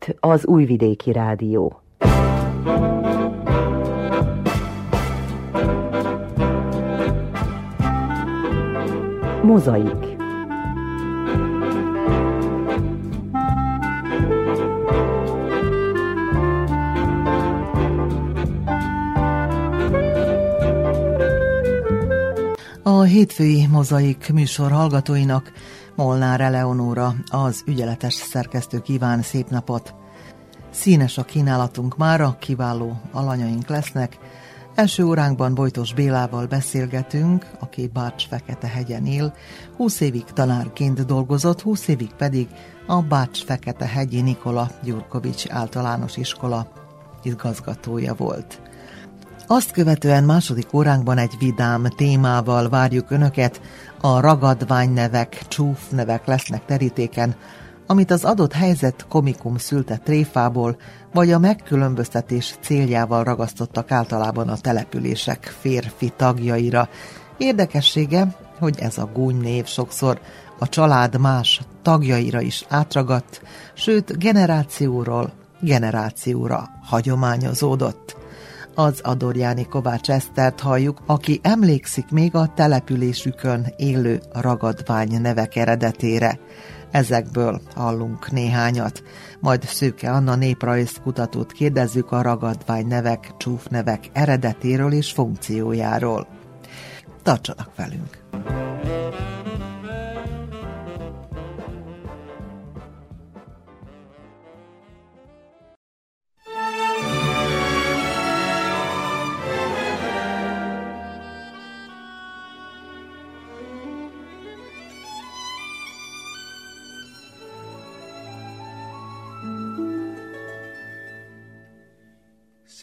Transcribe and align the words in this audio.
Itt 0.00 0.16
az 0.20 0.46
Újvidéki 0.46 1.12
Rádió. 1.12 1.80
Mozaik 9.42 10.16
A 22.82 23.02
hétfői 23.02 23.66
mozaik 23.66 24.30
műsor 24.32 24.70
hallgatóinak 24.70 25.52
Molnár 25.98 26.40
Eleonóra, 26.40 27.14
az 27.26 27.62
ügyeletes 27.66 28.14
szerkesztő 28.14 28.80
kíván 28.80 29.22
szép 29.22 29.48
napot. 29.48 29.94
Színes 30.70 31.18
a 31.18 31.24
kínálatunk 31.24 31.96
mára, 31.96 32.36
kiváló 32.40 33.00
alanyaink 33.12 33.68
lesznek. 33.68 34.18
Első 34.74 35.04
óránkban 35.04 35.54
Bojtos 35.54 35.94
Bélával 35.94 36.46
beszélgetünk, 36.46 37.50
aki 37.58 37.90
Bács 37.92 38.26
Fekete 38.26 38.66
hegyen 38.66 39.06
él. 39.06 39.34
20 39.76 40.00
évig 40.00 40.24
tanárként 40.24 41.06
dolgozott, 41.06 41.60
20 41.60 41.88
évig 41.88 42.12
pedig 42.14 42.48
a 42.86 43.02
Bács 43.02 43.44
Fekete 43.44 43.86
hegyi 43.86 44.20
Nikola 44.20 44.70
Gyurkovics 44.82 45.44
általános 45.48 46.16
iskola 46.16 46.72
igazgatója 47.22 48.14
volt. 48.14 48.67
Azt 49.50 49.70
követően 49.70 50.24
második 50.24 50.72
óránkban 50.72 51.18
egy 51.18 51.34
vidám 51.38 51.84
témával 51.96 52.68
várjuk 52.68 53.10
Önöket, 53.10 53.60
a 54.00 54.20
ragadványnevek, 54.20 55.42
csúfnevek 55.48 56.26
lesznek 56.26 56.64
terítéken, 56.64 57.36
amit 57.86 58.10
az 58.10 58.24
adott 58.24 58.52
helyzet 58.52 59.06
komikum 59.08 59.56
szülte 59.56 59.96
tréfából, 59.96 60.76
vagy 61.12 61.32
a 61.32 61.38
megkülönböztetés 61.38 62.54
céljával 62.60 63.24
ragasztottak 63.24 63.90
általában 63.90 64.48
a 64.48 64.56
települések 64.56 65.54
férfi 65.60 66.12
tagjaira. 66.16 66.88
Érdekessége, 67.36 68.36
hogy 68.58 68.78
ez 68.80 68.98
a 68.98 69.10
gúny 69.12 69.36
név 69.36 69.66
sokszor 69.66 70.20
a 70.58 70.68
család 70.68 71.20
más 71.20 71.60
tagjaira 71.82 72.40
is 72.40 72.64
átragadt, 72.68 73.42
sőt 73.74 74.18
generációról 74.18 75.32
generációra 75.60 76.68
hagyományozódott 76.82 78.16
az 78.78 79.00
Adorjáni 79.02 79.66
Kovács 79.66 80.10
Esztert 80.10 80.60
halljuk, 80.60 80.98
aki 81.06 81.40
emlékszik 81.42 82.10
még 82.10 82.34
a 82.34 82.52
településükön 82.54 83.72
élő 83.76 84.20
ragadvány 84.32 85.20
nevek 85.20 85.56
eredetére. 85.56 86.38
Ezekből 86.90 87.60
hallunk 87.74 88.30
néhányat. 88.30 89.02
Majd 89.40 89.62
Szőke 89.62 90.10
Anna 90.10 90.34
néprajzkutatót 90.34 91.52
kérdezzük 91.52 92.12
a 92.12 92.22
ragadvány 92.22 92.86
nevek, 92.86 93.34
csúfnevek 93.36 94.04
eredetéről 94.12 94.92
és 94.92 95.12
funkciójáról. 95.12 96.26
Tartsanak 97.22 97.70
velünk! 97.76 98.18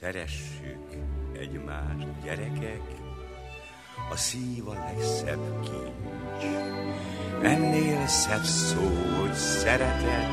Szeressük 0.05 0.87
egymást, 1.39 2.21
gyerekek, 2.23 2.81
a 4.11 4.15
szív 4.15 4.67
a 4.67 4.73
legszebb 4.73 5.61
kincs. 5.63 6.43
Ennél 7.41 8.07
szebb 8.07 8.43
szó, 8.43 8.81
hogy 9.19 9.33
szeretet, 9.33 10.31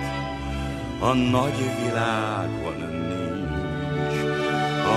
a 1.00 1.12
nagy 1.12 1.59
világon 1.84 2.77
nincs. 2.77 4.19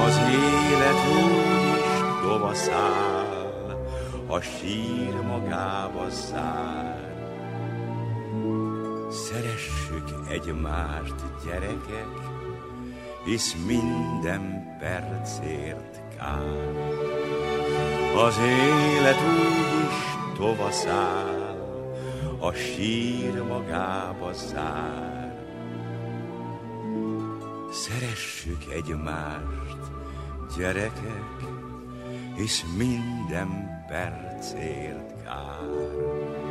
Az 0.06 0.18
élet 0.18 1.08
úgy 1.14 1.78
is 1.78 2.22
tovaszál, 2.22 3.88
a 4.28 4.40
sír 4.40 5.14
magába 5.14 6.10
zár. 6.10 7.16
Szeressük 9.12 10.30
egymást, 10.30 11.16
gyerekek, 11.46 12.34
hisz 13.26 13.56
minden 13.68 14.65
percért 14.80 16.02
kár. 16.18 16.74
Az 18.16 18.38
élet 18.38 19.22
úgyis 19.22 20.16
tovaszál, 20.38 21.46
a 22.40 22.52
sír 22.52 23.44
magába 23.44 24.34
zár. 24.34 25.34
Szeressük 27.72 28.64
egymást, 28.74 29.78
gyerekek, 30.58 31.44
hisz 32.36 32.66
minden 32.78 33.84
percért 33.88 35.24
kár. 35.24 36.45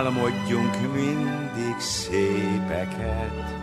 Álmodjunk 0.00 0.94
mindig 0.94 1.78
szépeket, 1.78 3.54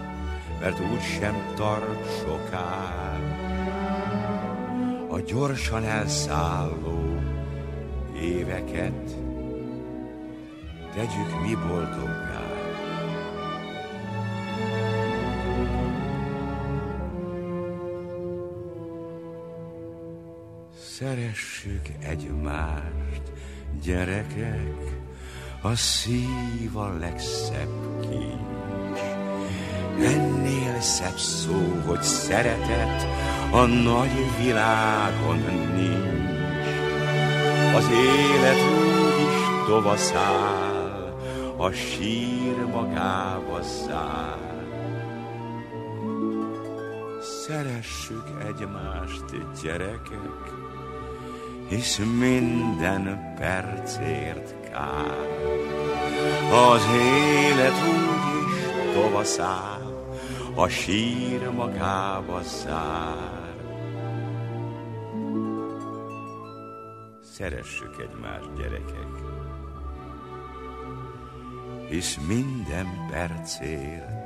Mert 0.59 0.79
úgysem 0.79 1.53
tart 1.55 2.19
soká. 2.19 3.17
A 5.09 5.19
gyorsan 5.19 5.83
elszálló 5.83 7.19
éveket 8.21 9.15
Tegyük 10.93 11.41
mi 11.41 11.55
boldoggá. 11.67 12.45
Szeressük 20.79 21.87
egymást, 21.99 23.21
gyerekek, 23.83 24.96
a 25.71 25.75
szív 25.75 26.77
a 26.77 26.97
legszebb 26.99 27.99
kincs. 28.01 28.99
Ennél 29.99 30.79
szebb 30.79 31.17
szó, 31.17 31.81
hogy 31.85 32.01
szeretet, 32.01 33.07
a 33.51 33.65
nagy 33.65 34.37
világon 34.41 35.37
nincs. 35.75 36.75
Az 37.75 37.89
élet 37.89 38.57
úgy 38.57 39.21
is 39.21 39.65
tovaszál, 39.65 41.15
a 41.57 41.71
sír 41.71 42.65
magába 42.71 43.61
zár. 43.61 44.37
Szeressük 47.45 48.25
egymást, 48.47 49.25
gyerekek, 49.63 50.53
hisz 51.69 51.97
minden 51.97 53.33
percért 53.39 54.56
kár. 54.69 55.27
Az 56.51 56.85
élet 56.95 57.73
úgyis 57.87 58.93
tovaszál, 58.93 60.05
a 60.55 60.67
sír 60.67 61.49
magába 61.49 62.41
zár. 62.41 63.55
Szeressük 67.33 67.95
egymást, 67.99 68.53
gyerekek, 68.57 69.07
hisz 71.89 72.17
minden 72.27 73.07
percért 73.11 74.16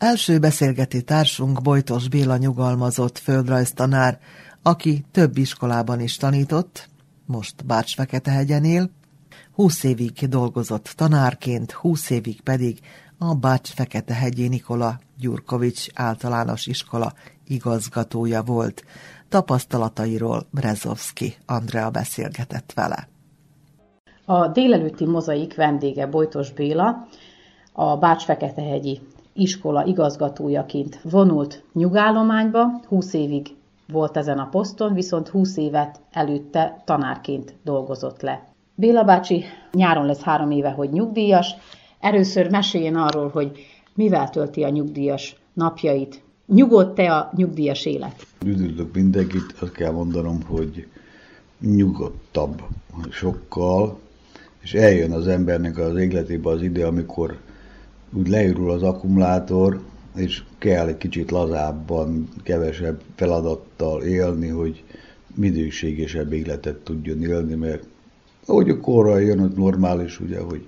Első 0.00 0.38
beszélgető 0.38 1.00
társunk 1.00 1.62
Bojtos 1.62 2.08
Béla 2.08 2.36
nyugalmazott 2.36 3.18
földrajztanár, 3.18 4.18
aki 4.62 5.04
több 5.10 5.36
iskolában 5.36 6.00
is 6.00 6.16
tanított, 6.16 6.88
most 7.26 7.66
Bács-Feketehegyen 7.66 8.64
él, 8.64 8.90
20 9.52 9.84
évig 9.84 10.28
dolgozott 10.28 10.92
tanárként, 10.96 11.72
20 11.72 12.10
évig 12.10 12.40
pedig 12.40 12.78
a 13.18 13.34
Bács-Feketehegyi 13.34 14.48
Nikola 14.48 14.98
Gyurkovics 15.18 15.86
általános 15.94 16.66
iskola 16.66 17.12
igazgatója 17.46 18.42
volt. 18.42 18.84
Tapasztalatairól 19.28 20.46
Brezovski 20.50 21.34
Andrea 21.46 21.90
beszélgetett 21.90 22.72
vele. 22.74 23.08
A 24.24 24.48
délelőtti 24.48 25.06
mozaik 25.06 25.54
vendége 25.54 26.06
Bojtos 26.06 26.52
Béla, 26.52 27.06
a 27.72 27.96
Bács-Feketehegyi 27.96 29.00
iskola 29.32 29.84
igazgatójaként 29.84 31.00
vonult 31.02 31.64
nyugállományba, 31.72 32.80
20 32.88 33.12
évig 33.12 33.46
volt 33.92 34.16
ezen 34.16 34.38
a 34.38 34.48
poszton, 34.48 34.94
viszont 34.94 35.28
20 35.28 35.56
évet 35.56 36.00
előtte 36.12 36.82
tanárként 36.84 37.54
dolgozott 37.64 38.20
le. 38.20 38.48
Béla 38.74 39.04
bácsi 39.04 39.44
nyáron 39.72 40.06
lesz 40.06 40.22
három 40.22 40.50
éve, 40.50 40.70
hogy 40.70 40.90
nyugdíjas. 40.90 41.54
Először 42.00 42.50
meséljen 42.50 42.96
arról, 42.96 43.28
hogy 43.28 43.66
mivel 43.94 44.30
tölti 44.30 44.62
a 44.62 44.68
nyugdíjas 44.68 45.36
napjait. 45.52 46.22
Nyugodt-e 46.46 47.14
a 47.14 47.30
nyugdíjas 47.36 47.86
élet? 47.86 48.26
Üdvözlök 48.44 48.94
mindenkit, 48.94 49.54
azt 49.60 49.72
kell 49.72 49.92
mondanom, 49.92 50.42
hogy 50.46 50.86
nyugodtabb 51.60 52.62
sokkal, 53.10 53.98
és 54.60 54.74
eljön 54.74 55.12
az 55.12 55.26
embernek 55.26 55.78
az 55.78 55.96
életébe 55.96 56.50
az 56.50 56.62
ide, 56.62 56.86
amikor 56.86 57.38
úgy 58.12 58.28
leürül 58.28 58.70
az 58.70 58.82
akkumulátor, 58.82 59.80
és 60.14 60.42
kell 60.58 60.86
egy 60.86 60.96
kicsit 60.96 61.30
lazábban, 61.30 62.28
kevesebb 62.42 63.00
feladattal 63.14 64.02
élni, 64.02 64.48
hogy 64.48 64.84
minőségesebb 65.34 66.32
életet 66.32 66.76
tudjon 66.76 67.22
élni, 67.22 67.54
mert 67.54 67.86
ahogy 68.46 68.70
a 68.70 68.80
korra 68.80 69.18
jön, 69.18 69.38
hogy 69.38 69.52
normális, 69.56 70.20
ugye, 70.20 70.40
hogy 70.40 70.66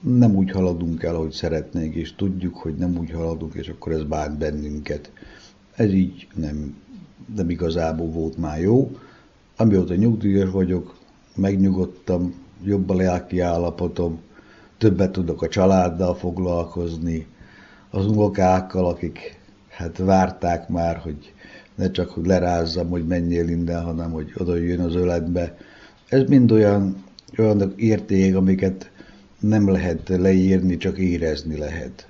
nem 0.00 0.36
úgy 0.36 0.50
haladunk 0.50 1.02
el, 1.02 1.14
ahogy 1.14 1.30
szeretnénk, 1.30 1.94
és 1.94 2.14
tudjuk, 2.14 2.56
hogy 2.56 2.74
nem 2.74 2.96
úgy 2.98 3.10
haladunk, 3.10 3.54
és 3.54 3.68
akkor 3.68 3.92
ez 3.92 4.02
bánt 4.02 4.38
bennünket. 4.38 5.10
Ez 5.74 5.92
így 5.92 6.28
nem, 6.34 6.76
nem 7.36 7.50
igazából 7.50 8.06
volt 8.06 8.36
már 8.36 8.60
jó. 8.60 8.90
Amióta 9.56 9.94
nyugdíjas 9.94 10.50
vagyok, 10.50 10.94
megnyugodtam, 11.34 12.34
jobb 12.64 12.90
a 12.90 12.94
lelki 12.94 13.40
állapotom, 13.40 14.20
többet 14.84 15.10
tudok 15.10 15.42
a 15.42 15.48
családdal 15.48 16.14
foglalkozni, 16.14 17.26
az 17.90 18.06
unokákkal, 18.06 18.86
akik 18.86 19.38
hát 19.68 19.98
várták 19.98 20.68
már, 20.68 20.96
hogy 20.96 21.32
ne 21.74 21.90
csak, 21.90 22.10
hogy 22.10 22.26
lerázzam, 22.26 22.88
hogy 22.88 23.06
menjél 23.06 23.48
innen, 23.48 23.82
hanem 23.82 24.10
hogy 24.10 24.32
oda 24.36 24.56
jön 24.56 24.80
az 24.80 24.94
öletbe. 24.94 25.56
Ez 26.08 26.22
mind 26.28 26.52
olyan, 26.52 27.04
olyan 27.38 27.72
érték, 27.76 28.36
amiket 28.36 28.90
nem 29.40 29.70
lehet 29.70 30.08
leírni, 30.08 30.76
csak 30.76 30.98
érezni 30.98 31.56
lehet. 31.56 32.08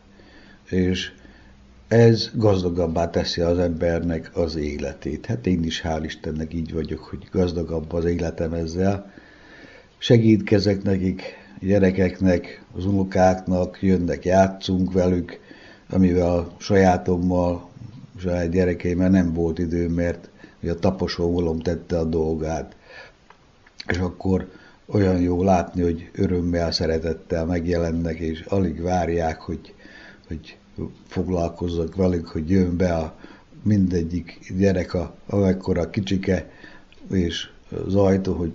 És 0.70 1.12
ez 1.88 2.30
gazdagabbá 2.34 3.10
teszi 3.10 3.40
az 3.40 3.58
embernek 3.58 4.30
az 4.36 4.56
életét. 4.56 5.26
Hát 5.26 5.46
én 5.46 5.64
is 5.64 5.82
hál' 5.84 6.02
Istennek 6.04 6.54
így 6.54 6.72
vagyok, 6.72 7.00
hogy 7.00 7.28
gazdagabb 7.30 7.92
az 7.92 8.04
életem 8.04 8.52
ezzel. 8.52 9.12
Segítkezek 9.98 10.82
nekik, 10.82 11.43
gyerekeknek, 11.66 12.64
az 12.76 12.86
unokáknak, 12.86 13.82
jönnek, 13.82 14.24
játszunk 14.24 14.92
velük, 14.92 15.38
amivel 15.90 16.38
a 16.38 16.52
sajátommal, 16.58 17.68
saját 18.16 18.50
gyerekeimmel 18.50 19.10
nem 19.10 19.32
volt 19.32 19.58
idő, 19.58 19.88
mert 19.88 20.28
a 20.68 20.74
taposó 20.74 21.56
tette 21.62 21.98
a 21.98 22.04
dolgát. 22.04 22.76
És 23.86 23.98
akkor 23.98 24.48
olyan 24.86 25.20
jó 25.20 25.42
látni, 25.42 25.82
hogy 25.82 26.10
örömmel, 26.14 26.72
szeretettel 26.72 27.44
megjelennek, 27.44 28.18
és 28.18 28.40
alig 28.40 28.82
várják, 28.82 29.40
hogy, 29.40 29.74
hogy 30.26 30.56
foglalkozzak 31.06 31.94
velük, 31.94 32.28
hogy 32.28 32.50
jön 32.50 32.76
be 32.76 32.94
a 32.94 33.14
mindegyik 33.62 34.52
gyerek, 34.58 34.94
a, 34.94 35.14
amekkora 35.26 35.90
kicsike, 35.90 36.50
és 37.10 37.48
az 37.86 37.94
ajtó, 37.94 38.32
hogy 38.32 38.52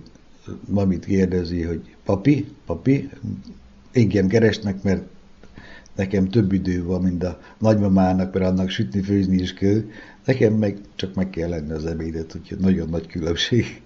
mamit 0.67 1.05
kérdezi, 1.05 1.61
hogy 1.61 1.81
papi, 2.03 2.47
papi, 2.65 3.09
engem 3.91 4.27
keresnek, 4.27 4.83
mert 4.83 5.03
nekem 5.95 6.27
több 6.27 6.51
idő 6.51 6.83
van, 6.83 7.01
mint 7.01 7.23
a 7.23 7.39
nagymamának, 7.57 8.33
mert 8.33 8.45
annak 8.45 8.69
sütni, 8.69 9.01
főzni 9.01 9.35
is 9.35 9.53
kell. 9.53 9.81
Nekem 10.25 10.53
meg 10.53 10.77
csak 10.95 11.13
meg 11.13 11.29
kell 11.29 11.49
lenni 11.49 11.71
az 11.71 11.85
ebédet, 11.85 12.35
úgyhogy 12.35 12.57
nagyon 12.57 12.89
nagy 12.89 13.07
különbség. 13.07 13.81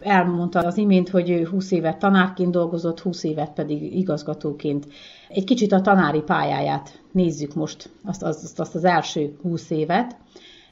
Elmondta 0.00 0.60
az 0.60 0.76
imént, 0.76 1.08
hogy 1.08 1.46
20 1.50 1.70
évet 1.70 1.98
tanárként 1.98 2.50
dolgozott, 2.50 3.00
20 3.00 3.24
évet 3.24 3.52
pedig 3.52 3.96
igazgatóként. 3.96 4.86
Egy 5.28 5.44
kicsit 5.44 5.72
a 5.72 5.80
tanári 5.80 6.20
pályáját 6.20 7.00
nézzük 7.12 7.54
most, 7.54 7.90
azt, 8.04 8.22
azt, 8.22 8.60
azt 8.60 8.74
az 8.74 8.84
első 8.84 9.36
20 9.42 9.70
évet. 9.70 10.16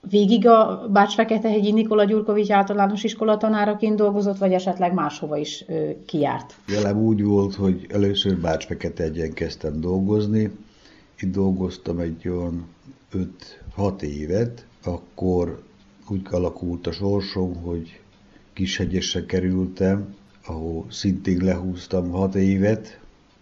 Végig 0.09 0.47
a 0.47 0.89
Bács-Feketehegyi 0.93 1.73
Nikola 1.73 2.05
Gyurkovics 2.05 2.51
általános 2.51 3.05
iskola 3.05 3.37
tanáraként 3.37 3.97
dolgozott, 3.97 4.39
vagy 4.39 4.53
esetleg 4.53 4.93
máshova 4.93 5.37
is 5.37 5.65
ö, 5.69 5.91
kijárt? 6.07 6.55
Velem 6.67 6.99
úgy 6.99 7.25
volt, 7.25 7.55
hogy 7.55 7.87
először 7.89 8.41
Bács-Feketehegyen 8.41 9.33
kezdtem 9.33 9.81
dolgozni. 9.81 10.51
Itt 11.21 11.33
dolgoztam 11.33 11.99
egy 11.99 12.29
olyan 12.29 12.67
5-6 13.77 14.01
évet, 14.01 14.67
akkor 14.85 15.63
úgy 16.09 16.27
alakult 16.31 16.87
a 16.87 16.93
sorsom, 16.93 17.57
hogy 17.57 18.01
Kishegyesre 18.53 19.27
kerültem, 19.27 20.15
ahol 20.47 20.87
szintén 20.89 21.45
lehúztam 21.45 22.11
6 22.11 22.35
évet, 22.35 22.99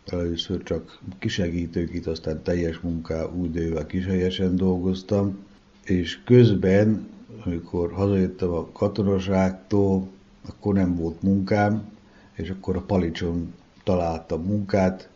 először 0.06 0.62
csak 0.62 0.98
kisegítőkit, 1.18 2.06
aztán 2.06 2.42
teljes 2.42 2.80
munká 2.80 3.24
új 3.24 3.50
Kishegyesen 3.86 4.56
dolgoztam, 4.56 5.46
és 5.88 6.22
közben, 6.24 7.08
amikor 7.44 7.92
hazajöttem 7.92 8.50
a 8.50 8.66
katonaságtól, 8.72 10.08
akkor 10.48 10.74
nem 10.74 10.94
volt 10.94 11.22
munkám, 11.22 11.90
és 12.32 12.50
akkor 12.50 12.76
a 12.76 12.80
Palicson 12.80 13.54
találtam 13.84 14.42
munkát, 14.42 15.08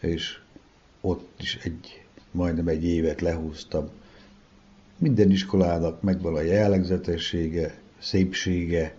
és 0.00 0.38
ott 1.00 1.40
is 1.40 1.58
egy, 1.62 2.04
majdnem 2.30 2.68
egy 2.68 2.84
évet 2.84 3.20
lehúztam. 3.20 3.88
Minden 4.98 5.30
iskolának 5.30 6.02
megvan 6.02 6.34
a 6.34 6.40
jellegzetessége, 6.40 7.78
szépsége, 7.98 8.94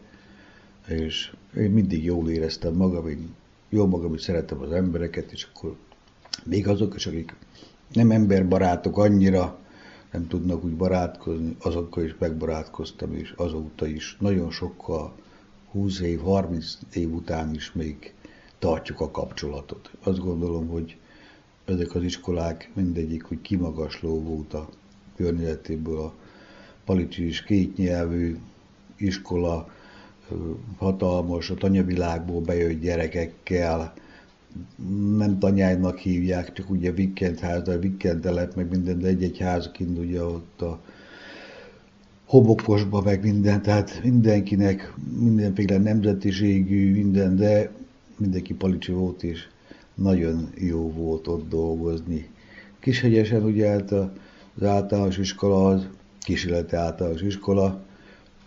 és 0.88 1.33
én 1.57 1.71
mindig 1.71 2.03
jól 2.03 2.29
éreztem 2.29 2.73
magam, 2.73 3.07
én 3.07 3.35
jól 3.69 3.88
magam, 3.88 4.09
hogy 4.09 4.19
szeretem 4.19 4.61
az 4.61 4.71
embereket, 4.71 5.31
és 5.31 5.47
akkor 5.53 5.75
még 6.43 6.67
azok 6.67 6.95
is, 6.95 7.05
akik 7.05 7.35
nem 7.93 8.11
emberbarátok 8.11 8.97
annyira, 8.97 9.61
nem 10.12 10.27
tudnak 10.27 10.63
úgy 10.63 10.75
barátkozni, 10.75 11.56
azokkal 11.60 12.03
is 12.03 12.15
megbarátkoztam, 12.20 13.15
és 13.15 13.34
azóta 13.38 13.88
is 13.88 14.18
nagyon 14.20 14.51
sokkal, 14.51 15.13
20 15.72 16.00
év, 16.00 16.20
30 16.20 16.77
év 16.94 17.13
után 17.13 17.53
is 17.53 17.72
még 17.72 18.13
tartjuk 18.60 19.00
a 19.00 19.12
kapcsolatot. 19.12 19.91
Azt 20.03 20.20
gondolom, 20.20 20.68
hogy 20.68 20.98
ezek 21.65 21.96
az 21.96 22.03
iskolák 22.03 22.70
mindegyik 22.74 23.32
úgy 23.32 23.41
kimagasló 23.41 24.22
volt 24.22 24.53
a 24.53 24.70
környezetéből. 25.15 26.00
A 26.00 26.13
Palicsi 26.86 27.27
is 27.27 27.44
kétnyelvű 27.44 28.38
iskola, 28.98 29.70
hatalmas, 30.77 31.50
a 31.50 31.56
tanyavilágból 31.56 32.41
bejött 32.41 32.82
gyerekekkel, 32.82 33.94
nem 35.17 35.39
tanyájnak 35.39 35.98
hívják, 35.98 36.53
csak 36.53 36.70
ugye 36.70 36.91
vikendház, 36.91 37.63
de 37.63 37.77
vikendelep, 37.77 38.55
meg 38.55 38.70
minden, 38.70 39.00
de 39.00 39.08
egy-egy 39.08 39.38
ház 39.38 39.70
kint 39.72 39.98
ugye 39.98 40.24
ott 40.24 40.62
a 40.62 40.81
hobokosba, 42.25 43.01
meg 43.01 43.24
minden, 43.24 43.62
tehát 43.62 44.00
mindenkinek 44.03 44.93
mindenféle 45.20 45.77
nemzetiségű, 45.77 46.91
minden, 46.91 47.36
de 47.36 47.72
mindenki 48.17 48.53
palicsi 48.53 48.91
volt, 48.91 49.24
és 49.24 49.48
nagyon 49.96 50.50
jó 50.55 50.91
volt 50.91 51.27
ott 51.27 51.50
dolgozni. 51.50 52.29
Kishegyesen 52.79 53.43
ugye 53.43 53.70
hát 53.70 53.91
az 53.91 54.63
általános 54.63 55.17
iskola, 55.17 55.67
az 55.67 55.88
kísérleti 56.20 56.75
általános 56.75 57.22
iskola, 57.22 57.84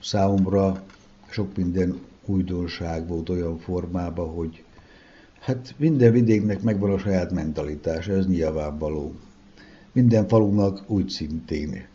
számomra 0.03 0.83
sok 1.31 1.57
minden 1.57 1.99
újdonság 2.25 3.09
volt 3.09 3.29
olyan 3.29 3.59
formában, 3.59 4.29
hogy 4.29 4.64
Hát 5.45 5.75
minden 5.77 6.13
vidéknek 6.13 6.63
megvan 6.63 6.91
a 6.91 6.99
saját 6.99 7.33
mentalitása, 7.33 8.13
ez 8.13 8.27
nyilvánvaló. 8.27 9.13
Minden 9.93 10.29
falunak 10.29 10.85
úgy 10.87 11.09
szintén. 11.09 11.87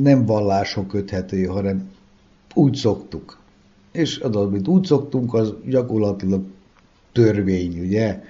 Nem 0.00 0.26
vallások 0.26 0.88
köthető, 0.88 1.44
hanem 1.44 1.90
úgy 2.54 2.74
szoktuk. 2.74 3.38
És 3.92 4.20
az, 4.20 4.36
amit 4.36 4.68
úgy 4.68 4.84
szoktunk, 4.84 5.34
az 5.34 5.54
gyakorlatilag 5.66 6.44
törvény, 7.12 7.80
ugye? 7.80 8.22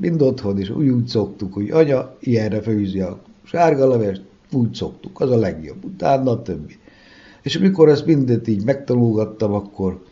Mind 0.00 0.22
otthon 0.22 0.58
is 0.58 0.70
úgy, 0.70 0.88
úgy 0.88 1.06
szoktuk, 1.06 1.52
hogy 1.52 1.70
anya 1.70 2.16
ilyenre 2.20 2.60
főzi 2.60 3.00
a 3.00 3.22
sárga 3.42 3.88
levest 3.88 4.22
úgy 4.52 4.74
szoktuk, 4.74 5.20
az 5.20 5.30
a 5.30 5.36
legjobb, 5.36 5.84
utána 5.84 6.30
a 6.30 6.42
többi. 6.42 6.78
És 7.42 7.56
amikor 7.56 7.88
ezt 7.88 8.06
mindent 8.06 8.48
így 8.48 8.64
megtanulgattam, 8.64 9.52
akkor, 9.52 10.05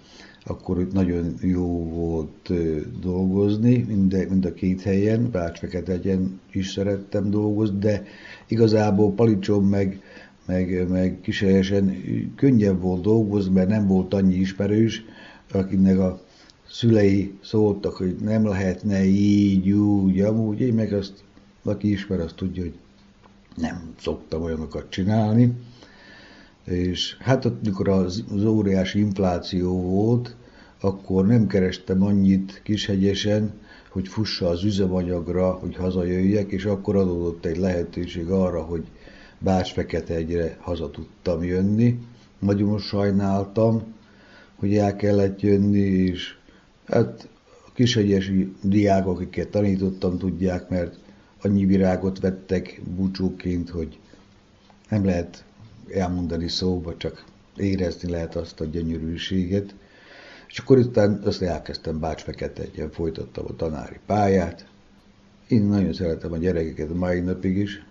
akkor 0.47 0.81
itt 0.81 0.93
nagyon 0.93 1.35
jó 1.41 1.89
volt 1.89 2.53
dolgozni, 3.01 3.85
mind, 3.89 4.27
mind 4.29 4.45
a 4.45 4.53
két 4.53 4.83
helyen, 4.83 5.31
Bács-Feketegyen 5.31 6.41
is 6.53 6.71
szerettem 6.71 7.31
dolgozni, 7.31 7.79
de 7.79 8.05
igazából 8.47 9.13
Palicson 9.13 9.65
meg, 9.65 10.03
meg, 10.47 10.89
meg 10.89 11.21
Kiselyesen 11.21 11.97
könnyebb 12.37 12.81
volt 12.81 13.03
dolgozni, 13.03 13.53
mert 13.53 13.69
nem 13.69 13.87
volt 13.87 14.15
annyi 14.15 14.35
ismerős, 14.35 15.05
akinek 15.53 15.99
a 15.99 16.21
szülei 16.69 17.33
szóltak, 17.43 17.97
hogy 17.97 18.17
nem 18.21 18.47
lehetne 18.47 19.05
így, 19.05 19.71
úgy, 19.71 20.21
amúgy, 20.21 20.61
én 20.61 20.75
meg 20.75 20.93
azt, 20.93 21.25
aki 21.63 21.91
ismer, 21.91 22.21
azt 22.21 22.35
tudja, 22.35 22.63
hogy 22.63 22.75
nem 23.57 23.95
szoktam 24.01 24.43
olyanokat 24.43 24.91
csinálni. 24.91 25.53
És 26.65 27.17
hát 27.21 27.45
ott, 27.45 27.65
mikor 27.65 27.89
az, 27.89 28.25
az 28.35 28.45
óriási 28.45 28.99
infláció 28.99 29.81
volt, 29.81 30.37
akkor 30.81 31.27
nem 31.27 31.47
kerestem 31.47 32.03
annyit 32.03 32.61
kishegyesen, 32.65 33.53
hogy 33.89 34.09
fussa 34.09 34.49
az 34.49 34.65
üzemanyagra, 34.65 35.51
hogy 35.51 35.77
hazajöjjek, 35.77 36.51
és 36.51 36.65
akkor 36.65 36.97
adódott 36.97 37.45
egy 37.45 37.57
lehetőség 37.57 38.29
arra, 38.29 38.63
hogy 38.63 38.85
Bács 39.39 39.75
egyre 40.09 40.57
haza 40.61 40.91
tudtam 40.91 41.45
jönni. 41.45 41.99
Nagyon 42.39 42.79
sajnáltam, 42.79 43.83
hogy 44.55 44.77
el 44.77 44.97
kellett 44.97 45.41
jönni, 45.41 45.79
és 45.79 46.37
hát 46.87 47.29
a 47.67 47.71
kishegyesi 47.73 48.55
diákok, 48.63 49.17
akiket 49.21 49.49
tanítottam, 49.49 50.19
tudják, 50.19 50.69
mert 50.69 50.99
annyi 51.43 51.65
virágot 51.65 52.21
vettek 52.21 52.81
búcsúként, 52.97 53.71
hogy 53.71 53.99
nem 54.89 55.05
lehet 55.05 55.45
elmondani 55.95 56.49
szóba, 56.49 56.97
csak 56.97 57.25
érezni 57.57 58.11
lehet 58.11 58.37
azt 58.37 58.61
a 58.61 58.65
gyönyörűséget. 58.65 59.75
És 60.49 60.59
akkor 60.59 60.79
utána 60.79 61.19
azt 61.25 61.43
elkezdtem 61.43 62.01
Bács 62.01 62.25
egyen, 62.55 62.91
folytattam 62.91 63.45
a 63.49 63.57
tanári 63.57 63.99
pályát. 64.07 64.67
Én 65.49 65.63
nagyon 65.63 65.93
szeretem 65.93 66.33
a 66.33 66.37
gyerekeket 66.37 66.91
a 66.91 66.95
mai 66.95 67.21
napig 67.21 67.57
is. 67.57 67.85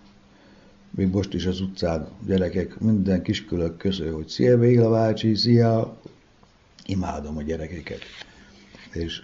Még 0.90 1.10
most 1.10 1.34
is 1.34 1.46
az 1.46 1.60
utcán 1.60 2.08
gyerekek, 2.26 2.80
minden 2.80 3.22
kiskölök 3.22 3.76
közül, 3.76 4.14
hogy 4.14 4.28
szia 4.28 4.58
Béla 4.58 4.90
bácsi, 4.90 5.34
szia! 5.34 5.96
Imádom 6.86 7.36
a 7.36 7.42
gyerekeket. 7.42 8.00
És 8.92 9.22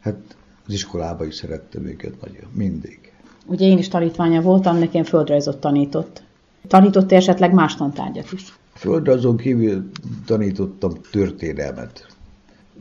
hát 0.00 0.36
az 0.66 0.72
iskolában 0.72 1.26
is 1.26 1.34
szerettem 1.34 1.86
őket 1.86 2.20
nagyon, 2.20 2.50
mindig. 2.52 3.12
Ugye 3.46 3.66
én 3.66 3.78
is 3.78 3.88
tanítványa 3.88 4.40
voltam, 4.40 4.78
nekem 4.78 5.04
földrajzot 5.04 5.60
tanított. 5.60 6.23
Tanított 6.66 7.12
-e 7.12 7.16
esetleg 7.16 7.52
más 7.52 7.76
tantárgyat 7.76 8.32
is? 8.32 8.58
Földrajzon 8.74 9.36
kívül 9.36 9.90
tanítottam 10.24 10.92
történelmet. 11.10 12.06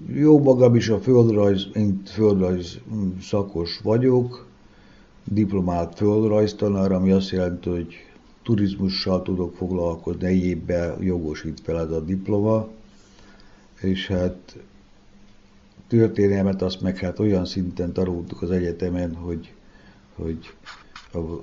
Jó 0.07 0.39
magam 0.39 0.75
is 0.75 0.89
a 0.89 0.99
földrajz, 0.99 1.67
én 1.73 2.01
földrajz 2.05 2.79
szakos 3.21 3.79
vagyok, 3.83 4.45
diplomált 5.23 5.95
földrajztanár, 5.95 6.91
ami 6.91 7.11
azt 7.11 7.29
jelenti, 7.29 7.69
hogy 7.69 7.95
turizmussal 8.43 9.21
tudok 9.21 9.55
foglalkozni, 9.55 10.25
egyébben 10.25 11.03
jogosít 11.03 11.59
fel 11.63 11.79
ez 11.79 11.91
a 11.91 11.99
diploma, 11.99 12.67
és 13.81 14.07
hát 14.07 14.57
történelmet 15.87 16.61
azt 16.61 16.81
meg 16.81 16.97
hát 16.97 17.19
olyan 17.19 17.45
szinten 17.45 17.93
tanultuk 17.93 18.41
az 18.41 18.51
egyetemen, 18.51 19.15
hogy 19.15 19.53
hogy 20.15 20.53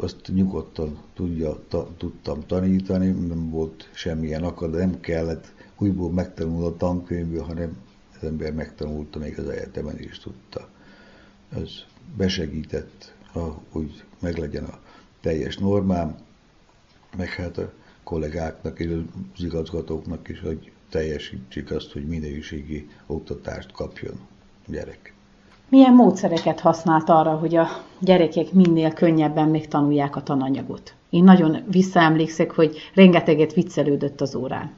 azt 0.00 0.29
nyugodtan 0.35 0.99
tudja, 1.15 1.62
ta, 1.69 1.89
tudtam 1.97 2.47
tanítani, 2.47 3.11
nem 3.11 3.50
volt 3.50 3.91
semmilyen 3.93 4.45
akad, 4.45 4.71
nem 4.71 5.00
kellett 5.00 5.53
újból 5.79 6.11
megtanulni 6.11 6.67
a 6.67 6.77
tankönyvből, 6.77 7.43
hanem 7.43 7.77
az 8.17 8.27
ember 8.27 8.53
megtanulta, 8.53 9.19
még 9.19 9.39
az 9.39 9.49
egyetemen 9.49 9.99
is 9.99 10.19
tudta. 10.19 10.69
Ez 11.49 11.71
besegített, 12.17 13.15
hogy 13.71 14.05
meglegyen 14.19 14.65
a 14.65 14.79
teljes 15.21 15.59
normám, 15.59 16.19
meg 17.17 17.29
hát 17.29 17.59
a 17.59 17.73
kollégáknak 18.05 18.79
és 18.79 18.91
az 19.35 19.45
igazgatóknak 19.45 20.29
is, 20.29 20.41
hogy 20.41 20.73
teljesítsék 20.89 21.71
azt, 21.71 21.93
hogy 21.93 22.07
minőségi 22.07 22.89
oktatást 23.07 23.73
kapjon 23.73 24.21
gyerek. 24.67 25.15
Milyen 25.71 25.95
módszereket 25.95 26.61
használt 26.61 27.09
arra, 27.09 27.31
hogy 27.31 27.57
a 27.57 27.67
gyerekek 28.00 28.53
minél 28.53 28.93
könnyebben 28.93 29.49
megtanulják 29.49 30.17
a 30.17 30.23
tananyagot? 30.23 30.95
Én 31.11 31.25
nagyon 31.25 31.57
visszaemlékszek, 31.71 32.50
hogy 32.50 32.77
rengeteget 32.95 33.53
viccelődött 33.53 34.21
az 34.21 34.35
órán. 34.35 34.73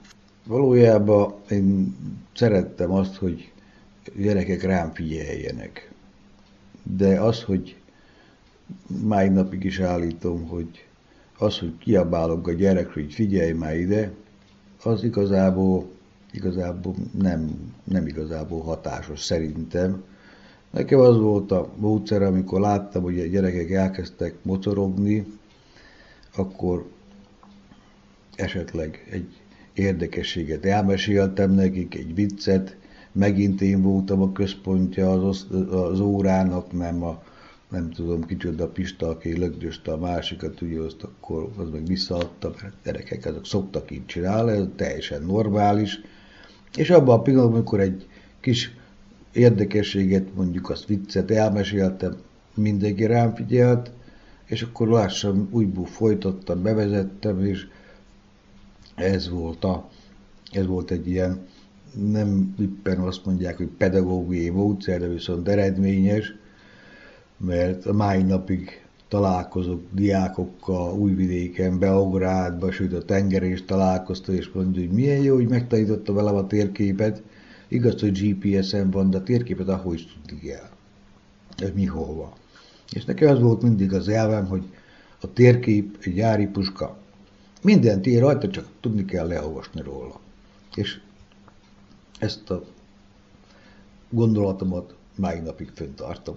Valójában 0.46 1.34
én 1.50 1.96
szerettem 2.34 2.92
azt, 2.92 3.16
hogy 3.16 3.52
gyerekek 4.16 4.62
rám 4.62 4.92
figyeljenek. 4.94 5.92
De 6.82 7.20
az, 7.20 7.42
hogy 7.42 7.76
máj 9.04 9.28
napig 9.28 9.64
is 9.64 9.80
állítom, 9.80 10.46
hogy 10.46 10.84
az, 11.38 11.58
hogy 11.58 11.78
kiabálok 11.78 12.46
a 12.46 12.52
gyerekre, 12.52 12.92
hogy 13.02 13.12
figyelj 13.12 13.52
már 13.52 13.76
ide, 13.76 14.12
az 14.82 15.04
igazából, 15.04 15.88
igazából 16.32 16.94
nem, 17.18 17.72
nem 17.84 18.06
igazából 18.06 18.62
hatásos 18.62 19.20
szerintem, 19.20 20.02
Nekem 20.72 20.98
az 20.98 21.18
volt 21.18 21.52
a 21.52 21.68
módszer, 21.76 22.22
amikor 22.22 22.60
láttam, 22.60 23.02
hogy 23.02 23.18
a 23.18 23.26
gyerekek 23.26 23.70
elkezdtek 23.70 24.34
mocorogni, 24.42 25.26
akkor 26.36 26.86
esetleg 28.34 29.08
egy 29.10 29.26
érdekességet 29.72 30.64
elmeséltem 30.64 31.50
nekik, 31.50 31.94
egy 31.94 32.14
viccet, 32.14 32.76
megint 33.12 33.60
én 33.60 33.82
voltam 33.82 34.22
a 34.22 34.32
központja 34.32 35.28
az, 35.28 35.46
az 35.70 36.00
órának, 36.00 36.72
nem 36.72 37.02
a 37.02 37.22
nem 37.68 37.90
tudom 37.90 38.24
kicsoda 38.24 38.68
Pista, 38.68 39.08
aki 39.08 39.38
lögdöste 39.38 39.92
a 39.92 39.96
másikat, 39.96 40.60
ugye 40.60 40.80
azt 40.80 41.02
akkor 41.02 41.48
az 41.56 41.70
meg 41.70 41.86
visszaadta, 41.86 42.54
mert 42.62 42.74
gyerekek 42.84 43.26
azok 43.26 43.46
szoktak 43.46 43.90
így 43.90 44.06
csinálni, 44.06 44.50
ez 44.50 44.64
teljesen 44.76 45.22
normális. 45.22 46.00
És 46.76 46.90
abban 46.90 47.18
a 47.18 47.22
pillanatban, 47.22 47.54
amikor 47.54 47.80
egy 47.80 48.06
kis 48.40 48.70
érdekességet, 49.32 50.34
mondjuk 50.34 50.70
azt 50.70 50.86
viccet 50.86 51.30
elmeséltem, 51.30 52.16
mindenki 52.54 53.06
rám 53.06 53.34
figyelt, 53.34 53.90
és 54.44 54.62
akkor 54.62 54.88
lassan 54.88 55.48
újból 55.50 55.86
folytattam, 55.86 56.62
bevezettem, 56.62 57.44
és 57.44 57.66
ez 58.94 59.30
volt, 59.30 59.64
a, 59.64 59.88
ez 60.52 60.66
volt 60.66 60.90
egy 60.90 61.08
ilyen, 61.08 61.46
nem 62.10 62.54
éppen 62.60 62.98
azt 62.98 63.24
mondják, 63.24 63.56
hogy 63.56 63.68
pedagógiai 63.78 64.48
módszer, 64.48 65.00
de 65.00 65.08
viszont 65.08 65.48
eredményes, 65.48 66.34
mert 67.36 67.86
a 67.86 67.92
mai 67.92 68.22
napig 68.22 68.82
találkozok 69.08 69.80
diákokkal 69.90 70.98
Újvidéken, 70.98 71.78
Beográdba, 71.78 72.70
sőt 72.70 72.92
a 72.92 73.04
tenger 73.04 73.42
is 73.42 73.64
találkozta, 73.64 74.32
és 74.32 74.50
mondja, 74.52 74.82
hogy 74.82 74.90
milyen 74.90 75.22
jó, 75.22 75.34
hogy 75.34 75.48
megtanította 75.48 76.12
velem 76.12 76.34
a 76.34 76.46
térképet, 76.46 77.22
Igaz, 77.72 78.00
hogy 78.00 78.18
GPS-en 78.18 78.90
van, 78.90 79.10
de 79.10 79.16
a 79.16 79.22
térképet 79.22 79.68
ahol 79.68 79.94
is 79.94 80.06
tudni 80.26 80.46
kell. 80.46 80.68
Ez 81.56 81.70
mi 81.74 81.84
hol 81.84 82.14
van. 82.14 82.32
És 82.90 83.04
nekem 83.04 83.28
az 83.28 83.40
volt 83.40 83.62
mindig 83.62 83.92
az 83.92 84.08
elvem, 84.08 84.46
hogy 84.46 84.64
a 85.20 85.32
térkép 85.32 85.96
egy 86.00 86.14
gyári 86.14 86.46
puska. 86.46 86.98
Minden 87.62 88.02
tér 88.02 88.20
rajta, 88.20 88.48
csak 88.48 88.66
tudni 88.80 89.04
kell 89.04 89.26
leolvasni 89.26 89.82
róla. 89.82 90.20
És 90.74 91.00
ezt 92.18 92.50
a 92.50 92.64
gondolatomat 94.10 94.94
máj 95.16 95.40
napig 95.40 95.70
föntartom. 95.74 96.36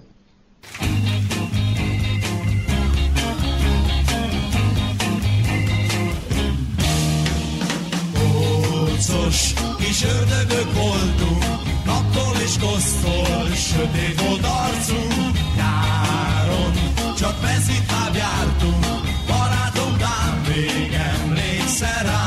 Harcos 9.35 9.53
kis 9.77 10.03
ördögök 10.03 10.73
voltunk, 10.73 11.45
naptól 11.85 12.35
és 12.43 12.53
kosztól, 12.59 13.49
sötét 13.55 14.21
volt 14.21 14.45
arcunk. 14.45 15.37
Nyáron 15.55 16.73
csak 17.17 17.41
mezitláb 17.41 18.15
jártunk, 18.15 18.85
barátom 19.27 19.97
tám 19.97 20.41
még 20.47 20.93
emlékszel 20.93 22.03
rá. 22.03 22.24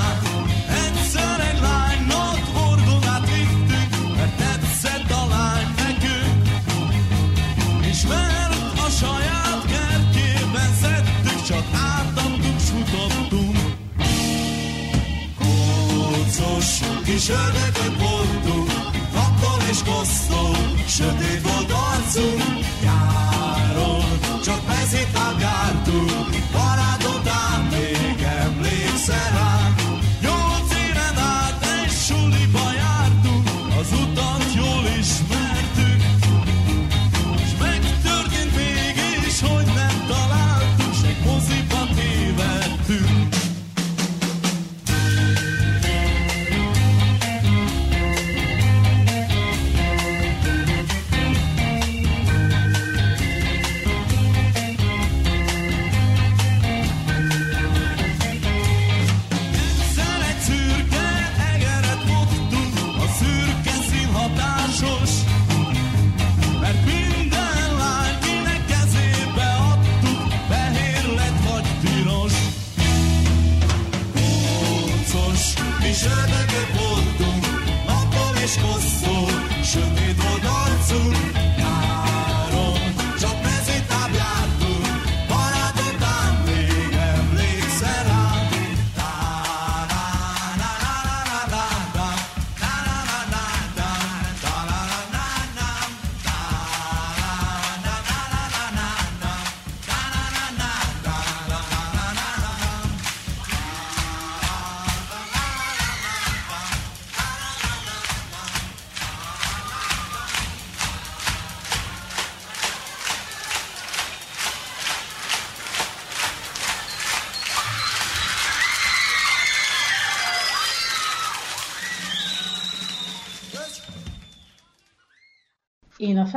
Kis 17.09 17.29
ördögök 17.29 17.95
voltunk, 17.99 18.73
naptól 19.15 19.61
és 19.71 19.79
kosztól, 19.83 20.57
sötét 20.87 21.43
volt 21.43 21.73
arcunk, 21.73 22.68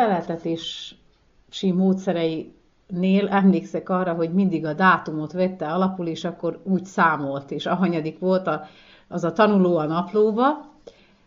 Feleltetési 0.02 1.72
módszereinél 1.74 3.28
emlékszek 3.30 3.90
arra, 3.90 4.14
hogy 4.14 4.34
mindig 4.34 4.66
a 4.66 4.74
dátumot 4.74 5.32
vette 5.32 5.68
alapul, 5.68 6.08
és 6.08 6.24
akkor 6.24 6.60
úgy 6.64 6.86
számolt, 6.86 7.52
és 7.52 7.66
ahanyadik 7.66 8.20
volt 8.20 8.48
a, 8.48 8.64
az 9.08 9.24
a 9.24 9.32
tanuló 9.32 9.78
a 9.78 9.86
naplóba, 9.86 10.66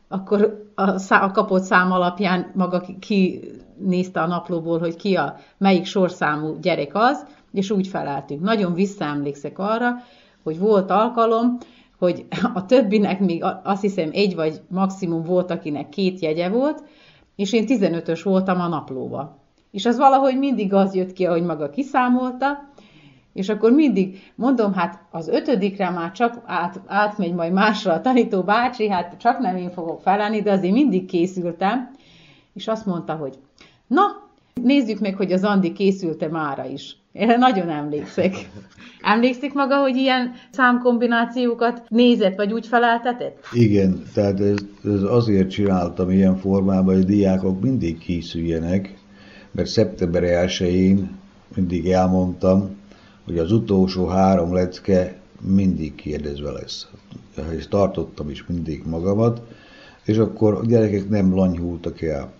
akkor 0.08 0.70
a, 0.74 0.98
szá, 0.98 1.22
a 1.24 1.30
kapott 1.30 1.62
szám 1.62 1.92
alapján 1.92 2.50
maga 2.54 2.80
ki, 2.80 2.98
ki 2.98 4.10
a 4.12 4.26
naplóból, 4.26 4.78
hogy 4.78 4.96
ki 4.96 5.16
a 5.16 5.36
melyik 5.58 5.84
sorszámú 5.84 6.58
gyerek 6.60 6.90
az, 6.94 7.26
és 7.52 7.70
úgy 7.70 7.86
feleltünk. 7.86 8.42
Nagyon 8.42 8.74
visszaemlékszek 8.74 9.58
arra, 9.58 9.94
hogy 10.42 10.58
volt 10.58 10.90
alkalom, 10.90 11.58
hogy 11.98 12.26
a 12.54 12.66
többinek 12.66 13.20
még 13.20 13.44
azt 13.62 13.82
hiszem 13.82 14.10
egy 14.12 14.34
vagy 14.34 14.60
maximum 14.68 15.22
volt, 15.22 15.50
akinek 15.50 15.88
két 15.88 16.18
jegye 16.20 16.48
volt, 16.48 16.82
és 17.36 17.52
én 17.52 17.64
15-ös 17.68 18.20
voltam 18.22 18.60
a 18.60 18.68
naplóba. 18.68 19.38
És 19.70 19.86
az 19.86 19.96
valahogy 19.96 20.38
mindig 20.38 20.72
az 20.72 20.94
jött 20.94 21.12
ki, 21.12 21.26
ahogy 21.26 21.42
maga 21.42 21.70
kiszámolta, 21.70 22.68
és 23.32 23.48
akkor 23.48 23.72
mindig 23.72 24.32
mondom, 24.34 24.72
hát 24.72 25.02
az 25.10 25.28
ötödikre 25.28 25.90
már 25.90 26.12
csak 26.12 26.42
át, 26.46 26.80
átmegy 26.86 27.34
majd 27.34 27.52
másra 27.52 27.92
a 27.92 28.00
tanító 28.00 28.42
bácsi, 28.42 28.88
hát 28.88 29.16
csak 29.18 29.38
nem 29.38 29.56
én 29.56 29.70
fogok 29.70 30.00
felállni, 30.00 30.42
de 30.42 30.52
azért 30.52 30.72
mindig 30.72 31.06
készültem, 31.06 31.90
és 32.52 32.68
azt 32.68 32.86
mondta, 32.86 33.14
hogy 33.14 33.38
na, 33.86 34.02
nézzük 34.54 35.00
meg, 35.00 35.16
hogy 35.16 35.32
az 35.32 35.44
Andi 35.44 35.72
készülte 35.72 36.28
mára 36.28 36.64
is. 36.64 36.96
Erre 37.14 37.36
nagyon 37.36 37.68
emlékszek. 37.68 38.34
Emlékszik 39.14 39.52
maga, 39.52 39.76
hogy 39.80 39.96
ilyen 39.96 40.32
számkombinációkat 40.50 41.82
nézett, 41.88 42.36
vagy 42.36 42.52
úgy 42.52 42.66
feleltetett? 42.66 43.44
Igen, 43.52 44.02
tehát 44.14 44.40
ez, 44.40 44.56
ez 44.84 45.02
azért 45.02 45.50
csináltam 45.50 46.10
ilyen 46.10 46.36
formában, 46.36 46.94
hogy 46.94 47.02
a 47.02 47.06
diákok 47.06 47.60
mindig 47.60 47.98
készüljenek, 47.98 48.94
mert 49.50 49.68
szeptember 49.68 50.22
1-én 50.24 51.16
mindig 51.54 51.90
elmondtam, 51.90 52.76
hogy 53.24 53.38
az 53.38 53.52
utolsó 53.52 54.06
három 54.06 54.54
lecke 54.54 55.16
mindig 55.40 55.94
kérdezve 55.94 56.50
lesz. 56.50 56.88
És 57.56 57.68
tartottam 57.68 58.30
is 58.30 58.46
mindig 58.46 58.82
magamat, 58.86 59.42
és 60.04 60.16
akkor 60.16 60.54
a 60.54 60.66
gyerekek 60.66 61.08
nem 61.08 61.34
lanyhultak 61.34 62.02
el 62.02 62.32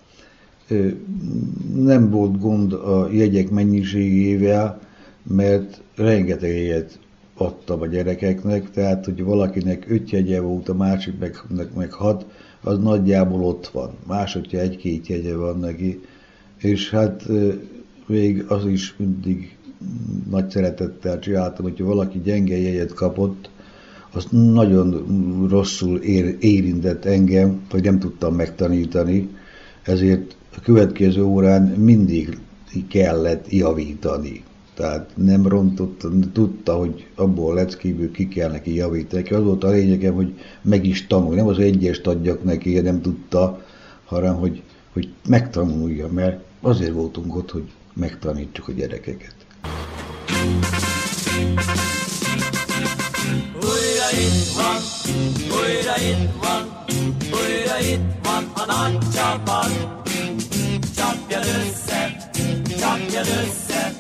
nem 1.74 2.10
volt 2.10 2.40
gond 2.40 2.72
a 2.72 3.08
jegyek 3.12 3.50
mennyiségével, 3.50 4.80
mert 5.22 5.80
rengeteg 5.96 6.50
jegyet 6.50 6.98
adtam 7.34 7.80
a 7.80 7.86
gyerekeknek, 7.86 8.70
tehát 8.70 9.04
hogy 9.04 9.22
valakinek 9.22 9.84
öt 9.88 10.10
jegye 10.10 10.40
volt, 10.40 10.68
a 10.68 10.74
másiknak 10.74 11.74
meg 11.74 11.92
hat, 11.92 12.26
az 12.60 12.78
nagyjából 12.78 13.42
ott 13.42 13.66
van. 13.66 13.90
Másodja 14.06 14.60
egy-két 14.60 15.06
jegye 15.06 15.36
van 15.36 15.58
neki, 15.58 16.00
és 16.58 16.90
hát 16.90 17.26
még 18.06 18.44
az 18.48 18.66
is 18.66 18.94
mindig 18.96 19.56
nagy 20.30 20.50
szeretettel 20.50 21.18
csináltam, 21.18 21.64
hogyha 21.64 21.84
valaki 21.84 22.20
gyenge 22.24 22.58
jegyet 22.58 22.92
kapott, 22.92 23.50
azt 24.10 24.32
nagyon 24.32 25.06
rosszul 25.50 25.98
ér, 25.98 26.36
érintett 26.40 27.04
engem, 27.04 27.60
hogy 27.70 27.82
nem 27.82 27.98
tudtam 27.98 28.34
megtanítani, 28.34 29.28
ezért 29.82 30.36
a 30.56 30.60
következő 30.62 31.22
órán 31.24 31.62
mindig 31.62 32.38
kellett 32.88 33.50
javítani. 33.50 34.42
Tehát 34.74 35.10
nem 35.14 35.46
rontott, 35.46 36.06
tudta, 36.32 36.74
hogy 36.74 37.06
abból 37.14 37.50
a 37.50 37.54
leckéből 37.54 38.10
ki 38.10 38.28
kell 38.28 38.50
neki 38.50 38.74
javítani. 38.74 39.28
Az 39.28 39.42
volt 39.42 39.64
a 39.64 39.70
lényegem, 39.70 40.14
hogy 40.14 40.34
meg 40.62 40.86
is 40.86 41.06
tanulj. 41.06 41.36
Nem 41.36 41.46
az 41.46 41.58
egyest 41.58 42.06
adjak 42.06 42.44
neki, 42.44 42.80
nem 42.80 43.00
tudta, 43.00 43.64
hanem 44.04 44.34
hogy, 44.34 44.62
hogy 44.92 45.08
megtanulja, 45.28 46.08
mert 46.08 46.40
azért 46.60 46.92
voltunk 46.92 47.36
ott, 47.36 47.50
hogy 47.50 47.70
megtanítsuk 47.92 48.68
a 48.68 48.72
gyerekeket. 48.72 49.34
Újra 53.54 54.08
itt 54.12 54.48
van, 54.56 54.80
újra 55.50 55.96
itt 56.10 56.30
van, 56.40 56.84
újra 57.20 57.78
itt 57.92 58.14
van 58.22 58.44
a 58.54 58.64
nagy 58.66 58.98
csapat 59.14 60.03
csapjad 60.96 61.44
össze, 61.44 62.16
csapjad 62.80 63.26
össze, 63.26 63.92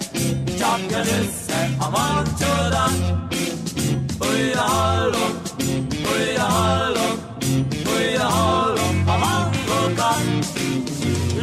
csapjad 0.58 1.06
össze 1.06 1.70
a 1.78 1.88
mancsoda. 1.90 2.84
Újra 4.20 4.60
hallom, 4.60 5.32
újra 6.12 6.42
hallom, 6.42 7.16
újra 7.96 8.24
hallom 8.24 9.04
a 9.06 9.10
hangokat. 9.10 10.22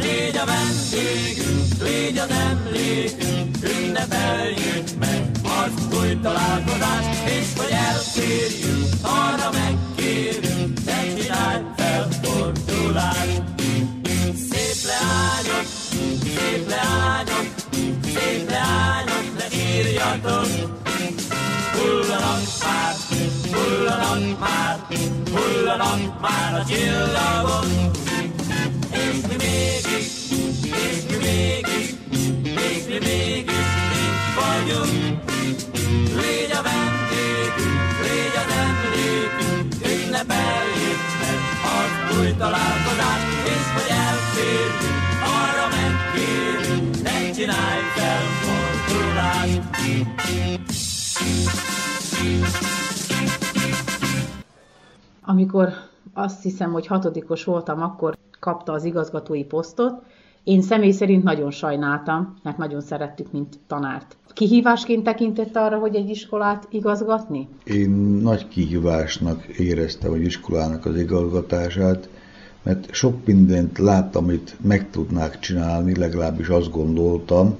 Légy 0.00 0.36
a 0.36 0.44
vendégünk, 0.44 1.82
légy 1.82 2.18
az 2.18 2.30
emlékünk, 2.30 3.56
ünnepeljük 3.62 4.98
meg 4.98 5.30
az 5.42 5.96
új 5.98 6.20
találkozást, 6.22 7.28
és 7.28 7.46
hogy 7.56 7.70
elférjünk, 7.70 8.86
arra 9.02 9.50
megkérünk, 9.50 10.84
ne 10.84 11.14
csinálj 11.14 11.62
felfordulást. 11.76 13.51
Leányok, 15.22 15.66
szép 16.24 16.68
leányok, 16.68 17.46
szép 18.14 18.50
leányok, 18.50 19.26
ne 19.38 19.56
írjatok. 19.56 20.46
Hullanak 21.72 22.42
már, 22.62 22.94
hullanak 23.52 24.38
már, 24.40 24.78
hullanak 25.30 26.20
már 26.20 26.54
a 26.54 26.64
csillagok. 26.64 27.66
És 28.90 29.16
mi 29.28 29.34
mégis, 29.38 30.06
és 30.62 30.98
mi 31.08 31.16
mégis, 31.16 31.88
és 32.44 32.84
mi 32.86 32.98
mégis 32.98 33.68
itt 34.04 34.26
vagyunk. 34.38 35.20
Légy 36.20 36.52
a 36.52 36.62
vendégünk, 36.62 37.90
légy 38.02 38.36
az 38.42 38.50
emlékünk, 38.64 39.74
ünnepeljük 39.84 41.02
meg 41.20 41.38
az 41.76 42.16
új 42.18 42.34
találkozást, 42.38 43.26
és 43.44 43.66
hogy 43.74 43.90
elférjünk, 44.06 44.91
csinálj 47.42 47.82
fel 47.94 48.22
fordulást. 48.42 49.60
Amikor 55.24 55.68
azt 56.14 56.42
hiszem, 56.42 56.72
hogy 56.72 56.86
hatodikos 56.86 57.44
voltam, 57.44 57.82
akkor 57.82 58.16
kapta 58.40 58.72
az 58.72 58.84
igazgatói 58.84 59.44
posztot. 59.44 60.02
Én 60.44 60.62
személy 60.62 60.90
szerint 60.90 61.22
nagyon 61.22 61.50
sajnáltam, 61.50 62.34
mert 62.42 62.56
nagyon 62.56 62.80
szerettük, 62.80 63.32
mint 63.32 63.58
tanárt. 63.66 64.16
Kihívásként 64.32 65.04
tekintett 65.04 65.56
arra, 65.56 65.78
hogy 65.78 65.94
egy 65.94 66.10
iskolát 66.10 66.66
igazgatni? 66.70 67.48
Én 67.64 67.90
nagy 68.22 68.48
kihívásnak 68.48 69.44
éreztem 69.44 70.10
hogy 70.10 70.22
iskolának 70.22 70.86
az 70.86 70.96
igazgatását, 70.98 72.08
mert 72.62 72.94
sok 72.94 73.26
mindent 73.26 73.78
láttam, 73.78 74.24
amit 74.24 74.56
meg 74.60 74.90
tudnák 74.90 75.38
csinálni, 75.38 75.96
legalábbis 75.96 76.48
azt 76.48 76.70
gondoltam, 76.70 77.56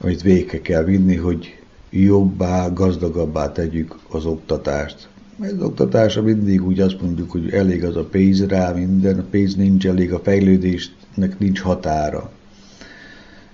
amit 0.00 0.22
végre 0.22 0.60
kell 0.60 0.84
vinni, 0.84 1.16
hogy 1.16 1.58
jobbá, 1.90 2.68
gazdagabbá 2.68 3.52
tegyük 3.52 3.98
az 4.10 4.24
oktatást. 4.24 5.08
Az 5.40 5.62
oktatásra 5.62 6.22
mindig 6.22 6.66
úgy 6.66 6.80
azt 6.80 7.00
mondjuk, 7.00 7.30
hogy 7.30 7.52
elég 7.52 7.84
az 7.84 7.96
a 7.96 8.04
pénz 8.04 8.46
rá 8.46 8.72
minden, 8.72 9.18
a 9.18 9.24
pénz 9.30 9.54
nincs 9.54 9.86
elég, 9.86 10.12
a 10.12 10.18
fejlődésnek 10.18 11.38
nincs 11.38 11.60
határa. 11.60 12.30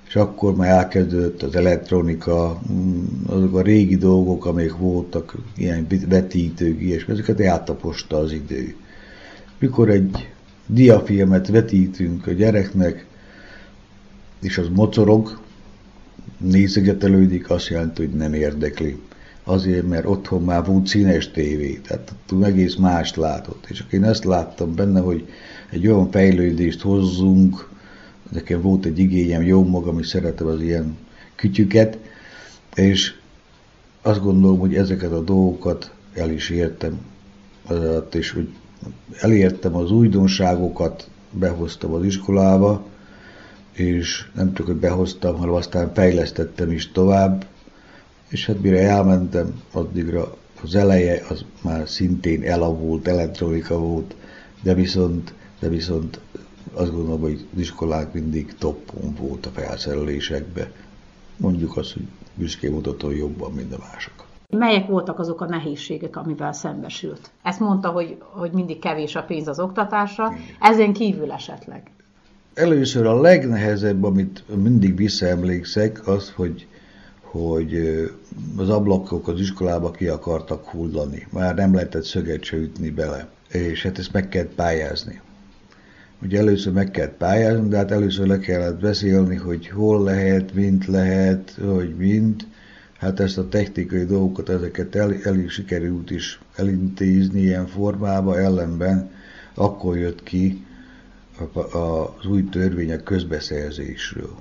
És 0.09 0.17
akkor 0.17 0.57
már 0.57 0.69
elkezdődött 0.71 1.43
az 1.43 1.55
elektronika, 1.55 2.61
mm, 2.73 3.05
azok 3.27 3.55
a 3.55 3.63
régi 3.63 3.97
dolgok, 3.97 4.47
amik 4.47 4.77
voltak, 4.77 5.35
ilyen 5.57 5.87
vetítők, 6.09 6.81
ilyesmi, 6.81 7.13
ezeket 7.13 7.41
eltaposta 7.41 8.17
az 8.17 8.33
idő. 8.33 8.75
mikor 9.59 9.89
egy 9.89 10.30
diafilmet 10.73 11.49
vetítünk 11.49 12.27
a 12.27 12.33
gyereknek, 12.33 13.07
és 14.41 14.59
az 14.59 14.69
mocorog, 14.69 15.41
nézegetelődik, 16.39 17.51
azt 17.51 17.69
jelenti, 17.69 18.05
hogy 18.07 18.15
nem 18.15 18.35
érdekli. 18.35 19.01
Azért, 19.45 19.89
mert 19.89 20.07
otthon 20.07 20.43
már 20.43 20.65
volt 20.65 20.87
színes 20.87 21.31
tévé, 21.31 21.81
tehát 21.87 22.13
ott 22.33 22.45
egész 22.45 22.75
mást 22.75 23.17
látott. 23.17 23.67
És 23.69 23.85
én 23.91 24.05
ezt 24.05 24.25
láttam 24.25 24.75
benne, 24.75 25.01
hogy 25.01 25.29
egy 25.71 25.87
olyan 25.87 26.11
fejlődést 26.11 26.81
hozzunk, 26.81 27.69
nekem 28.33 28.61
volt 28.61 28.85
egy 28.85 28.99
igényem, 28.99 29.43
jó 29.43 29.65
magam 29.65 29.99
is 29.99 30.07
szeretem 30.07 30.47
az 30.47 30.63
ilyen 30.63 30.97
kütyüket, 31.35 31.99
és 32.75 33.15
azt 34.03 34.23
gondolom, 34.23 34.59
hogy 34.59 34.75
ezeket 34.75 35.13
a 35.13 35.21
dolgokat 35.21 35.93
el 36.15 36.31
is 36.31 36.51
értem, 36.51 36.99
és 38.13 38.31
hogy 38.31 38.49
elértem 39.21 39.77
az 39.77 39.91
újdonságokat, 39.91 41.09
behoztam 41.31 41.93
az 41.93 42.05
iskolába, 42.05 42.87
és 43.73 44.29
nem 44.35 44.53
csak, 44.53 44.67
hogy 44.67 44.77
behoztam, 44.77 45.37
hanem 45.37 45.55
aztán 45.55 45.95
fejlesztettem 45.95 46.71
is 46.71 46.93
tovább, 46.93 47.47
és 48.29 48.47
hát 48.47 48.61
mire 48.61 48.89
elmentem, 48.89 49.63
addigra 49.73 50.37
az 50.63 50.75
eleje 50.75 51.25
az 51.29 51.45
már 51.63 51.89
szintén 51.89 52.43
elavult, 52.43 53.09
elektronika 53.09 53.79
volt, 53.79 54.15
de 54.63 54.75
viszont, 54.75 55.35
de 55.59 55.69
viszont 55.69 56.21
azt 56.73 56.93
gondolom, 56.93 57.21
hogy 57.21 57.47
az 57.55 57.61
iskolák 57.61 58.13
mindig 58.13 58.55
toppon 58.59 59.15
volt 59.15 59.47
a 59.47 59.51
felszerelésekbe. 59.51 60.71
Mondjuk 61.37 61.77
azt, 61.77 61.93
hogy 61.93 62.07
büszkén 62.35 62.73
mutató 62.73 63.11
jobban, 63.11 63.53
mint 63.53 63.73
a 63.73 63.79
mások. 63.93 64.30
Melyek 64.51 64.87
voltak 64.87 65.19
azok 65.19 65.41
a 65.41 65.47
nehézségek, 65.47 66.17
amivel 66.17 66.53
szembesült? 66.53 67.31
Ezt 67.43 67.61
mondta, 67.61 67.89
hogy, 67.89 68.17
hogy 68.21 68.51
mindig 68.53 68.79
kevés 68.79 69.17
a 69.17 69.23
pénz 69.23 69.49
az 69.49 69.61
oktatásra, 69.61 70.33
ezen 70.61 70.93
kívül 70.93 71.33
esetleg. 71.33 71.91
Először 72.55 73.07
a 73.07 73.21
legnehezebb, 73.21 74.05
amit 74.05 74.45
mindig 74.63 74.97
visszaemlékszek, 74.97 76.07
az, 76.09 76.33
hogy, 76.37 76.67
hogy 77.21 77.75
az 78.57 78.71
ablakok 78.71 79.29
az 79.29 79.41
iskolába 79.41 79.91
ki 79.91 80.09
akartak 80.09 80.65
hullani. 80.65 81.27
Már 81.33 81.55
nem 81.55 81.75
lehetett 81.75 82.05
szöget 82.05 82.43
se 82.43 82.57
ütni 82.57 82.91
bele. 82.91 83.29
És 83.49 83.83
hát 83.83 83.99
ezt 83.99 84.13
meg 84.13 84.29
kellett 84.29 84.55
pályázni. 84.55 85.21
Ugye 86.23 86.39
először 86.39 86.73
meg 86.73 86.91
kellett 86.91 87.17
pályázni, 87.17 87.69
de 87.69 87.77
hát 87.77 87.91
először 87.91 88.27
le 88.27 88.39
kellett 88.39 88.81
beszélni, 88.81 89.37
hogy 89.37 89.69
hol 89.69 90.03
lehet, 90.03 90.55
mint 90.55 90.87
lehet, 90.87 91.59
hogy 91.67 91.95
mint. 91.97 92.47
Hát 93.01 93.21
ezt 93.21 93.39
a 93.39 93.49
technikai 93.49 94.05
dolgokat, 94.05 94.49
ezeket 94.49 94.95
el, 94.95 95.15
el 95.23 95.49
sikerült 95.49 96.11
is 96.11 96.41
elintézni 96.57 97.41
ilyen 97.41 97.67
formába, 97.67 98.39
ellenben 98.39 99.11
akkor 99.55 99.97
jött 99.97 100.23
ki, 100.23 100.65
az 101.73 102.27
új 102.27 102.49
törvények 102.49 103.03
közbeszerzésről. 103.03 104.35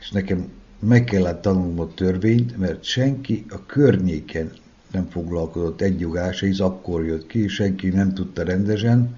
És 0.00 0.10
nekem 0.10 0.48
meg 0.78 1.04
kellett 1.04 1.42
tanulnom 1.42 1.80
a 1.80 1.94
törvényt, 1.94 2.56
mert 2.56 2.84
senki 2.84 3.44
a 3.50 3.66
környéken 3.66 4.50
nem 4.90 5.08
foglalkozott 5.10 5.80
egy 5.80 6.06
hisz 6.40 6.60
akkor 6.60 7.04
jött 7.04 7.26
ki, 7.26 7.48
senki 7.48 7.88
nem 7.88 8.14
tudta 8.14 8.42
rendesen, 8.42 9.16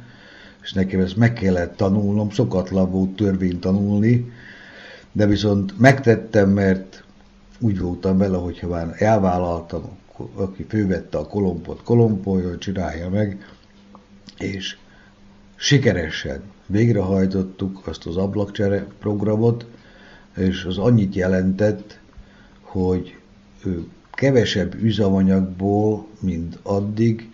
és 0.62 0.72
nekem 0.72 1.00
ezt 1.00 1.16
meg 1.16 1.32
kellett 1.32 1.76
tanulnom, 1.76 2.30
szokatlan 2.30 2.90
volt 2.90 3.16
törvényt 3.16 3.60
tanulni, 3.60 4.32
de 5.12 5.26
viszont 5.26 5.78
megtettem, 5.78 6.50
mert 6.50 7.04
úgy 7.60 7.78
voltam 7.78 8.18
vele, 8.18 8.36
hogyha 8.36 8.68
már 8.68 8.94
elvállaltam, 8.98 9.98
aki 10.34 10.66
fővette 10.68 11.18
a 11.18 11.26
kolompot, 11.26 11.82
kolompoljon, 11.82 12.58
csinálja 12.58 13.08
meg, 13.08 13.46
és 14.38 14.76
sikeresen 15.54 16.42
végrehajtottuk 16.66 17.86
azt 17.86 18.06
az 18.06 18.16
ablakcsere 18.16 18.86
programot, 18.98 19.66
és 20.36 20.64
az 20.64 20.78
annyit 20.78 21.14
jelentett, 21.14 21.98
hogy 22.60 23.16
kevesebb 24.12 24.74
üzemanyagból, 24.74 26.06
mint 26.20 26.58
addig, 26.62 27.30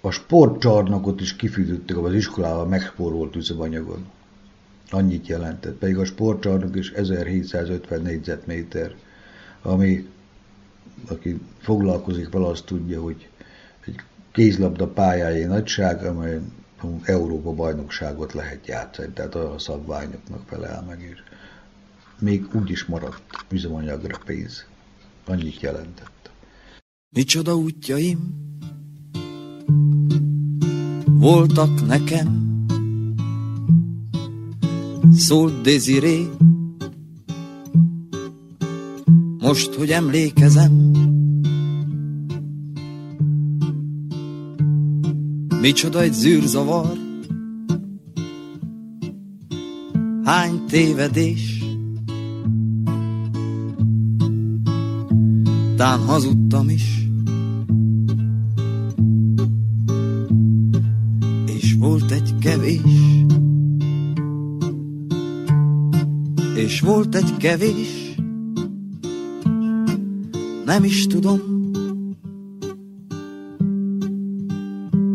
a 0.00 0.10
sportcsarnokot 0.10 1.20
is 1.20 1.36
kifűtöttük 1.36 2.04
az 2.04 2.14
iskolával 2.14 2.66
megspórolt 2.66 3.36
üzemanyagon. 3.36 4.06
Annyit 4.90 5.26
jelentett, 5.26 5.74
pedig 5.78 5.98
a 5.98 6.04
sportcsarnok 6.04 6.76
is 6.76 6.90
1750 6.90 8.02
négyzetméter, 8.02 8.94
ami, 9.62 10.08
aki 11.08 11.40
foglalkozik 11.58 12.28
vele, 12.30 12.46
azt 12.46 12.64
tudja, 12.64 13.00
hogy 13.02 13.28
egy 13.86 14.00
kézlabda 14.32 14.86
pályájé 14.86 15.44
nagyság, 15.44 16.04
amely 16.04 16.40
Európa 17.02 17.52
bajnokságot 17.52 18.32
lehet 18.32 18.66
játszani, 18.66 19.12
tehát 19.12 19.34
a 19.34 19.58
szabványoknak 19.58 20.48
felel 20.48 20.84
meg, 20.88 21.00
és 21.00 21.18
még 22.18 22.44
úgy 22.54 22.70
is 22.70 22.84
maradt 22.84 23.22
üzemanyagra 23.50 24.18
pénz. 24.24 24.64
Annyit 25.26 25.60
jelentett. 25.60 26.30
Micsoda 27.14 27.56
útjaim 27.56 28.50
voltak 31.06 31.86
nekem, 31.86 32.50
szólt 35.12 35.60
Desiré, 35.60 36.28
most, 39.52 39.74
hogy 39.74 39.90
emlékezem, 39.90 40.72
Micsoda 45.60 46.00
egy 46.00 46.12
zűrzavar, 46.12 46.98
hány 50.24 50.64
tévedés, 50.66 51.64
tán 55.76 55.98
hazudtam 55.98 56.68
is, 56.68 57.08
és 61.46 61.74
volt 61.78 62.10
egy 62.10 62.34
kevés, 62.38 62.80
és 66.54 66.80
volt 66.80 67.14
egy 67.14 67.36
kevés, 67.36 68.01
nem 70.72 70.84
is 70.84 71.06
tudom, 71.06 71.40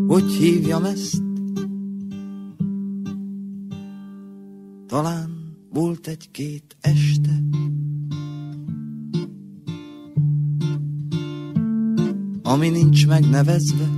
hogy 0.08 0.32
hívjam 0.32 0.84
ezt? 0.86 1.22
Talán 4.88 5.30
volt 5.74 6.08
egy-két 6.08 6.78
este, 6.82 7.44
ami 12.44 12.70
nincs 12.70 13.08
megnevezve, 13.08 13.90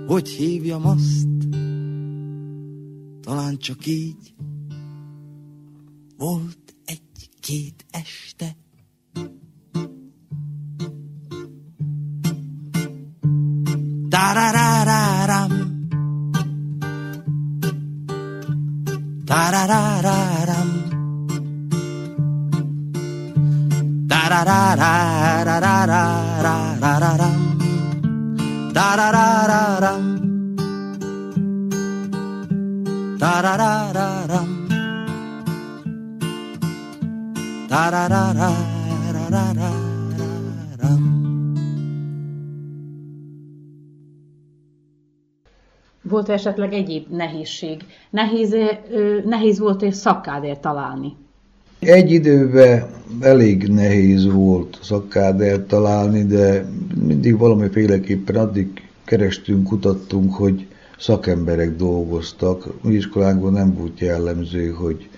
hogy 0.07 0.29
hívjam 0.29 0.85
azt, 0.85 1.27
talán 3.21 3.57
csak 3.57 3.85
így 3.85 4.33
volt 6.17 6.75
egy-két 6.85 7.85
este. 7.91 8.55
Tarararam. 14.09 15.51
Tarararam. 19.25 20.58
Volt 46.01 46.29
esetleg 46.29 46.73
egyéb 46.73 47.07
nehézség? 47.09 47.85
Nehéz, 48.09 48.55
nehéz 49.25 49.59
volt 49.59 49.81
egy 49.81 49.93
szakkádért 49.93 50.61
találni? 50.61 51.15
Egy 51.79 52.11
időben 52.11 52.87
elég 53.19 53.67
nehéz 53.67 54.25
volt 54.31 54.79
szakkádert 54.81 55.67
találni, 55.67 56.25
de 56.25 56.65
mindig 57.03 57.37
valamiféleképpen 57.37 58.35
addig 58.35 58.67
kerestünk, 59.05 59.67
kutattunk, 59.67 60.33
hogy 60.33 60.67
szakemberek 60.97 61.75
dolgoztak. 61.75 62.83
Mi 62.83 62.93
iskolánkban 62.93 63.53
nem 63.53 63.73
volt 63.73 63.99
jellemző, 63.99 64.69
hogy, 64.69 65.09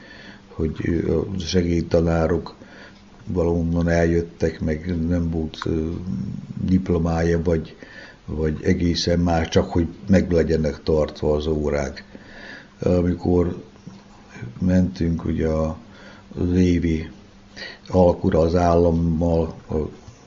hogy 0.47 1.05
a 1.09 1.39
segédtanárok 1.39 2.55
valahonnan 3.27 3.89
eljöttek, 3.89 4.59
meg 4.59 4.95
nem 5.07 5.29
volt 5.29 5.67
diplomája, 6.65 7.41
vagy, 7.43 7.75
vagy 8.25 8.59
egészen 8.63 9.19
más, 9.19 9.47
csak 9.47 9.69
hogy 9.69 9.87
meg 10.09 10.31
legyenek 10.31 10.83
tartva 10.83 11.35
az 11.35 11.47
órák. 11.47 12.03
Amikor 12.79 13.63
mentünk 14.59 15.25
ugye 15.25 15.47
a, 15.47 15.77
az 16.35 16.53
évi 16.53 17.09
alkura 17.87 18.39
az 18.39 18.55
állammal 18.55 19.55
a 19.69 19.75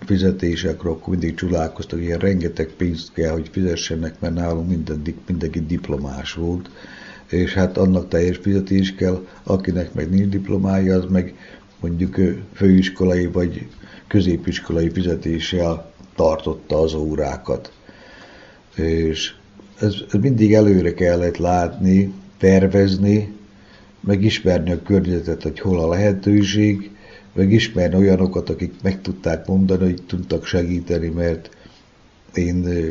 fizetésekről, 0.06 0.92
akkor 0.92 1.08
mindig 1.08 1.34
csodálkoztak, 1.34 2.00
ilyen 2.00 2.18
rengeteg 2.18 2.68
pénzt 2.76 3.12
kell, 3.12 3.32
hogy 3.32 3.48
fizessenek, 3.52 4.20
mert 4.20 4.34
nálunk 4.34 4.68
minden, 4.68 5.02
mindenki 5.26 5.66
diplomás 5.66 6.32
volt, 6.32 6.70
és 7.28 7.54
hát 7.54 7.76
annak 7.76 8.08
teljes 8.08 8.36
fizetés 8.36 8.94
kell, 8.94 9.26
akinek 9.42 9.94
meg 9.94 10.10
nincs 10.10 10.28
diplomája, 10.28 10.96
az 10.96 11.04
meg 11.10 11.34
mondjuk 11.80 12.16
főiskolai 12.52 13.26
vagy 13.26 13.66
középiskolai 14.06 14.90
fizetéssel 14.90 15.92
tartotta 16.14 16.80
az 16.80 16.94
órákat. 16.94 17.72
És 18.76 19.34
ez, 19.80 19.94
ez 20.12 20.20
mindig 20.20 20.54
előre 20.54 20.94
kellett 20.94 21.36
látni, 21.36 22.12
tervezni, 22.38 23.33
megismerni 24.04 24.72
a 24.72 24.82
környezetet, 24.82 25.42
hogy 25.42 25.60
hol 25.60 25.80
a 25.80 25.88
lehetőség, 25.88 26.90
megismerni 27.32 27.96
olyanokat, 27.96 28.50
akik 28.50 28.72
meg 28.82 29.00
tudták 29.00 29.46
mondani, 29.46 29.84
hogy 29.84 30.02
tudtak 30.06 30.46
segíteni, 30.46 31.08
mert 31.08 31.56
én 32.34 32.90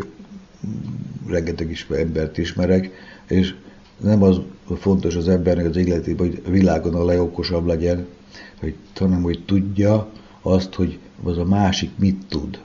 rengeteg 1.27 1.69
ismer, 1.71 1.99
embert 1.99 2.37
ismerek, 2.37 2.91
és 3.27 3.53
nem 3.97 4.23
az 4.23 4.39
fontos 4.77 5.15
az 5.15 5.27
embernek 5.27 5.65
az 5.65 5.75
életében, 5.75 6.27
hogy 6.27 6.41
a 6.45 6.49
világon 6.49 6.93
a 6.93 7.05
legokosabb 7.05 7.65
legyen, 7.65 8.07
hogy, 8.59 8.75
hanem 8.95 9.21
hogy 9.21 9.43
tudja 9.45 10.11
azt, 10.41 10.73
hogy 10.73 10.99
az 11.23 11.37
a 11.37 11.45
másik 11.45 11.91
mit 11.95 12.25
tud, 12.29 12.61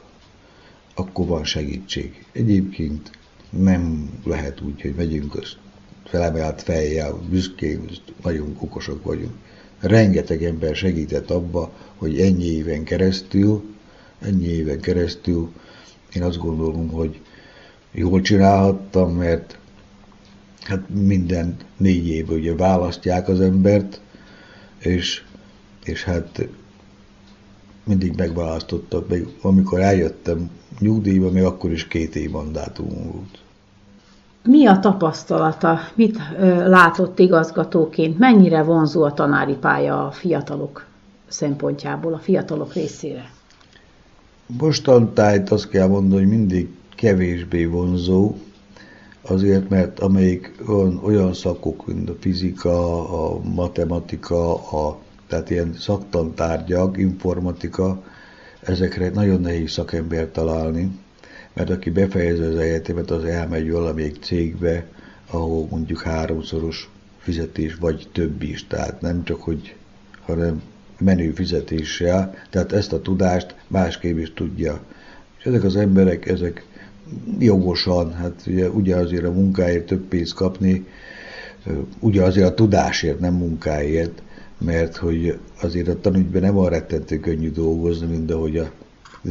akkor 0.95 1.27
van 1.27 1.45
segítség. 1.45 2.25
Egyébként 2.33 3.11
nem 3.51 4.11
lehet 4.25 4.61
úgy, 4.61 4.81
hogy 4.81 4.95
megyünk 4.97 5.35
az 5.35 5.57
felemelt 6.09 6.63
fejjel, 6.63 7.19
büszkén, 7.31 7.91
nagyon 8.23 8.57
okosak 8.59 9.05
vagyunk. 9.05 9.33
Rengeteg 9.81 10.45
ember 10.45 10.77
segített 10.77 11.31
abba, 11.31 11.73
hogy 11.97 12.21
ennyi 12.21 12.45
éven 12.45 12.85
keresztül, 12.85 13.63
ennyi 14.21 14.47
éven 14.47 14.81
keresztül 14.81 15.51
én 16.15 16.23
azt 16.23 16.39
gondolom, 16.39 16.89
hogy 16.89 17.21
jól 17.93 18.21
csinálhattam, 18.21 19.15
mert 19.15 19.59
hát 20.61 20.89
minden 20.89 21.57
négy 21.77 22.09
évben 22.09 22.39
ugye 22.39 22.55
választják 22.55 23.29
az 23.29 23.41
embert, 23.41 24.01
és, 24.79 25.25
és 25.85 26.05
hát 26.05 26.49
mindig 27.85 28.17
megválasztottak, 28.17 29.09
még 29.09 29.27
amikor 29.41 29.81
eljöttem 29.81 30.51
nyugdíjba, 30.79 31.31
még 31.31 31.43
akkor 31.43 31.73
is 31.73 31.87
két 31.87 32.17
év 32.17 32.31
mandátum 32.31 32.89
volt. 32.89 33.39
Mi 34.51 34.67
a 34.67 34.79
tapasztalata? 34.79 35.79
Mit 35.95 36.19
látott 36.67 37.19
igazgatóként? 37.19 38.19
Mennyire 38.19 38.63
vonzó 38.63 39.03
a 39.03 39.13
tanári 39.13 39.55
pálya 39.55 40.07
a 40.07 40.11
fiatalok 40.11 40.87
szempontjából, 41.27 42.15
a 42.15 42.19
fiatalok 42.19 42.73
részére? 42.73 43.31
Mostantájt 44.47 45.51
azt 45.51 45.69
kell 45.69 45.89
mondani, 45.89 46.21
hogy 46.21 46.31
mindig 46.31 46.69
kevésbé 46.95 47.65
vonzó, 47.65 48.35
azért, 49.23 49.69
mert 49.69 50.01
amelyik 50.01 50.55
olyan, 50.69 51.01
olyan 51.05 51.35
szakok, 51.35 51.87
mint 51.87 52.09
a 52.11 52.15
fizika, 52.21 53.09
a 53.33 53.41
matematika, 53.55 54.55
a, 54.55 54.99
tehát 55.27 55.51
ilyen 55.51 55.75
szaktantárgyak, 55.79 56.99
informatika, 56.99 58.03
ezekre 58.61 59.11
nagyon 59.11 59.41
nehéz 59.41 59.71
szakember 59.71 60.29
találni, 60.33 60.91
mert 61.59 61.71
aki 61.71 61.91
befejezi 61.91 62.43
az 62.43 62.57
egyetemet, 62.57 63.11
az 63.11 63.25
elmegy 63.25 63.71
valamelyik 63.71 64.17
cégbe, 64.23 64.87
ahol 65.31 65.67
mondjuk 65.71 66.01
háromszoros 66.01 66.91
fizetés, 67.19 67.75
vagy 67.75 68.09
több 68.13 68.43
is, 68.43 68.67
tehát 68.67 69.01
nem 69.01 69.25
csak, 69.25 69.41
hogy, 69.41 69.75
hanem 70.21 70.63
menő 70.99 71.31
fizetéssel, 71.31 72.35
tehát 72.51 72.73
ezt 72.73 72.93
a 72.93 73.01
tudást 73.01 73.55
másképp 73.67 74.19
is 74.19 74.33
tudja. 74.35 74.81
És 75.39 75.45
ezek 75.45 75.65
az 75.65 75.77
emberek, 75.77 76.29
ezek 76.29 76.67
jogosan, 77.39 78.13
hát 78.13 78.43
ugye, 78.47 78.69
ugye 78.69 79.27
a 79.27 79.33
munkáért 79.33 79.87
több 79.87 80.03
pénzt 80.03 80.35
kapni, 80.35 80.87
ugye 82.01 82.45
a 82.45 82.55
tudásért, 82.55 83.21
nem 83.21 83.35
munkáért, 83.35 84.23
mert 84.59 84.97
hogy 84.97 85.39
azért 85.61 85.89
a 85.89 86.01
tanügyben 86.01 86.43
nem 86.43 86.59
a 86.59 86.69
rettentő 86.69 87.21
könnyű 87.21 87.51
dolgozni, 87.51 88.07
mint 88.07 88.31
ahogy 88.31 88.57
a, 88.57 88.71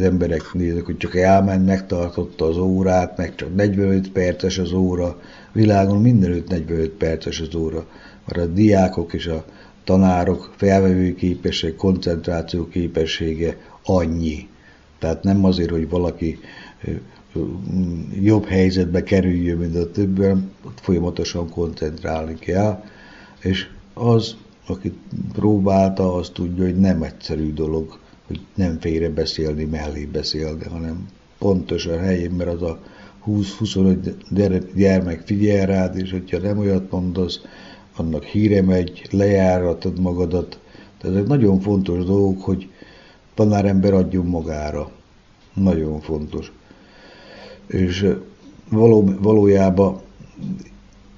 emberek 0.02 0.54
néznek, 0.54 0.86
hogy 0.86 0.97
csak 0.97 1.15
elment, 1.15 1.65
megtartotta 1.65 2.45
az 2.45 2.58
órát, 2.58 3.17
meg 3.17 3.36
csak 3.36 3.56
45 3.56 4.12
perces 4.12 4.58
az 4.58 4.71
óra, 4.71 5.21
világon 5.52 6.02
mindenütt 6.02 6.50
45 6.50 6.89
perces 6.89 7.39
az 7.39 7.56
óra, 7.56 7.86
mert 8.26 8.50
a 8.50 8.54
diákok 8.54 9.13
és 9.13 9.26
a 9.28 9.45
tanárok 9.84 10.54
felvevő 10.56 11.15
képesség, 11.15 11.76
koncentráció 11.76 12.67
képessége 12.67 13.58
annyi. 13.84 14.47
Tehát 15.00 15.23
nem 15.23 15.45
azért, 15.45 15.69
hogy 15.69 15.89
valaki 15.89 16.39
jobb 18.21 18.45
helyzetbe 18.45 19.04
kerüljön, 19.04 19.58
mint 19.58 19.76
a 19.76 20.02
ott 20.65 20.80
folyamatosan 20.82 21.50
koncentrálni 21.50 22.36
kell, 22.36 22.84
és 23.39 23.67
az, 23.93 24.36
aki 24.67 24.93
próbálta, 25.34 26.15
az 26.15 26.30
tudja, 26.30 26.63
hogy 26.63 26.80
nem 26.80 27.04
egyszerű 27.04 27.54
dolog, 27.54 28.00
hogy 28.28 28.40
nem 28.56 28.80
félre 28.80 29.10
beszélni, 29.10 29.63
mellé 29.63 30.06
beszélni, 30.06 30.63
hanem 30.63 31.08
pontosan 31.38 32.00
helyén, 32.00 32.32
mert 32.32 32.50
az 32.50 32.62
a 32.62 32.80
20-25 33.28 34.63
gyermek 34.76 35.22
figyel 35.26 35.66
rád, 35.66 35.98
és 35.98 36.12
hogyha 36.12 36.38
nem 36.38 36.58
olyat 36.58 36.92
mondasz, 36.92 37.42
annak 37.96 38.24
híre 38.24 38.62
megy, 38.62 39.08
lejáratod 39.12 40.00
magadat. 40.00 40.60
Tehát 40.98 41.18
ez 41.18 41.28
nagyon 41.28 41.60
fontos 41.60 42.06
dolog, 42.06 42.42
hogy 42.42 42.70
tanárember 43.34 43.94
adjon 43.94 44.26
magára. 44.26 44.92
Nagyon 45.54 46.00
fontos. 46.00 46.52
És 47.68 48.13
való, 48.70 49.13
valójában 49.20 50.02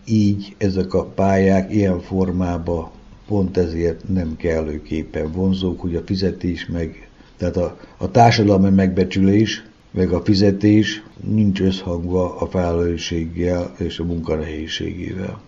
így 0.06 0.56
ezek 0.58 0.94
a 0.94 1.06
pályák 1.06 1.74
ilyen 1.74 2.00
formában 2.00 2.90
pont 3.30 3.58
ezért 3.58 4.10
nem 4.10 4.36
kellőképpen 4.38 5.32
vonzók, 5.32 5.82
hogy 5.82 5.96
a 5.96 6.02
fizetés 6.06 6.66
meg, 6.66 7.10
tehát 7.38 7.58
a, 7.58 7.78
a 7.98 8.12
társadalmi 8.12 8.70
megbecsülés, 8.70 9.64
meg 9.92 10.12
a 10.12 10.22
fizetés 10.22 11.04
nincs 11.24 11.62
összhangva 11.62 12.36
a 12.40 12.48
felelősséggel 12.48 13.74
és 13.78 14.00
a 14.00 14.04
munkanehézségével. 14.04 15.42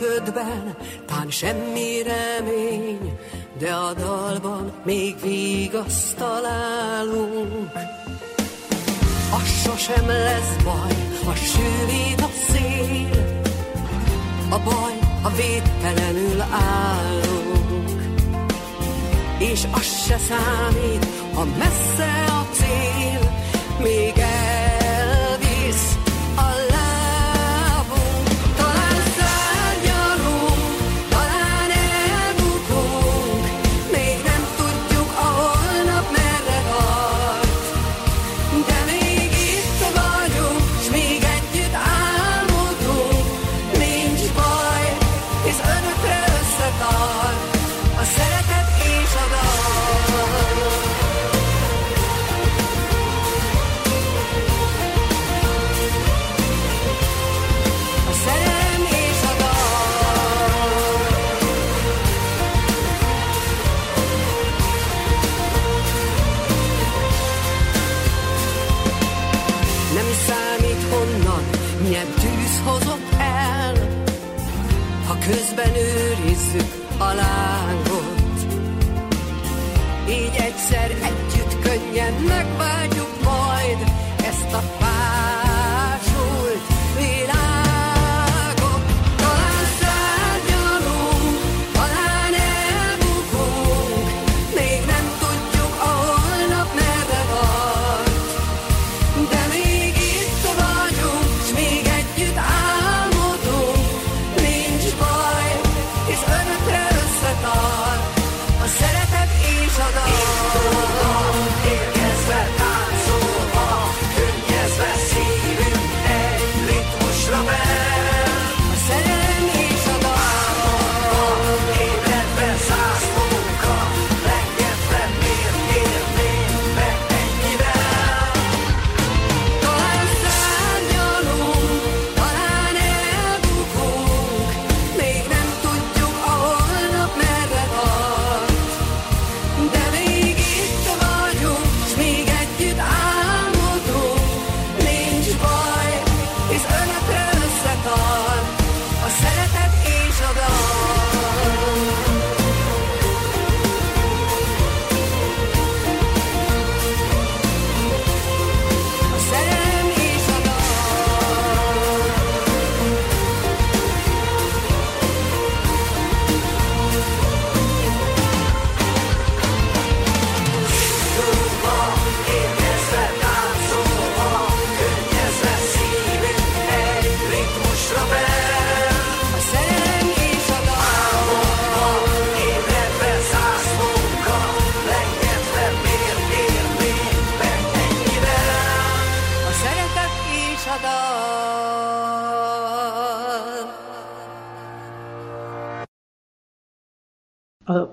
Ködben 0.00 0.76
tán 1.06 1.30
semmi 1.30 2.02
remény, 2.02 3.18
de 3.58 3.72
a 3.72 3.92
dalban 3.94 4.72
még 4.84 5.16
vigaszt 5.22 6.16
találunk. 6.16 7.72
Az 9.32 9.62
sosem 9.64 10.06
lesz 10.06 10.56
baj, 10.64 10.94
ha 11.24 11.34
sűrít 11.34 12.20
a 12.20 12.30
szél, 12.50 13.44
a 14.50 14.58
baj, 14.58 14.98
ha 15.22 15.30
védtelenül 15.36 16.40
állunk. 16.40 18.02
És 19.38 19.66
az 19.72 20.06
se 20.06 20.18
számít, 20.18 21.06
ha 21.34 21.44
messze 21.58 22.24
a 22.28 22.46
cél, 22.52 23.32
még 23.82 24.12
el 24.16 24.47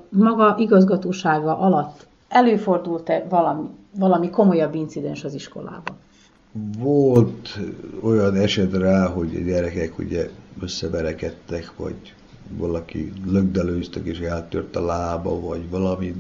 maga 0.10 0.56
igazgatósága 0.60 1.58
alatt 1.58 2.08
előfordult-e 2.28 3.26
valami, 3.30 3.68
valami 3.98 4.30
komolyabb 4.30 4.76
incidens 4.76 5.24
az 5.24 5.34
iskolában? 5.34 5.96
Volt 6.78 7.60
olyan 8.02 8.36
eset 8.36 8.74
rá, 8.74 9.08
hogy 9.08 9.36
a 9.36 9.40
gyerekek 9.40 9.98
ugye 10.00 10.30
összeverekedtek, 10.62 11.72
vagy 11.78 12.14
valaki 12.58 13.12
lögdelőztek 13.26 14.06
és 14.06 14.20
eltört 14.20 14.76
a 14.76 14.86
lába, 14.86 15.40
vagy 15.40 15.70
valami, 15.70 16.16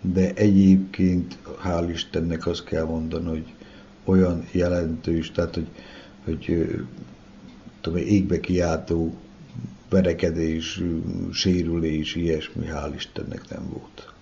de 0.00 0.32
egyébként 0.34 1.38
hál' 1.64 1.88
Istennek 1.92 2.46
azt 2.46 2.64
kell 2.64 2.84
mondani, 2.84 3.28
hogy 3.28 3.44
olyan 4.04 4.44
jelentős, 4.52 5.30
tehát 5.30 5.54
hogy, 5.54 5.68
hogy 6.24 6.68
tudom, 7.80 7.98
égbe 7.98 8.40
kiáltó 8.40 9.14
verekedés, 9.92 10.82
sérülés, 11.32 12.14
ilyesmi, 12.14 12.66
hál' 12.66 12.92
Istennek 12.94 13.48
nem 13.50 13.68
volt. 13.72 14.12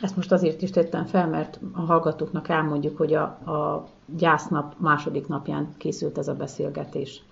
Ezt 0.00 0.16
most 0.16 0.32
azért 0.32 0.62
is 0.62 0.70
tettem 0.70 1.06
fel, 1.06 1.28
mert 1.28 1.58
a 1.72 1.80
hallgatóknak 1.80 2.48
elmondjuk, 2.48 2.96
hogy 2.96 3.14
a, 3.14 3.22
a 3.22 3.88
gyásznap 4.16 4.74
második 4.78 5.26
napján 5.26 5.74
készült 5.76 6.18
ez 6.18 6.28
a 6.28 6.34
beszélgetés. 6.34 7.22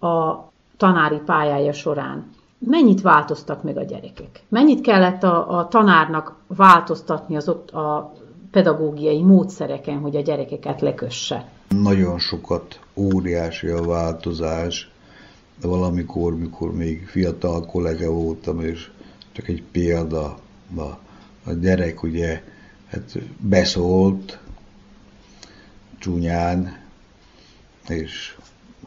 A 0.00 0.34
tanári 0.76 1.20
pályája 1.24 1.72
során 1.72 2.30
mennyit 2.58 3.00
változtak 3.00 3.62
meg 3.62 3.76
a 3.76 3.82
gyerekek? 3.82 4.42
Mennyit 4.48 4.80
kellett 4.80 5.22
a, 5.22 5.58
a 5.58 5.68
tanárnak 5.68 6.36
változtatni 6.46 7.36
az 7.36 7.48
a 7.48 8.12
pedagógiai 8.50 9.22
módszereken, 9.22 9.98
hogy 9.98 10.16
a 10.16 10.20
gyerekeket 10.20 10.80
lekösse? 10.80 11.48
Nagyon 11.68 12.18
sokat, 12.18 12.80
óriási 12.94 13.68
a 13.68 13.82
változás. 13.82 14.92
De 15.60 15.66
valamikor, 15.66 16.38
mikor 16.38 16.74
még 16.74 17.06
fiatal 17.06 17.66
kollega 17.66 18.10
voltam, 18.10 18.60
és 18.60 18.90
csak 19.32 19.48
egy 19.48 19.62
példa, 19.62 20.38
a, 20.76 20.80
a 21.44 21.52
gyerek 21.60 22.02
ugye 22.02 22.42
hát 22.86 23.18
beszólt 23.40 24.38
csúnyán, 25.98 26.82
és 27.88 28.36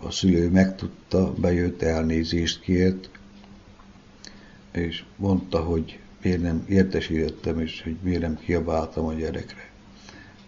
a 0.02 0.12
szülő 0.12 0.50
megtudta, 0.50 1.34
bejött, 1.34 1.82
elnézést 1.82 2.62
kért, 2.62 3.10
és 4.72 5.04
mondta, 5.16 5.64
hogy 5.64 6.00
miért 6.22 6.42
nem 6.42 6.66
értesítettem, 6.68 7.60
és 7.60 7.82
hogy 7.84 7.96
miért 8.02 8.22
nem 8.22 8.38
kiabáltam 8.40 9.06
a 9.06 9.14
gyerekre. 9.14 9.67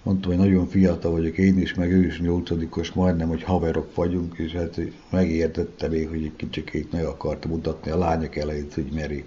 Mondtam, 0.03 0.31
hogy 0.31 0.39
nagyon 0.39 0.67
fiatal 0.67 1.11
vagyok 1.11 1.37
én 1.37 1.59
is, 1.59 1.73
meg 1.73 1.91
ő 1.91 2.05
is 2.05 2.19
nyolcadikos, 2.19 2.91
majdnem, 2.91 3.27
hogy 3.27 3.43
haverok 3.43 3.95
vagyunk, 3.95 4.37
és 4.37 4.51
hát 4.51 4.79
megértettem 5.09 5.93
én, 5.93 6.09
hogy 6.09 6.23
egy 6.23 6.35
kicsikét 6.35 6.91
meg 6.91 7.05
akarta 7.05 7.47
mutatni 7.47 7.91
a 7.91 7.97
lányok 7.97 8.35
elejét, 8.35 8.73
hogy 8.73 8.91
meri. 8.93 9.23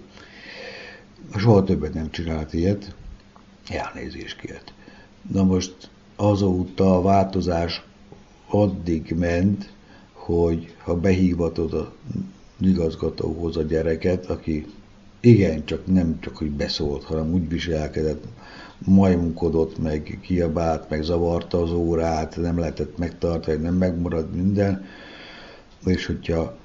Soha 1.35 1.63
többet 1.63 1.93
nem 1.93 2.11
csinált 2.11 2.53
ilyet, 2.53 2.95
elnézést 3.67 4.39
kért. 4.39 4.73
Na 5.31 5.43
most 5.43 5.89
azóta 6.15 6.95
a 6.95 7.01
változás 7.01 7.83
addig 8.47 9.15
ment, 9.17 9.73
hogy 10.11 10.75
ha 10.77 10.95
behívatod 10.95 11.73
a 11.73 11.93
igazgatóhoz 12.59 13.57
a 13.57 13.61
gyereket, 13.61 14.25
aki 14.25 14.65
igen, 15.19 15.65
csak 15.65 15.85
nem 15.85 16.19
csak, 16.19 16.37
hogy 16.37 16.51
beszólt, 16.51 17.03
hanem 17.03 17.33
úgy 17.33 17.49
viselkedett, 17.49 18.23
majmunkodott, 18.77 19.81
meg 19.81 20.19
kiabált, 20.21 20.89
meg 20.89 21.03
zavarta 21.03 21.61
az 21.61 21.71
órát, 21.71 22.37
nem 22.37 22.59
lehetett 22.59 22.97
megtartani, 22.97 23.61
nem 23.61 23.75
megmarad 23.75 24.35
minden, 24.35 24.85
és 25.85 26.05
hogyha 26.05 26.55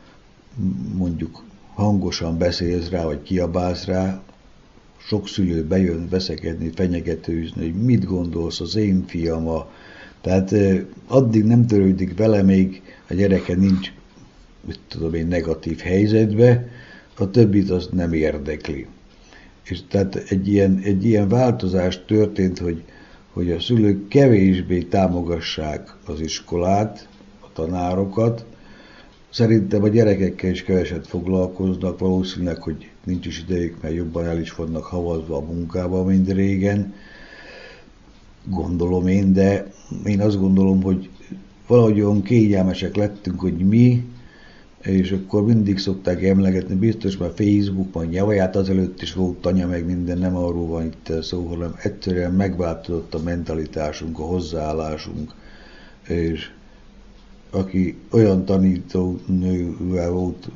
mondjuk 0.95 1.43
hangosan 1.75 2.39
beszélsz 2.39 2.89
rá, 2.89 3.05
vagy 3.05 3.23
kiabálsz 3.23 3.85
rá, 3.85 4.23
sok 4.97 5.29
szülő 5.29 5.65
bejön 5.65 6.09
veszekedni, 6.09 6.71
fenyegetőzni, 6.75 7.71
hogy 7.71 7.83
mit 7.83 8.05
gondolsz 8.05 8.61
az 8.61 8.77
én 8.77 9.05
fiama. 9.07 9.71
Tehát 10.21 10.55
addig 11.07 11.45
nem 11.45 11.67
törődik 11.67 12.17
vele, 12.17 12.43
még 12.43 12.83
a 13.09 13.15
gyereke 13.15 13.55
nincs, 13.55 13.93
mit 14.67 14.81
tudom 14.89 15.15
én, 15.15 15.27
negatív 15.27 15.79
helyzetbe, 15.79 16.69
a 17.19 17.31
többit 17.31 17.71
azt 17.71 17.93
nem 17.93 18.13
érdekli. 18.13 18.87
És 19.71 19.81
tehát 19.89 20.15
egy 20.15 20.49
ilyen, 20.49 20.81
egy 20.85 21.05
ilyen 21.05 21.29
változás 21.29 22.05
történt, 22.07 22.59
hogy, 22.59 22.83
hogy 23.33 23.51
a 23.51 23.61
szülők 23.61 24.09
kevésbé 24.09 24.83
támogassák 24.83 25.97
az 26.07 26.21
iskolát, 26.21 27.09
a 27.41 27.53
tanárokat. 27.53 28.45
Szerintem 29.31 29.83
a 29.83 29.89
gyerekekkel 29.89 30.51
is 30.51 30.63
keveset 30.63 31.07
foglalkoznak, 31.07 31.99
valószínűleg, 31.99 32.63
hogy 32.63 32.91
nincs 33.05 33.27
is 33.27 33.41
idejük, 33.49 33.83
mert 33.83 33.95
jobban 33.95 34.25
el 34.25 34.41
is 34.41 34.55
vannak 34.55 34.85
havazva 34.85 35.37
a 35.37 35.53
munkába, 35.53 36.05
mint 36.05 36.33
régen. 36.33 36.95
Gondolom 38.45 39.07
én, 39.07 39.33
de 39.33 39.73
én 40.05 40.21
azt 40.21 40.39
gondolom, 40.39 40.83
hogy 40.83 41.09
valahogy 41.67 42.01
olyan 42.01 42.23
kényelmesek 42.23 42.97
lettünk, 42.97 43.41
hogy 43.41 43.57
mi 43.57 44.05
és 44.89 45.11
akkor 45.13 45.45
mindig 45.45 45.79
szokták 45.79 46.23
emlegetni, 46.23 46.75
biztos 46.75 47.17
már 47.17 47.31
Facebook, 47.35 47.95
majd 47.95 48.09
nyavaját 48.09 48.57
azelőtt 48.57 49.03
is 49.03 49.13
volt 49.13 49.37
tanya, 49.37 49.67
meg 49.67 49.87
minden, 49.87 50.19
nem 50.19 50.37
arról 50.37 50.67
van 50.67 50.85
itt 50.85 51.23
szó, 51.23 51.47
hanem 51.47 51.75
egyszerűen 51.83 52.33
megváltozott 52.33 53.15
a 53.15 53.23
mentalitásunk, 53.23 54.19
a 54.19 54.23
hozzáállásunk, 54.23 55.35
és 56.09 56.51
aki 57.51 57.97
olyan 58.11 58.45
tanítónővel 58.45 60.11
volt 60.11 60.49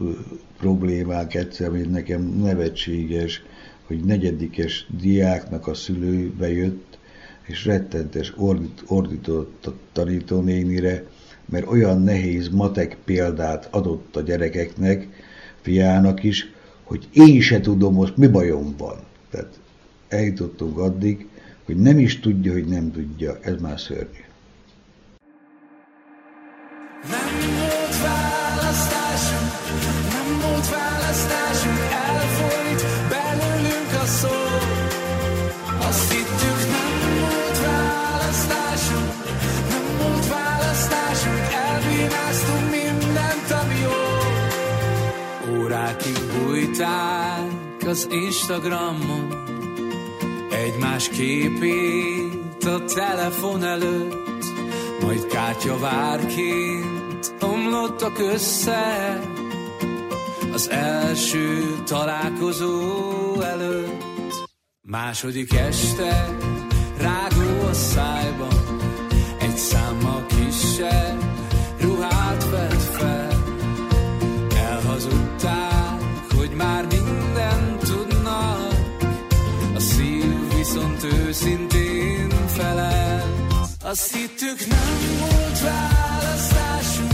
problémák 0.59 1.35
egyszer, 1.35 1.71
hogy 1.71 1.91
nekem 1.91 2.23
nevetséges, 2.23 3.43
hogy 3.87 4.01
negyedikes 4.05 4.87
diáknak 5.01 5.67
a 5.67 5.75
szülő 5.75 6.33
bejött, 6.39 6.99
és 7.43 7.65
rettentes 7.65 8.33
ordít, 8.37 8.83
ordított 8.87 9.67
a 9.67 9.73
tanítónénire, 9.93 11.05
mert 11.45 11.67
olyan 11.67 12.03
nehéz 12.03 12.49
matek 12.49 12.97
példát 13.05 13.69
adott 13.71 14.17
a 14.17 14.21
gyerekeknek, 14.21 15.09
fiának 15.61 16.23
is, 16.23 16.53
hogy 16.83 17.09
én 17.13 17.41
se 17.41 17.61
tudom 17.61 17.95
most 17.95 18.17
mi 18.17 18.27
bajom 18.27 18.75
van. 18.79 18.97
Tehát 19.31 19.61
eljutottunk 20.09 20.79
addig, 20.79 21.29
hogy 21.65 21.77
nem 21.77 21.99
is 21.99 22.21
tudja, 22.21 22.53
hogy 22.53 22.67
nem 22.67 22.93
tudja. 22.93 23.39
Ez 23.41 23.61
már 23.61 23.81
szörnyű. 23.81 24.25
Nem 27.11 27.62
Bújták 46.39 47.87
az 47.87 48.09
Instagramon, 48.11 49.43
egymás 50.51 51.09
képét 51.09 52.65
a 52.65 52.85
telefon 52.85 53.65
előtt, 53.65 54.45
majd 55.03 55.27
kártyavárként 55.27 57.35
omlottak 57.41 58.19
össze 58.19 59.21
az 60.53 60.71
első 60.71 61.75
találkozó 61.87 63.41
előtt. 63.41 64.51
Második 64.81 65.55
este 65.55 66.37
rágó 66.99 67.67
a 67.69 67.73
szájban, 67.73 68.81
egy 69.39 69.57
számmal 69.57 70.27
kisebb 70.27 71.32
őszintén 81.33 82.29
felel. 82.47 83.47
Azt 83.83 84.17
hittük 84.17 84.67
nem 84.69 85.19
volt 85.21 85.61
választásunk, 85.61 87.12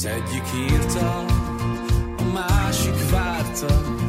Az 0.00 0.06
egyik 0.06 0.70
írta, 0.72 1.24
a 2.16 2.22
másik 2.32 3.10
várta, 3.10 3.99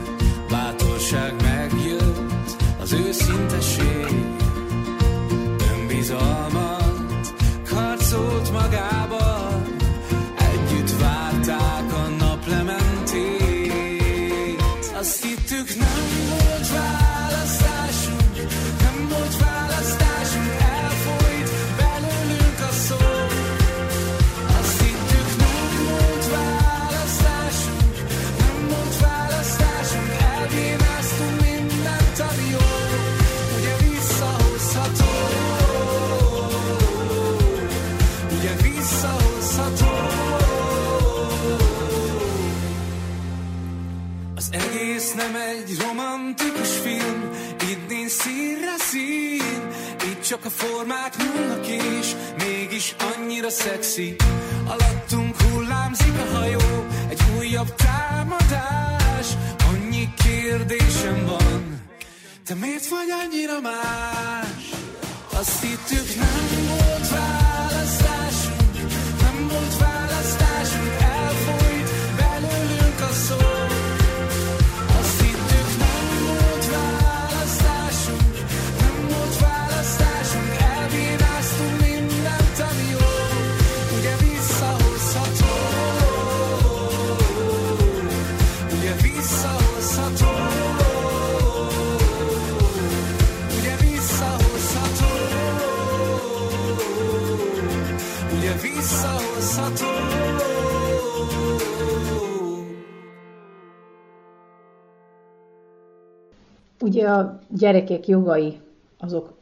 Ugye 107.02 107.10
a 107.10 107.40
gyerekek 107.50 108.08
jogai 108.08 108.60
azok 109.00 109.34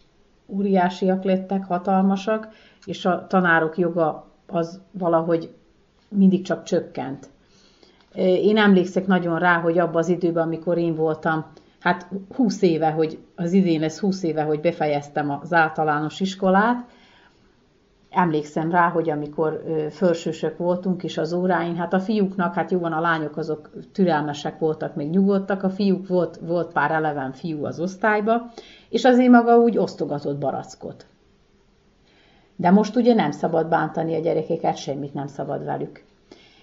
óriásiak 0.47 1.23
lettek, 1.23 1.65
hatalmasak, 1.65 2.47
és 2.85 3.05
a 3.05 3.27
tanárok 3.27 3.77
joga 3.77 4.25
az 4.47 4.81
valahogy 4.91 5.53
mindig 6.09 6.41
csak 6.41 6.63
csökkent. 6.63 7.29
Én 8.15 8.57
emlékszek 8.57 9.07
nagyon 9.07 9.39
rá, 9.39 9.59
hogy 9.59 9.77
abban 9.77 9.95
az 9.95 10.09
időben, 10.09 10.43
amikor 10.43 10.77
én 10.77 10.95
voltam, 10.95 11.45
hát 11.79 12.07
20 12.35 12.61
éve, 12.61 12.91
hogy 12.91 13.19
az 13.35 13.53
idén 13.53 13.79
lesz 13.79 13.99
20 13.99 14.23
éve, 14.23 14.41
hogy 14.43 14.59
befejeztem 14.61 15.39
az 15.41 15.53
általános 15.53 16.19
iskolát, 16.19 16.87
emlékszem 18.09 18.71
rá, 18.71 18.89
hogy 18.89 19.09
amikor 19.09 19.63
ö, 19.67 19.89
felsősök 19.89 20.57
voltunk 20.57 21.03
is 21.03 21.17
az 21.17 21.33
óráin, 21.33 21.75
hát 21.75 21.93
a 21.93 21.99
fiúknak, 21.99 22.53
hát 22.53 22.71
jó 22.71 22.79
van, 22.79 22.91
a 22.91 22.99
lányok 22.99 23.37
azok 23.37 23.69
türelmesek 23.91 24.59
voltak, 24.59 24.95
még 24.95 25.09
nyugodtak, 25.09 25.63
a 25.63 25.69
fiúk 25.69 26.07
volt, 26.07 26.39
volt 26.41 26.71
pár 26.71 26.91
eleven 26.91 27.31
fiú 27.31 27.65
az 27.65 27.79
osztályba, 27.79 28.51
és 28.89 29.05
azért 29.05 29.31
maga 29.31 29.57
úgy 29.57 29.77
osztogatott 29.77 30.37
barackot. 30.37 31.05
De 32.55 32.69
most 32.69 32.95
ugye 32.95 33.13
nem 33.13 33.31
szabad 33.31 33.67
bántani 33.67 34.15
a 34.15 34.19
gyerekeket, 34.19 34.77
semmit 34.77 35.13
nem 35.13 35.27
szabad 35.27 35.65
velük. 35.65 36.03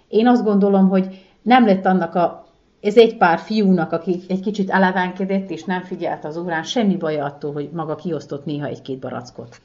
Én 0.09 0.27
azt 0.27 0.45
gondolom, 0.45 0.89
hogy 0.89 1.25
nem 1.43 1.67
lett 1.67 1.85
annak 1.85 2.15
a, 2.15 2.47
ez 2.81 2.97
egy 2.97 3.17
pár 3.17 3.39
fiúnak, 3.39 3.93
aki 3.93 4.21
egy 4.29 4.41
kicsit 4.41 4.71
elevenkedett 4.71 5.51
és 5.51 5.65
nem 5.65 5.83
figyelt 5.83 6.25
az 6.25 6.37
órán, 6.37 6.63
semmi 6.63 6.97
baj 6.97 7.21
attól, 7.21 7.53
hogy 7.53 7.71
maga 7.73 7.95
kiosztott 7.95 8.45
néha 8.45 8.67
egy-két 8.67 8.99
barackot. 8.99 9.61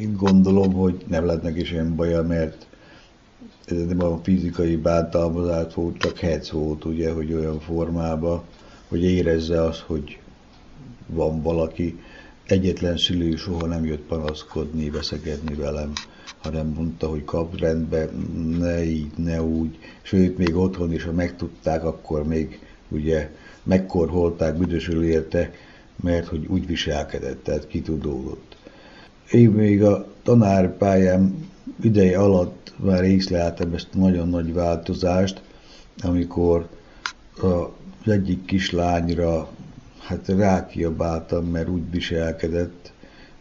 Én 0.00 0.16
gondolom, 0.16 0.72
hogy 0.72 1.04
nem 1.08 1.24
lett 1.24 1.42
neki 1.42 1.64
sem 1.64 1.96
baja, 1.96 2.22
mert 2.22 2.66
ez 3.64 3.86
nem 3.86 4.02
a 4.02 4.20
fizikai 4.22 4.76
bántalmazás 4.76 5.74
volt, 5.74 5.98
csak 5.98 6.18
hec 6.18 6.50
volt, 6.50 6.84
ugye, 6.84 7.12
hogy 7.12 7.32
olyan 7.32 7.60
formában, 7.60 8.42
hogy 8.88 9.02
érezze 9.02 9.62
azt, 9.62 9.78
hogy 9.78 10.18
van 11.06 11.42
valaki. 11.42 11.98
Egyetlen 12.46 12.96
szülő 12.96 13.36
soha 13.36 13.66
nem 13.66 13.84
jött 13.84 14.06
panaszkodni, 14.06 14.90
veszekedni 14.90 15.54
velem, 15.54 15.92
hanem 16.42 16.66
mondta, 16.66 17.08
hogy 17.08 17.24
kap 17.24 17.58
rendbe, 17.58 18.10
ne 18.58 18.84
így, 18.84 19.12
ne 19.16 19.42
úgy. 19.42 19.78
Sőt, 20.02 20.38
még 20.38 20.56
otthon 20.56 20.92
is, 20.92 21.04
ha 21.04 21.12
megtudták, 21.12 21.84
akkor 21.84 22.26
még 22.26 22.58
ugye 22.88 23.30
megkorholták, 23.62 24.56
büdösül 24.56 25.04
érte, 25.04 25.52
mert 26.02 26.26
hogy 26.26 26.46
úgy 26.46 26.66
viselkedett, 26.66 27.44
tehát 27.44 27.66
kitudódott. 27.66 28.49
Én 29.30 29.50
még 29.50 29.82
a 29.82 30.06
tanárpályám 30.22 31.48
ideje 31.82 32.18
alatt 32.18 32.72
már 32.76 33.04
észleltem 33.04 33.74
ezt 33.74 33.88
a 33.94 33.98
nagyon 33.98 34.28
nagy 34.28 34.52
változást, 34.52 35.42
amikor 36.02 36.68
az 37.40 38.12
egyik 38.12 38.44
kislányra 38.44 39.48
hát 39.98 40.28
rákiabáltam, 40.28 41.44
mert 41.44 41.68
úgy 41.68 41.90
viselkedett, 41.90 42.92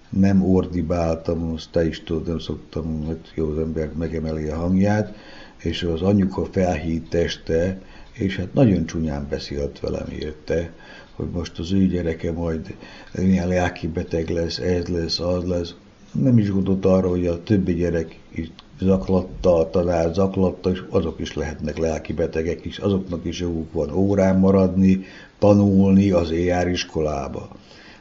nem 0.10 0.44
ordibáltam, 0.44 1.54
azt 1.54 1.70
te 1.72 1.88
is 1.88 2.04
tudod, 2.04 2.28
nem 2.28 2.40
szoktam, 2.40 3.06
hogy 3.06 3.20
jó 3.34 3.50
az 3.50 3.58
ember 3.58 3.92
megemeli 3.98 4.48
a 4.48 4.56
hangját, 4.56 5.16
és 5.58 5.84
az 5.84 6.02
anyuka 6.02 6.46
felhívt 6.46 7.14
este, 7.14 7.82
és 8.14 8.38
hát 8.38 8.54
nagyon 8.54 8.86
csúnyán 8.86 9.28
beszélt 9.30 9.80
velem 9.80 10.08
érte, 10.20 10.72
hogy 11.20 11.30
most 11.34 11.60
az 11.60 11.72
ő 11.72 11.88
gyereke 11.88 12.32
majd 12.32 12.76
ilyen 13.16 13.48
lelki 13.48 13.88
beteg 13.88 14.30
lesz, 14.30 14.58
ez 14.58 14.88
lesz, 14.88 15.20
az 15.20 15.44
lesz. 15.44 15.76
Nem 16.12 16.38
is 16.38 16.52
gondolt 16.52 16.86
arra, 16.86 17.10
hogy 17.10 17.28
a 17.28 17.44
többi 17.44 17.74
gyerek 17.74 18.20
is 18.32 18.52
zaklatta, 18.82 19.56
a 19.56 19.70
tanár 19.70 20.14
zaklatta, 20.14 20.72
és 20.72 20.84
azok 20.90 21.20
is 21.20 21.34
lehetnek 21.34 21.78
lelki 21.78 22.14
betegek 22.14 22.66
is, 22.66 22.78
azoknak 22.78 23.26
is 23.26 23.40
joguk 23.40 23.74
van 23.74 23.92
órán 23.92 24.40
maradni, 24.40 25.04
tanulni, 25.40 26.12
az 26.12 26.32
jár 26.32 26.68
iskolába. 26.68 27.50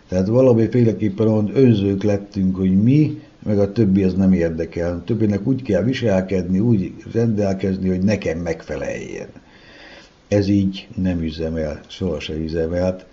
Tehát 0.08 0.26
valamiféleképpen 0.26 1.28
olyan 1.28 1.50
önzők 1.54 2.02
lettünk, 2.02 2.56
hogy 2.56 2.82
mi, 2.82 3.20
meg 3.42 3.58
a 3.58 3.72
többi 3.72 4.02
az 4.02 4.14
nem 4.14 4.32
érdekel. 4.32 4.94
A 4.94 5.04
többinek 5.04 5.46
úgy 5.46 5.62
kell 5.62 5.82
viselkedni, 5.82 6.58
úgy 6.58 6.92
rendelkezni, 7.12 7.88
hogy 7.88 8.02
nekem 8.02 8.38
megfeleljen. 8.38 9.28
Ez 10.28 10.48
így 10.48 10.88
nem 10.96 11.22
üzemel, 11.22 11.80
sohasem 11.86 12.42
üzemelt, 12.42 13.06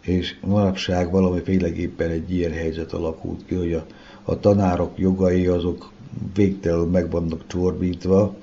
és 0.00 0.36
manapság 0.40 1.10
valamiféleképpen 1.10 2.10
egy 2.10 2.34
ilyen 2.34 2.52
helyzet 2.52 2.92
alakult 2.92 3.44
ki, 3.46 3.54
hogy 3.54 3.72
a, 3.72 3.86
a 4.22 4.40
tanárok 4.40 4.98
jogai 4.98 5.46
azok 5.46 5.92
végtelenül 6.34 6.86
meg 6.86 7.10
vannak 7.10 7.46
csorbítva, 7.46 8.34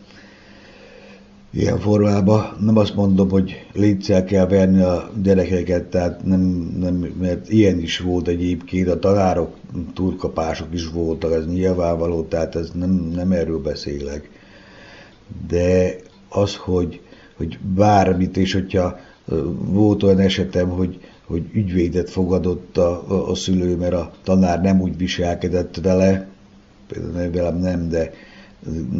ilyen 1.54 1.80
formában. 1.80 2.58
Nem 2.60 2.78
azt 2.78 2.96
mondom, 2.96 3.30
hogy 3.30 3.66
létszel 3.74 4.24
kell 4.24 4.48
verni 4.48 4.82
a 4.82 5.12
gyerekeket, 5.22 5.84
tehát 5.84 6.26
nem, 6.26 6.40
nem, 6.80 6.96
mert 7.20 7.50
ilyen 7.50 7.80
is 7.80 8.00
volt 8.00 8.28
egyébként, 8.28 8.88
a 8.88 9.00
tanárok 9.00 9.56
túlkapások 9.94 10.74
is 10.74 10.88
voltak, 10.88 11.34
ez 11.34 11.48
nyilvánvaló, 11.48 12.24
tehát 12.24 12.56
ez 12.56 12.72
nem, 12.74 12.90
nem 13.16 13.32
erről 13.32 13.62
beszélek. 13.62 14.30
De 15.48 15.96
az, 16.30 16.56
hogy, 16.56 17.02
hogy 17.38 17.60
bármit, 17.76 18.38
és 18.38 18.54
hogyha 18.54 19.00
volt 19.56 20.04
olyan 20.04 20.20
esetem, 20.20 20.70
hogy, 20.70 21.00
hogy 21.26 21.44
ügyvédet 21.54 22.10
fogadott 22.10 22.78
a, 22.78 23.30
a 23.30 23.36
szülő, 23.36 23.76
mert 23.76 23.94
a 23.94 24.12
tanár 24.24 24.62
nem 24.62 24.82
úgy 24.82 24.98
viselkedett 24.98 25.76
vele, 25.76 26.28
például 26.88 27.32
velem 27.32 27.58
nem, 27.58 27.90
de 27.90 28.12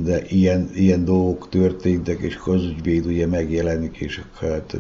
de 0.04 0.22
ilyen, 0.28 0.70
ilyen 0.74 1.06
dolgok 1.06 1.50
történtek, 1.50 2.20
és 2.20 2.40
az 2.46 2.64
ügyvéd 2.64 3.06
ugye 3.06 3.28
megjelenik, 3.28 3.98
és 3.98 4.22
hát 4.40 4.78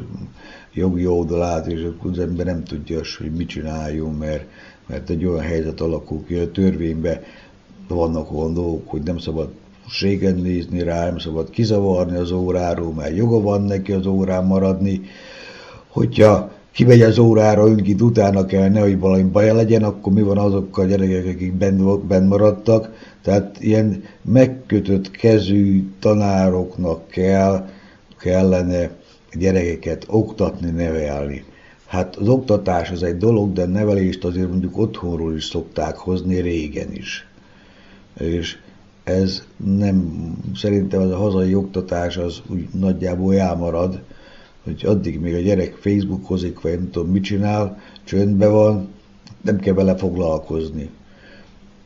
jogi 0.73 1.05
oldalát, 1.07 1.67
és 1.67 1.83
akkor 1.83 2.11
az 2.11 2.19
ember 2.19 2.45
nem 2.45 2.63
tudja, 2.63 3.01
hogy 3.17 3.31
mit 3.31 3.47
csináljon, 3.47 4.15
mert, 4.15 4.45
mert 4.85 5.09
egy 5.09 5.25
olyan 5.25 5.43
helyzet 5.43 5.81
alakul 5.81 6.25
ki, 6.25 6.35
a 6.35 6.51
törvényben 6.51 7.21
vannak 7.87 8.31
olyan 8.31 8.53
dolgok, 8.53 8.89
hogy 8.89 9.01
nem 9.01 9.17
szabad 9.17 9.51
ségen 9.89 10.35
nézni 10.35 10.83
rá, 10.83 11.05
nem 11.05 11.17
szabad 11.17 11.49
kizavarni 11.49 12.17
az 12.17 12.31
óráról, 12.31 12.93
mert 12.93 13.15
joga 13.15 13.41
van 13.41 13.61
neki 13.61 13.91
az 13.91 14.05
órán 14.05 14.45
maradni. 14.45 15.01
Hogyha 15.87 16.51
kimegy 16.71 17.01
az 17.01 17.17
órára, 17.17 17.67
önkit 17.67 18.01
utána 18.01 18.45
kell, 18.45 18.69
nehogy 18.69 18.99
valami 18.99 19.23
baj 19.23 19.53
legyen, 19.53 19.83
akkor 19.83 20.13
mi 20.13 20.21
van 20.21 20.37
azokkal 20.37 20.83
a 20.83 20.87
gyerekek, 20.87 21.25
akik 21.25 21.53
benn, 21.53 22.07
benn 22.07 22.27
maradtak. 22.27 22.89
Tehát 23.21 23.57
ilyen 23.59 24.03
megkötött 24.21 25.11
kezű 25.11 25.89
tanároknak 25.99 27.07
kell, 27.07 27.69
kellene 28.19 28.89
gyerekeket 29.33 30.05
oktatni, 30.07 30.69
nevelni. 30.69 31.43
Hát 31.87 32.15
az 32.15 32.27
oktatás 32.27 32.91
az 32.91 33.03
egy 33.03 33.17
dolog, 33.17 33.53
de 33.53 33.65
nevelést 33.65 34.23
azért 34.23 34.49
mondjuk 34.49 34.77
otthonról 34.77 35.35
is 35.35 35.45
szokták 35.45 35.95
hozni 35.95 36.39
régen 36.39 36.91
is. 36.91 37.27
És 38.19 38.57
ez 39.03 39.43
nem, 39.77 40.31
szerintem 40.55 41.01
az 41.01 41.11
a 41.11 41.17
hazai 41.17 41.55
oktatás 41.55 42.17
az 42.17 42.41
úgy 42.49 42.67
nagyjából 42.79 43.35
elmarad, 43.35 44.01
hogy 44.63 44.85
addig 44.85 45.19
még 45.19 45.33
a 45.33 45.39
gyerek 45.39 45.75
Facebookozik, 45.79 46.61
vagy 46.61 46.71
nem 46.71 46.89
tudom 46.91 47.09
mit 47.09 47.23
csinál, 47.23 47.81
csöndben 48.03 48.51
van, 48.51 48.87
nem 49.41 49.59
kell 49.59 49.73
vele 49.73 49.95
foglalkozni. 49.95 50.89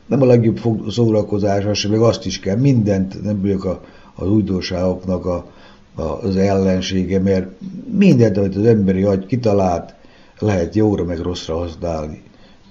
Nem 0.06 0.22
a 0.22 0.26
legjobb 0.26 0.60
szórakozás, 0.88 1.78
sem, 1.78 1.90
meg 1.90 2.00
azt 2.00 2.26
is 2.26 2.40
kell, 2.40 2.56
mindent, 2.56 3.22
nem 3.22 3.40
vagyok 3.40 3.64
a, 3.64 3.84
az 4.14 4.28
újdonságoknak 4.28 5.26
a, 5.26 5.50
a, 5.94 6.02
az 6.02 6.36
ellensége, 6.36 7.20
mert 7.20 7.48
mindent, 7.98 8.36
amit 8.36 8.56
az 8.56 8.64
emberi 8.64 9.02
agy 9.02 9.26
kitalált, 9.26 9.94
lehet 10.38 10.74
jóra 10.74 11.04
meg 11.04 11.18
rosszra 11.18 11.56
használni. 11.56 12.22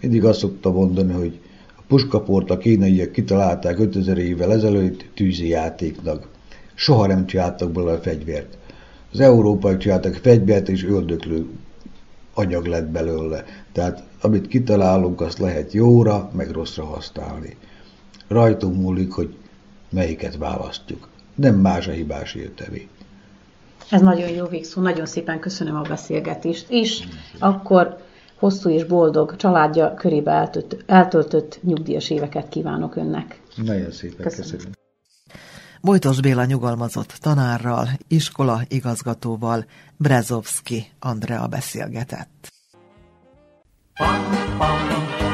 Mindig 0.02 0.26
azt 0.26 0.40
szokta 0.40 0.72
mondani, 0.72 1.14
hogy 1.14 1.40
puskaport 1.88 2.50
a 2.50 2.58
kínaiak 2.58 3.12
kitalálták 3.12 3.80
5000 3.80 4.18
évvel 4.18 4.52
ezelőtt 4.52 5.06
tűzi 5.14 5.48
játéknak. 5.48 6.28
Soha 6.74 7.08
nem 7.08 7.26
csináltak 7.26 7.72
belőle 7.72 7.98
fegyvert. 7.98 8.58
Az 9.14 9.20
európai 9.20 9.78
csináltak 9.78 10.14
fegyvert 10.14 10.70
és 10.70 10.86
öldöklő 10.86 11.46
anyag 12.34 12.66
lett 12.66 12.88
belőle. 12.88 13.44
Tehát 13.72 14.04
amit 14.22 14.48
kitalálunk, 14.48 15.22
azt 15.22 15.40
lehet 15.40 15.74
jóra, 15.74 16.32
meg 16.36 16.52
rosszra 16.52 16.86
használni. 16.86 17.56
Rajtunk 18.28 18.76
múlik, 18.76 19.12
hogy 19.12 19.36
melyiket 19.90 20.38
választjuk. 20.38 21.08
Nem 21.36 21.56
más 21.56 21.88
a 21.88 21.92
hibás 21.92 22.34
értevé. 22.34 22.88
Ez 23.90 24.02
nagyon 24.02 24.30
jó 24.30 24.46
végszó, 24.46 24.82
nagyon 24.82 25.06
szépen 25.06 25.40
köszönöm 25.40 25.76
a 25.76 25.82
beszélgetést, 25.82 26.66
és 26.70 27.04
akkor 27.40 27.98
hosszú 28.40 28.70
és 28.70 28.84
boldog 28.84 29.36
családja 29.36 29.94
körébe 29.94 30.32
eltöltött, 30.32 30.84
eltöltött 30.86 31.60
nyugdíjas 31.64 32.10
éveket 32.10 32.50
kívánok 32.50 32.96
önnek. 32.96 33.42
Nagyon 33.56 33.92
szépen 33.92 34.26
köszönöm. 34.26 34.52
köszönöm. 34.52 34.72
Bojtos 35.82 36.22
Béla 36.22 36.46
nyugalmazott 36.46 37.18
tanárral, 37.22 37.88
iskola 38.08 38.62
igazgatóval 38.68 39.66
Brezovski 39.98 40.92
Andrea 41.00 41.48
beszélgetett. 41.48 42.48
Pam, 43.94 44.24
pam, 44.58 44.78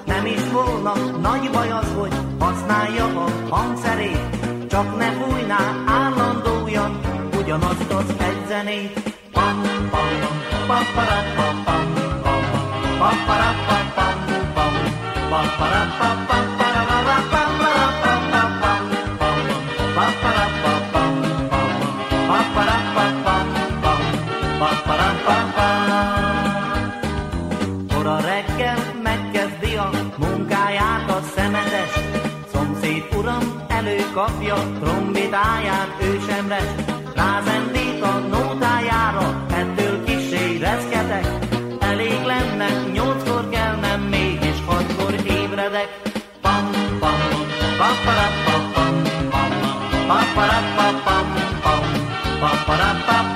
Nem 0.04 0.26
is 0.26 0.50
volna 0.52 0.94
nagy 0.94 1.50
baj 1.52 1.70
az, 1.70 1.94
hogy 1.98 2.12
használja 2.38 3.04
a 3.04 3.54
hangszerét, 3.54 4.18
csak 4.68 4.96
ne 4.96 5.12
fújná 5.12 5.58
állandóan 5.86 7.00
ugyanazt 7.38 7.92
az 7.92 8.14
egy 8.18 8.46
zenét. 8.48 9.02
Pam, 9.32 9.62
pam, 9.90 10.18
pam, 10.66 10.84
pam, 10.94 10.94
pam, 10.94 11.24
pam, 11.34 11.64
pam, 11.64 11.94
pam, 12.98 13.16
pam, 13.26 13.56
pam, 13.66 13.86
pam, 13.94 13.94
pam, 13.94 14.18
pam, 15.28 15.46
pam, 15.58 15.86
pam, 15.98 16.26
pam, 16.26 16.26
kapja 16.26 16.59
lesz. 36.50 36.74
Rázendít 37.14 38.02
a 38.02 38.18
nótájára, 38.18 39.46
ettől 39.52 40.04
kisé 40.04 40.58
reszketek. 40.58 41.26
Elég 41.80 42.22
lenne, 42.24 42.68
nyolckor 42.92 43.48
kell, 43.48 43.74
nem 43.74 44.00
mégis 44.00 44.58
hatkor 44.66 45.14
ébredek. 45.14 45.88
Pam, 46.40 46.70
pam, 47.00 47.18
pam, 47.78 47.96
pam, 48.04 48.24
pam, 48.44 48.72
pam, 48.74 49.50
pam, 53.06 53.29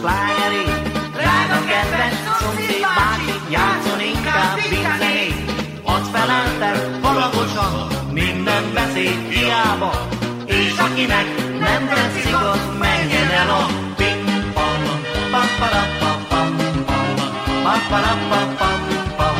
slágeré. 0.00 0.64
Drága 1.16 1.58
kedves 1.70 2.14
szomszéd 2.40 2.84
bácsi, 2.98 3.34
játszon 3.54 4.00
inkább 4.12 4.54
viccené. 4.70 5.22
Az 5.94 6.04
feleltem 6.12 6.76
valagosan, 7.02 7.72
minden 8.12 8.64
beszéd 8.74 9.20
hiába. 9.30 9.92
És 10.46 10.76
akinek 10.86 11.26
nem 11.58 11.82
tetszik, 11.88 12.34
az 12.34 12.62
menjen 12.78 13.30
el 13.40 13.50
a 13.60 13.62
ping-pong. 13.96 14.84
Pam-parapam-pam, 15.32 16.48
pam-parapam-pam, 17.64 18.76
pam-parapam-pam. 19.18 19.36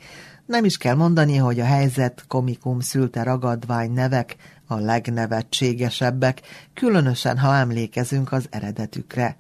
Nem 0.47 0.65
is 0.65 0.77
kell 0.77 0.95
mondani, 0.95 1.37
hogy 1.37 1.61
a 1.61 1.65
helyzet 1.65 2.25
komikum 2.29 2.81
szülte 2.81 3.23
ragadvány 3.23 3.93
nevek 3.93 4.37
a 4.67 4.75
legnevetségesebbek, 4.75 6.41
különösen 6.75 7.39
ha 7.39 7.57
emlékezünk 7.57 8.33
az 8.33 8.47
eredetükre. 8.51 9.37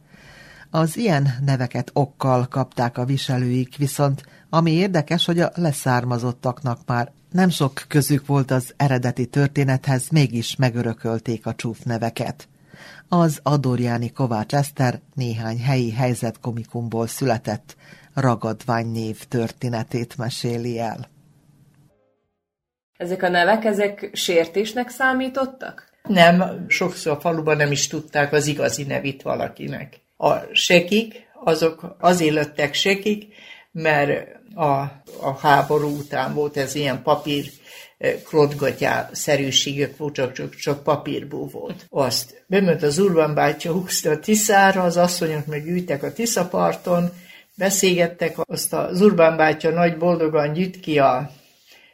Az 0.70 0.96
ilyen 0.96 1.28
neveket 1.44 1.90
okkal 1.92 2.46
kapták 2.48 2.98
a 2.98 3.04
viselőik, 3.04 3.76
viszont 3.76 4.24
ami 4.50 4.70
érdekes, 4.70 5.24
hogy 5.24 5.40
a 5.40 5.50
leszármazottaknak 5.54 6.78
már 6.86 7.12
nem 7.32 7.48
sok 7.48 7.84
közük 7.88 8.26
volt 8.26 8.50
az 8.50 8.74
eredeti 8.76 9.26
történethez, 9.26 10.08
mégis 10.08 10.56
megörökölték 10.56 11.46
a 11.46 11.54
csúfneveket. 11.54 12.48
Az 13.08 13.40
Adorjáni 13.42 14.12
Kovács 14.12 14.54
Eszter 14.54 15.00
néhány 15.14 15.60
helyi 15.60 15.92
helyzetkomikumból 15.92 17.06
született 17.06 17.76
ragadvány 18.14 18.86
név 18.86 19.24
történetét 19.24 20.16
meséli 20.16 20.78
el. 20.78 21.08
Ezek 22.96 23.22
a 23.22 23.28
nevek, 23.28 23.64
ezek 23.64 24.10
sértésnek 24.12 24.88
számítottak? 24.88 25.90
Nem, 26.02 26.64
sokszor 26.68 27.12
a 27.12 27.20
faluban 27.20 27.56
nem 27.56 27.72
is 27.72 27.86
tudták 27.86 28.32
az 28.32 28.46
igazi 28.46 28.82
nevét 28.84 29.22
valakinek. 29.22 30.00
A 30.16 30.34
sekik, 30.52 31.26
azok 31.44 31.96
azért 32.00 32.34
lettek 32.34 32.74
sekik, 32.74 33.34
mert 33.72 34.40
a, 34.54 34.80
a 35.20 35.38
háború 35.40 35.88
után 35.88 36.34
volt 36.34 36.56
ez 36.56 36.74
ilyen 36.74 37.02
papír 37.02 37.50
eh, 37.98 38.14
klotgatyá-szerűségek 38.28 39.96
volt, 39.96 40.14
csak, 40.14 40.32
csak, 40.32 40.54
csak 40.54 40.82
papírbú 40.82 41.50
volt. 41.50 41.86
Azt 41.88 42.44
bement 42.46 42.82
az 42.82 42.98
Urban 42.98 43.34
bátyja 43.34 43.72
húzta 43.72 44.10
a 44.10 44.18
Tiszára, 44.18 44.82
az 44.82 44.96
asszonyok 44.96 45.46
meg 45.46 45.66
ültek 45.66 46.02
a 46.02 46.12
Tiszaparton, 46.12 47.10
beszélgettek, 47.56 48.36
azt 48.38 48.72
az 48.72 49.00
Urbán 49.00 49.36
bátya 49.36 49.70
nagy 49.70 49.96
boldogan 49.96 50.52
gyűjt 50.52 50.80
ki 50.80 50.98
a 50.98 51.30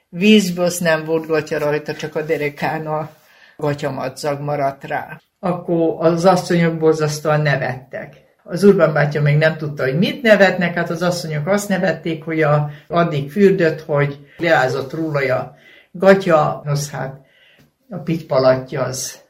vízből, 0.09 0.65
azt 0.65 0.81
nem 0.81 1.05
volt 1.05 1.27
gatya 1.27 1.59
rajta, 1.59 1.95
csak 1.95 2.17
a 2.17 2.23
derekán 2.23 2.87
a 2.87 3.11
gatyamadzag 3.57 4.41
maradt 4.41 4.85
rá. 4.85 5.21
Akkor 5.39 6.07
az 6.07 6.25
asszonyok 6.25 6.79
borzasztóan 6.79 7.41
nevettek. 7.41 8.28
Az 8.51 8.65
Urbán 8.65 8.93
bátya 8.93 9.23
még 9.23 9.37
nem 9.37 9.57
tudta, 9.57 9.83
hogy 9.83 9.99
mit 9.99 10.23
nevetnek, 10.23 10.75
hát 10.75 10.91
az 10.91 11.03
asszonyok 11.03 11.47
azt 11.47 11.69
nevették, 11.69 12.25
hogy 12.25 12.43
a, 12.43 12.71
addig 12.89 13.31
fürdött, 13.31 13.81
hogy 13.81 14.19
leázott 14.37 14.93
róla 14.93 15.35
a 15.35 15.55
gatya, 15.91 16.61
az 16.61 16.91
hát 16.91 17.21
a 17.91 17.97
pitpalatja 17.97 18.83
az 18.83 19.21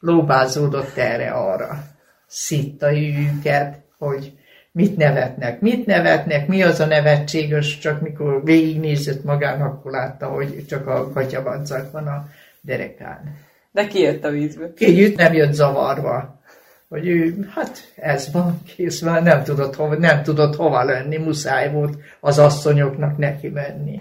lóbázódott 0.00 0.96
erre-arra. 0.96 1.84
Szitta 2.26 2.96
őket, 2.96 3.80
hogy 3.98 4.32
mit 4.72 4.96
nevetnek, 4.96 5.60
mit 5.60 5.86
nevetnek, 5.86 6.48
mi 6.48 6.62
az 6.62 6.80
a 6.80 6.86
nevetséges, 6.86 7.78
csak 7.78 8.00
mikor 8.00 8.44
végignézett 8.44 9.24
magának, 9.24 9.72
akkor 9.72 9.90
látta, 9.90 10.26
hogy 10.26 10.64
csak 10.68 10.86
a 10.86 11.10
gatyabadzak 11.12 11.92
van 11.92 12.06
a 12.06 12.28
derekán. 12.60 13.36
De 13.72 13.86
ki 13.86 14.00
jött 14.00 14.24
a 14.24 14.30
vízből? 14.30 14.74
Ki 14.74 14.96
jött, 14.96 15.16
nem 15.16 15.32
jött 15.32 15.52
zavarva. 15.52 16.35
Hogy 16.88 17.06
ő, 17.06 17.48
hát 17.54 17.92
ez 17.96 18.32
van, 18.32 18.62
kész 18.76 19.00
van, 19.00 19.22
nem 19.22 19.42
tudott, 19.42 19.74
hova, 19.74 19.94
nem 19.94 20.22
tudott 20.22 20.56
hova 20.56 20.84
lenni, 20.84 21.16
muszáj 21.16 21.72
volt 21.72 21.98
az 22.20 22.38
asszonyoknak 22.38 23.16
neki 23.16 23.48
menni. 23.48 24.00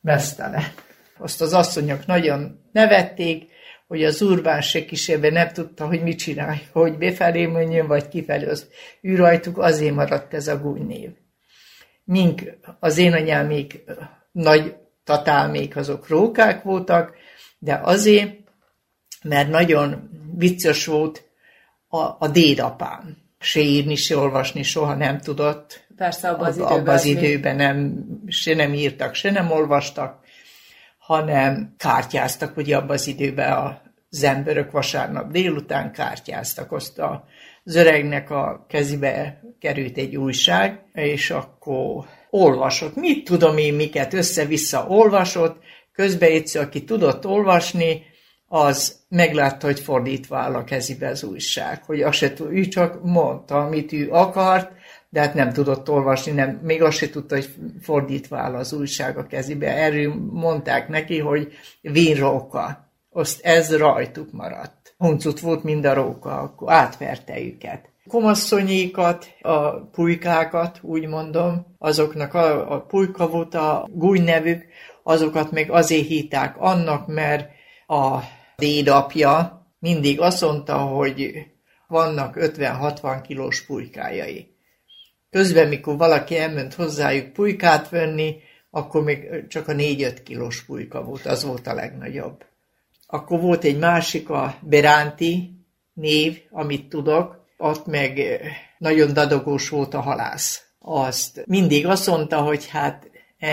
Mesztele. 0.00 0.72
Azt 1.18 1.40
az 1.40 1.52
asszonyok 1.52 2.06
nagyon 2.06 2.60
nevették, 2.72 3.50
hogy 3.86 4.04
az 4.04 4.22
urbán 4.22 4.60
se 4.60 4.84
kísérve 4.84 5.30
nem 5.30 5.48
tudta, 5.48 5.86
hogy 5.86 6.02
mit 6.02 6.18
csinálj, 6.18 6.58
hogy 6.72 6.98
befelé 6.98 7.46
menjön, 7.46 7.86
vagy 7.86 8.08
kifelé. 8.08 8.46
Az 8.46 8.66
ő 9.00 9.16
rajtuk 9.16 9.58
azért 9.58 9.94
maradt 9.94 10.34
ez 10.34 10.48
a 10.48 10.58
gúnynév. 10.58 11.10
Mink 12.04 12.42
az 12.80 12.98
én 12.98 13.12
anyámék 13.12 13.84
nagy 14.32 14.74
tatálmék 15.04 15.76
azok 15.76 16.08
rókák 16.08 16.62
voltak, 16.62 17.14
de 17.58 17.80
azért, 17.82 18.34
mert 19.22 19.48
nagyon 19.48 20.10
vicces 20.36 20.86
volt 20.86 21.30
a, 21.92 22.16
a 22.18 22.28
dédapám. 22.28 23.16
Se 23.38 23.60
írni, 23.60 23.94
se 23.94 24.16
olvasni 24.16 24.62
soha 24.62 24.94
nem 24.94 25.18
tudott. 25.18 25.86
Persze 25.96 26.28
abban 26.28 26.46
az 26.46 26.56
időben. 26.56 26.78
Abban 26.78 26.94
az 26.94 27.04
időben 27.04 27.56
nem, 27.56 28.04
se 28.26 28.54
nem 28.54 28.74
írtak, 28.74 29.14
se 29.14 29.30
nem 29.30 29.50
olvastak, 29.50 30.20
hanem 30.98 31.74
kártyáztak, 31.76 32.56
ugye 32.56 32.76
abban 32.76 32.90
az 32.90 33.06
időben 33.06 33.80
az 34.10 34.22
emberök 34.22 34.70
vasárnap 34.70 35.30
délután 35.30 35.92
kártyáztak. 35.92 36.72
Azt 36.72 36.98
az 37.64 37.74
öregnek 37.74 38.30
a 38.30 38.66
kezibe 38.68 39.40
került 39.58 39.96
egy 39.96 40.16
újság, 40.16 40.80
és 40.92 41.30
akkor 41.30 42.04
olvasott. 42.30 42.96
Mit 42.96 43.24
tudom 43.24 43.56
én, 43.56 43.74
miket 43.74 44.14
össze-vissza 44.14 44.86
olvasott, 44.88 45.62
közben 45.92 46.30
egyszer, 46.30 46.62
aki 46.62 46.84
tudott 46.84 47.26
olvasni, 47.26 48.02
az 48.54 48.96
meglátta, 49.08 49.66
hogy 49.66 49.80
fordítva 49.80 50.36
áll 50.36 50.54
a 50.54 50.64
kezibe 50.64 51.08
az 51.08 51.22
újság, 51.22 51.82
hogy 51.84 52.02
azt 52.02 52.16
se 52.16 52.32
ő 52.50 52.66
csak 52.66 53.02
mondta, 53.02 53.58
amit 53.58 53.92
ő 53.92 54.10
akart, 54.10 54.72
de 55.08 55.20
hát 55.20 55.34
nem 55.34 55.52
tudott 55.52 55.90
olvasni, 55.90 56.32
nem, 56.32 56.60
még 56.62 56.82
azt 56.82 56.96
se 56.96 57.10
tudta, 57.10 57.34
hogy 57.34 57.54
fordítva 57.80 58.38
áll 58.38 58.54
az 58.54 58.72
újság 58.72 59.18
a 59.18 59.26
kezébe. 59.26 59.76
Erről 59.76 60.14
mondták 60.30 60.88
neki, 60.88 61.18
hogy 61.18 61.52
róka. 62.18 62.92
Azt 63.10 63.44
ez 63.44 63.76
rajtuk 63.76 64.32
maradt. 64.32 64.94
Huncut 64.98 65.40
volt 65.40 65.62
mind 65.62 65.84
a 65.84 65.94
róka, 65.94 66.40
akkor 66.40 66.72
átverte 66.72 67.40
őket. 67.40 67.88
Komasszonyékat, 68.08 69.26
a 69.40 69.70
pulykákat, 69.70 70.78
úgy 70.82 71.06
mondom, 71.06 71.76
azoknak 71.78 72.34
a, 72.34 72.72
a 72.72 72.80
pulyka 72.80 73.28
volt 73.28 73.54
a 73.54 73.88
gúj 73.92 74.18
nevük, 74.18 74.64
azokat 75.02 75.50
meg 75.50 75.70
azért 75.70 76.06
hitták 76.06 76.56
annak, 76.58 77.06
mert 77.06 77.50
a 77.86 78.40
dédapja 78.62 79.66
mindig 79.78 80.20
azt 80.20 80.40
mondta, 80.40 80.76
hogy 80.76 81.46
vannak 81.86 82.36
50-60 82.38 83.20
kilós 83.26 83.64
pulykájai. 83.64 84.56
Közben, 85.30 85.68
mikor 85.68 85.96
valaki 85.96 86.38
elment 86.38 86.74
hozzájuk 86.74 87.32
pulykát 87.32 87.88
venni, 87.88 88.36
akkor 88.70 89.02
még 89.02 89.46
csak 89.48 89.68
a 89.68 89.72
4-5 89.72 90.18
kilós 90.24 90.64
pulyka 90.64 91.02
volt, 91.02 91.26
az 91.26 91.44
volt 91.44 91.66
a 91.66 91.74
legnagyobb. 91.74 92.44
Akkor 93.06 93.40
volt 93.40 93.64
egy 93.64 93.78
másik, 93.78 94.30
a 94.30 94.54
Beránti 94.60 95.64
név, 95.92 96.40
amit 96.50 96.88
tudok, 96.88 97.46
ott 97.56 97.86
meg 97.86 98.20
nagyon 98.78 99.12
dadogós 99.12 99.68
volt 99.68 99.94
a 99.94 100.00
halász. 100.00 100.66
Azt 100.78 101.42
mindig 101.46 101.86
azt 101.86 102.06
mondta, 102.06 102.40
hogy 102.40 102.68
hát 102.68 103.10
e, 103.38 103.48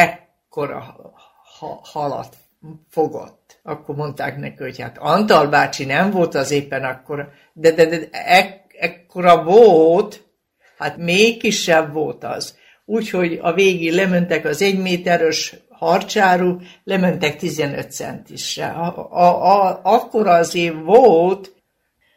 ekkora 0.00 0.96
halat 1.82 2.36
fogott. 2.88 3.37
Akkor 3.68 3.94
mondták 3.94 4.36
neki, 4.36 4.62
hogy 4.62 4.80
hát 4.80 4.98
Antal 4.98 5.48
bácsi 5.48 5.84
nem 5.84 6.10
volt 6.10 6.34
az 6.34 6.50
éppen 6.50 6.84
akkor, 6.84 7.28
de, 7.52 7.70
de, 7.70 7.86
de 7.86 8.08
e, 8.10 8.64
ekkora 8.78 9.42
volt, 9.42 10.28
Hát 10.78 10.96
még 10.96 11.38
kisebb 11.38 11.92
volt 11.92 12.24
az. 12.24 12.56
Úgyhogy 12.84 13.38
a 13.42 13.52
végig 13.52 13.92
lementek 13.92 14.44
az 14.44 14.62
egy 14.62 14.78
méteres 14.78 15.56
harcsáru, 15.70 16.56
lementek 16.84 17.36
15 17.36 17.92
centisre. 17.92 18.66
A, 18.66 19.08
a, 19.10 19.66
a, 19.66 19.80
akkor 19.82 20.26
az 20.26 20.54
év 20.54 20.74
volt, 20.74 21.52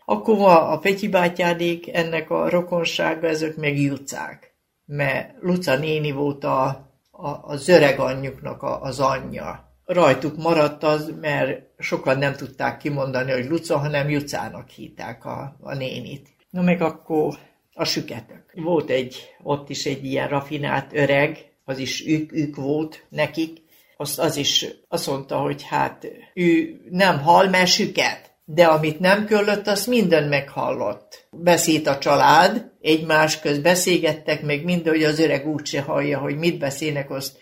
akkor 0.05 0.39
a, 0.39 0.71
a 0.71 0.77
Petyi 0.77 1.07
bátyádék, 1.07 1.93
ennek 1.93 2.29
a 2.29 2.49
rokonsága, 2.49 3.27
ezek 3.27 3.55
meg 3.55 3.79
jucák. 3.79 4.53
Mert 4.85 5.35
Luca 5.39 5.75
néni 5.75 6.11
volt 6.11 6.43
a, 6.43 6.65
a, 7.11 7.29
az 7.41 7.69
öreg 7.69 7.99
anyjuknak 7.99 8.63
a, 8.63 8.81
az 8.81 8.99
anyja. 8.99 9.70
Rajtuk 9.85 10.37
maradt 10.37 10.83
az, 10.83 11.13
mert 11.21 11.61
sokan 11.77 12.17
nem 12.17 12.33
tudták 12.33 12.77
kimondani, 12.77 13.31
hogy 13.31 13.45
Luca, 13.45 13.77
hanem 13.77 14.09
Jucának 14.09 14.69
hívták 14.69 15.25
a, 15.25 15.55
a 15.59 15.75
nénit. 15.75 16.27
Na 16.49 16.61
meg 16.61 16.81
akkor 16.81 17.37
a 17.73 17.83
süketök. 17.83 18.43
Volt 18.53 18.89
egy, 18.89 19.15
ott 19.43 19.69
is 19.69 19.85
egy 19.85 20.05
ilyen 20.05 20.27
rafinált 20.27 20.93
öreg, 20.93 21.51
az 21.65 21.77
is 21.77 22.07
ők, 22.07 22.33
ők 22.33 22.55
volt 22.55 23.05
nekik, 23.09 23.61
azt 23.97 24.19
az 24.19 24.37
is 24.37 24.65
azt 24.87 25.07
mondta, 25.07 25.37
hogy 25.37 25.63
hát 25.63 26.07
ő 26.33 26.79
nem 26.89 27.19
hall, 27.19 27.49
mert 27.49 27.69
süket. 27.69 28.29
De 28.45 28.65
amit 28.65 28.99
nem 28.99 29.25
köllött, 29.25 29.67
azt 29.67 29.87
minden 29.87 30.23
meghallott. 30.27 31.27
Beszélt 31.31 31.87
a 31.87 31.97
család, 31.97 32.71
egymás 32.81 33.39
köz 33.39 33.59
beszélgettek, 33.59 34.41
meg 34.41 34.63
minden, 34.63 34.93
hogy 34.93 35.03
az 35.03 35.19
öreg 35.19 35.47
úgyse 35.47 35.81
hallja, 35.81 36.19
hogy 36.19 36.35
mit 36.35 36.57
beszélnek, 36.57 37.09
azt 37.09 37.37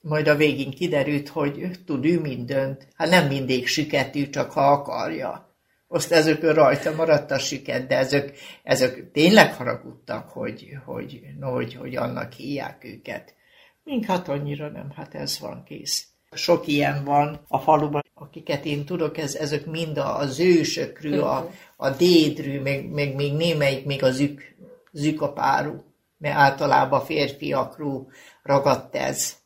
majd 0.00 0.28
a 0.28 0.36
végén 0.36 0.70
kiderült, 0.70 1.28
hogy 1.28 1.70
tud 1.86 2.04
ő 2.04 2.20
mindent. 2.20 2.88
Hát 2.94 3.08
nem 3.08 3.26
mindig 3.26 3.66
süketű, 3.66 4.28
csak 4.28 4.50
ha 4.50 4.60
akarja. 4.60 5.46
Azt 5.88 6.12
ezek 6.12 6.42
rajta 6.42 6.94
maradt 6.94 7.30
a 7.30 7.38
siket, 7.38 7.86
de 7.86 7.96
ezek, 7.96 8.38
ezek 8.62 9.10
tényleg 9.12 9.54
haragudtak, 9.54 10.28
hogy, 10.28 10.78
hogy, 10.84 11.20
no, 11.38 11.50
hogy, 11.50 11.74
hogy 11.74 11.96
annak 11.96 12.32
hívják 12.32 12.84
őket. 12.84 13.34
Mink 13.84 14.04
hát 14.04 14.28
annyira 14.28 14.68
nem, 14.68 14.90
hát 14.96 15.14
ez 15.14 15.38
van 15.38 15.62
kész. 15.64 16.06
Sok 16.32 16.66
ilyen 16.66 17.04
van 17.04 17.40
a 17.48 17.58
faluban, 17.58 18.04
akiket 18.14 18.64
én 18.64 18.84
tudok, 18.84 19.18
ez, 19.18 19.34
ezek 19.34 19.66
mind 19.66 19.98
az 19.98 20.38
ősökről, 20.38 21.22
a, 21.22 21.50
a 21.76 21.90
dédről, 21.90 22.60
meg, 22.62 22.90
meg 22.90 23.14
még 23.14 23.32
némelyik 23.32 23.84
még 23.84 24.02
az 24.02 24.14
zük, 24.14 24.56
zükapáru, 24.92 25.76
mert 26.18 26.36
általában 26.36 27.04
férfiakról 27.04 28.10
ragadt 28.42 28.96
ez. 28.96 29.36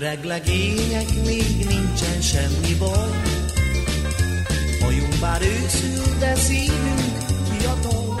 Öreg 0.00 0.24
legények, 0.24 1.08
még 1.24 1.66
nincsen 1.68 2.20
semmi 2.20 2.74
baj. 2.78 3.10
Hajunk 4.80 5.14
bár 5.20 5.42
őszül, 5.42 6.18
de 6.18 6.34
szívünk 6.34 7.16
fiatal. 7.50 8.20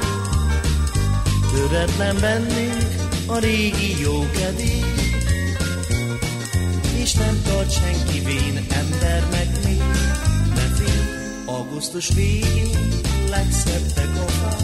Töretlen 1.52 2.16
bennünk 2.20 2.94
a 3.26 3.38
régi 3.38 4.00
jó 4.00 4.26
kedély. 4.30 4.84
És 7.02 7.12
nem 7.12 7.42
tart 7.44 7.72
senki 7.72 8.20
vén, 8.20 8.66
ember 8.68 9.26
meg 9.30 9.48
még. 9.64 9.82
Ne 10.54 10.66
félj, 10.76 11.08
augusztus 11.44 12.08
végén 12.14 12.88
legszebbek 13.30 14.16
a 14.26 14.30
fák. 14.30 14.60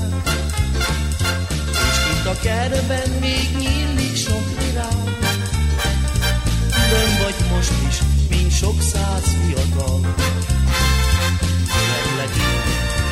És 1.73 1.99
kint 2.05 2.27
a 2.27 2.41
kerben 2.43 3.11
még 3.21 3.49
nyílik 3.59 4.17
sok 4.17 4.44
Külön 6.89 7.19
vagy 7.23 7.35
most 7.51 7.73
is, 7.89 7.99
mint 8.29 8.53
sok 8.53 8.81
száz 8.81 9.23
fiatal. 9.23 10.01
Jelenleg 11.75 12.31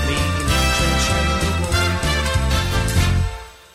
még 0.07 0.33
nincsen 0.49 0.99
semmi 1.07 1.51
gond. 1.59 1.99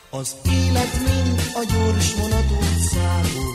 Az 0.09 0.35
élet 0.51 0.93
mind 1.07 1.41
a 1.53 1.63
gyors 1.73 2.13
vonatú 2.15 2.59
szágó, 2.91 3.45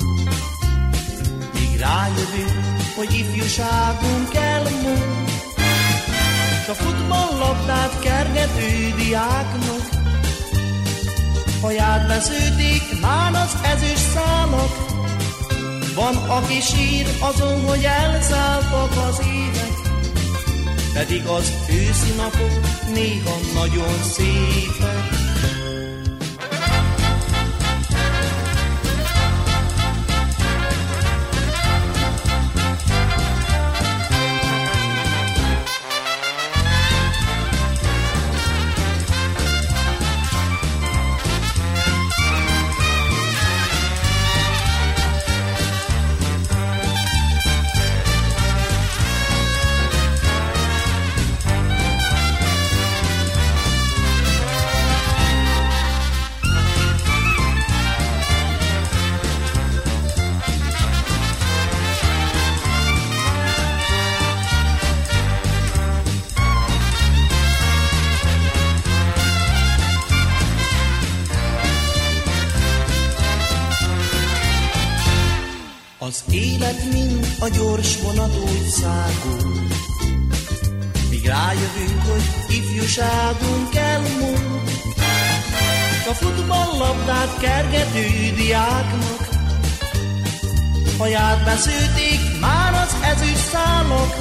míg 1.52 1.78
rájövünk, 1.78 2.52
hogy 2.96 3.14
ifjúságunk 3.14 4.34
elmúlt. 4.34 5.30
S 6.64 6.68
a 6.68 6.74
futballlabdát 6.74 8.00
kergető 8.00 8.94
diáknak, 8.96 9.88
haját 11.60 12.06
vesződik, 12.06 13.00
már 13.00 13.34
az 13.34 13.56
ezüst 13.62 14.10
szálak, 14.14 14.91
van, 15.94 16.16
aki 16.16 16.60
sír 16.60 17.06
azon, 17.20 17.60
hogy 17.66 17.84
elszálltak 17.84 18.90
az 19.08 19.20
évek, 19.20 19.76
pedig 20.92 21.26
az 21.26 21.52
őszi 21.70 22.12
napok 22.16 22.60
néha 22.94 23.36
nagyon 23.54 24.02
szépek. 24.02 25.21
Szágul, 78.80 79.66
Míg 81.10 81.26
rájövünk, 81.26 82.02
hogy 82.10 82.22
ifjúságunk 82.48 83.74
elmúlt. 83.74 84.70
A 86.10 86.14
futballlabdát 86.14 87.38
kergető 87.40 88.34
diáknak, 88.36 89.28
Haját 90.98 91.44
beszőték 91.44 92.40
már 92.40 92.72
az 92.72 92.96
ezüst 93.02 93.48
szálok, 93.52 94.14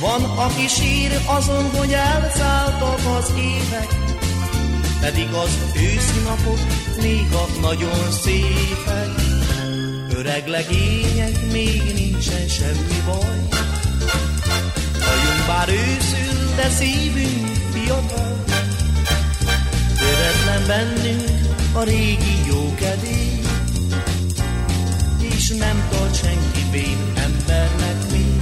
Van, 0.00 0.22
aki 0.22 0.66
sír 0.66 1.20
azon, 1.26 1.70
hogy 1.76 1.92
elszálltak 1.92 3.00
az 3.18 3.32
évek, 3.36 3.88
pedig 5.00 5.32
az 5.32 5.58
őszi 5.74 6.20
napok 6.24 6.58
néha 7.00 7.46
nagyon 7.60 8.10
szépek. 8.10 9.27
Öreg 10.18 10.46
legények, 10.46 11.50
még 11.52 11.82
nincsen 11.94 12.48
semmi 12.48 13.02
baj. 13.06 13.38
Hajunk 15.00 15.46
bár 15.46 15.68
őszül, 15.68 16.54
de 16.56 16.68
szívünk 16.68 17.46
fiatal. 17.72 18.44
Töretlen 19.96 20.66
bennünk 20.66 21.56
a 21.72 21.82
régi 21.82 22.46
jó 22.48 22.74
kedély, 22.74 23.40
és 25.34 25.48
nem 25.48 25.88
tart 25.90 26.16
senki 26.16 26.64
vén 26.70 27.12
embernek 27.16 28.10
mi. 28.10 28.36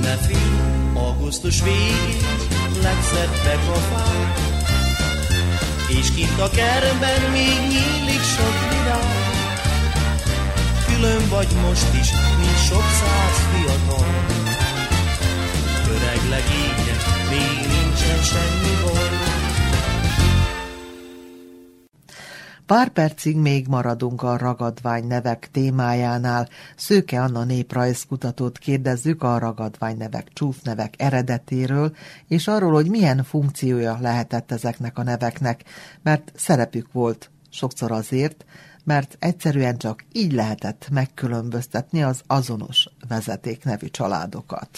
Ne 0.00 0.16
félj, 0.16 0.60
augusztus 0.94 1.62
végén 1.62 2.26
legszebbek 2.82 3.68
a 3.70 3.78
fák, 3.78 4.38
és 6.00 6.12
kint 6.14 6.40
a 6.40 6.50
kertben 6.50 7.30
még 7.30 7.58
nyílik 7.68 8.22
sok 8.22 8.68
virág 8.70 9.27
külön 11.00 11.28
vagy 11.28 11.48
most 11.62 11.94
is, 12.00 12.10
mint 12.38 12.58
sok 12.68 12.82
száz 13.00 13.36
fiatal. 13.52 14.06
Öreg 15.94 16.20
legények, 16.30 17.02
még 17.30 17.66
nincsen 17.76 18.22
semmi 18.22 18.74
baj. 18.82 19.06
Pár 22.66 22.88
percig 22.88 23.36
még 23.36 23.66
maradunk 23.66 24.22
a 24.22 24.36
ragadvány 24.36 25.06
nevek 25.06 25.48
témájánál. 25.52 26.48
Szőke 26.76 27.22
Anna 27.22 27.44
néprajzkutatót 27.44 28.58
kérdezzük 28.58 29.22
a 29.22 29.38
ragadvány 29.38 29.96
nevek, 29.96 30.28
csúfnevek 30.32 30.94
eredetéről, 30.96 31.96
és 32.28 32.48
arról, 32.48 32.72
hogy 32.72 32.88
milyen 32.88 33.24
funkciója 33.24 33.98
lehetett 34.00 34.52
ezeknek 34.52 34.98
a 34.98 35.02
neveknek, 35.02 35.64
mert 36.02 36.32
szerepük 36.36 36.92
volt 36.92 37.30
sokszor 37.50 37.92
azért, 37.92 38.44
mert 38.92 39.16
egyszerűen 39.18 39.76
csak 39.78 39.96
így 40.12 40.32
lehetett 40.32 40.86
megkülönböztetni 40.92 42.02
az 42.02 42.22
azonos 42.26 42.86
vezeték 43.08 43.64
nevű 43.64 43.86
családokat. 43.86 44.70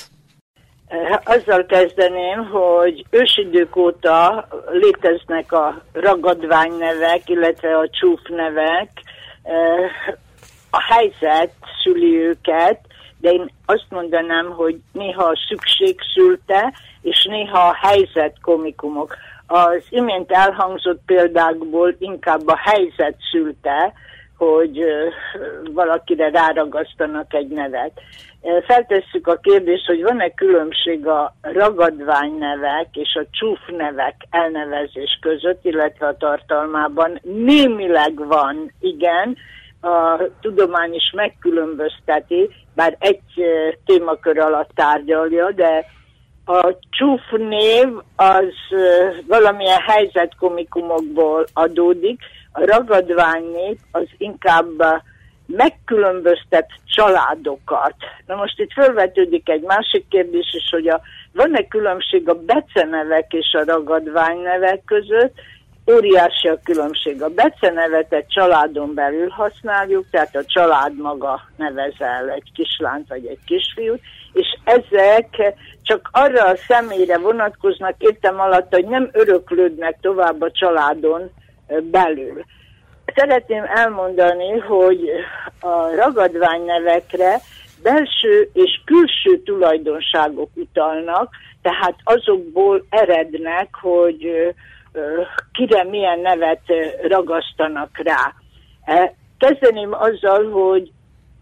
Azzal 1.24 1.64
kezdeném, 1.66 2.44
hogy 2.44 3.04
ősidők 3.10 3.76
óta 3.76 4.48
léteznek 4.70 5.52
a 5.52 5.82
ragadványnevek, 5.92 7.28
illetve 7.28 7.78
a 7.78 7.88
csúfnevek. 7.90 8.90
A 10.70 10.82
helyzet 10.92 11.52
szüli 11.82 12.16
őket, 12.18 12.80
de 13.18 13.30
én 13.30 13.50
azt 13.66 13.86
mondanám, 13.88 14.50
hogy 14.50 14.80
néha 14.92 15.22
a 15.22 15.38
szükség 15.48 15.96
szülte, 16.14 16.72
és 17.02 17.24
néha 17.24 17.58
a 17.58 17.78
helyzet 17.80 18.36
komikumok. 18.42 19.16
Az 19.52 19.82
imént 19.88 20.32
elhangzott 20.32 21.00
példákból 21.06 21.94
inkább 21.98 22.48
a 22.48 22.56
helyzet 22.56 23.16
szülte, 23.30 23.92
hogy 24.36 24.84
valakire 25.70 26.30
ráragasztanak 26.30 27.34
egy 27.34 27.48
nevet. 27.48 28.00
Feltesszük 28.66 29.26
a 29.26 29.36
kérdést, 29.36 29.86
hogy 29.86 30.02
van-e 30.02 30.30
különbség 30.30 31.06
a 31.06 31.34
ragadványnevek 31.40 32.88
és 32.92 33.14
a 33.14 33.26
csúfnevek 33.30 34.14
elnevezés 34.30 35.18
között, 35.20 35.64
illetve 35.64 36.06
a 36.06 36.16
tartalmában. 36.16 37.20
Némileg 37.22 38.26
van, 38.26 38.72
igen, 38.80 39.36
a 39.80 40.22
tudomány 40.40 40.94
is 40.94 41.12
megkülönbözteti, 41.16 42.50
bár 42.74 42.96
egy 42.98 43.22
témakör 43.84 44.38
alatt 44.38 44.70
tárgyalja, 44.74 45.50
de 45.50 45.86
a 46.50 46.78
csúfnév 46.90 47.88
az 48.16 48.54
valamilyen 49.26 49.80
helyzetkomikumokból 49.80 51.46
adódik, 51.52 52.20
a 52.52 52.64
ragadványnév 52.64 53.76
az 53.90 54.06
inkább 54.18 55.02
megkülönböztet 55.46 56.66
családokat. 56.84 57.94
Na 58.26 58.34
most 58.34 58.58
itt 58.58 58.72
felvetődik 58.72 59.48
egy 59.48 59.62
másik 59.62 60.08
kérdés 60.08 60.54
is, 60.54 60.68
hogy 60.70 60.88
a, 60.88 61.00
van-e 61.32 61.66
különbség 61.68 62.28
a 62.28 62.34
becenevek 62.34 63.32
és 63.32 63.52
a 63.52 63.64
ragadványnevek 63.64 64.84
között, 64.84 65.34
óriási 65.86 66.48
a 66.48 66.60
különbség. 66.64 67.22
A 67.22 67.28
becenevet 67.28 68.12
egy 68.12 68.26
családon 68.26 68.94
belül 68.94 69.28
használjuk, 69.28 70.06
tehát 70.10 70.36
a 70.36 70.44
család 70.44 70.96
maga 70.96 71.40
nevezel 71.56 72.30
egy 72.30 72.52
kislányt 72.54 73.08
vagy 73.08 73.26
egy 73.26 73.38
kisfiút, 73.46 74.00
és 74.32 74.46
ezek 74.64 75.54
csak 75.82 76.08
arra 76.12 76.44
a 76.44 76.56
személyre 76.56 77.18
vonatkoznak 77.18 77.94
értem 77.98 78.40
alatt, 78.40 78.74
hogy 78.74 78.86
nem 78.86 79.08
öröklődnek 79.12 79.98
tovább 80.00 80.42
a 80.42 80.50
családon 80.50 81.30
belül. 81.82 82.44
Szeretném 83.14 83.64
elmondani, 83.74 84.58
hogy 84.58 85.10
a 85.60 85.94
ragadványnevekre 85.94 87.40
belső 87.82 88.50
és 88.52 88.80
külső 88.84 89.42
tulajdonságok 89.42 90.50
utalnak, 90.54 91.34
tehát 91.62 91.94
azokból 92.04 92.86
erednek, 92.90 93.68
hogy 93.80 94.54
kire 95.52 95.84
milyen 95.84 96.18
nevet 96.18 96.62
ragasztanak 97.08 97.98
rá. 98.02 98.34
E, 98.84 99.14
kezdeném 99.38 99.92
azzal, 99.92 100.50
hogy 100.50 100.90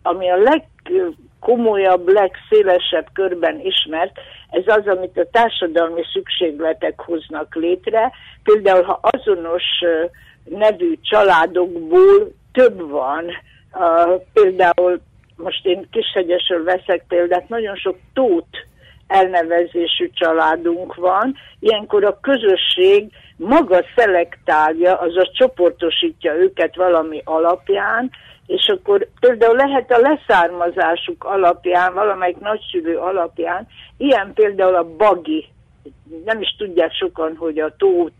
ami 0.02 0.30
a 0.30 0.36
legkomolyabb, 0.36 2.08
legszélesebb 2.08 3.06
körben 3.12 3.60
ismert, 3.60 4.18
ez 4.50 4.62
az, 4.66 4.86
amit 4.86 5.18
a 5.18 5.28
társadalmi 5.32 6.02
szükségletek 6.12 7.00
hoznak 7.00 7.54
létre. 7.54 8.12
Például, 8.42 8.82
ha 8.82 9.00
azonos 9.02 9.64
nevű 10.44 10.98
családokból 11.02 12.32
több 12.52 12.90
van, 12.90 13.24
például 14.32 15.00
most 15.36 15.66
én 15.66 15.88
Kishegyesről 15.90 16.64
veszek 16.64 17.04
példát, 17.08 17.48
nagyon 17.48 17.76
sok 17.76 17.96
tót 18.14 18.66
elnevezésű 19.08 20.10
családunk 20.12 20.94
van, 20.94 21.36
ilyenkor 21.60 22.04
a 22.04 22.18
közösség 22.20 23.12
maga 23.36 23.84
szelektálja, 23.96 24.96
azaz 24.96 25.30
csoportosítja 25.32 26.34
őket 26.34 26.76
valami 26.76 27.22
alapján, 27.24 28.10
és 28.46 28.68
akkor 28.68 29.08
például 29.20 29.56
lehet 29.56 29.92
a 29.92 29.98
leszármazásuk 29.98 31.24
alapján, 31.24 31.94
valamelyik 31.94 32.38
nagyszülő 32.38 32.96
alapján, 32.96 33.66
ilyen 33.96 34.32
például 34.34 34.74
a 34.74 34.94
bagi, 34.96 35.48
nem 36.24 36.40
is 36.40 36.54
tudják 36.58 36.92
sokan, 36.92 37.36
hogy 37.36 37.58
a 37.58 37.74
tót 37.76 38.12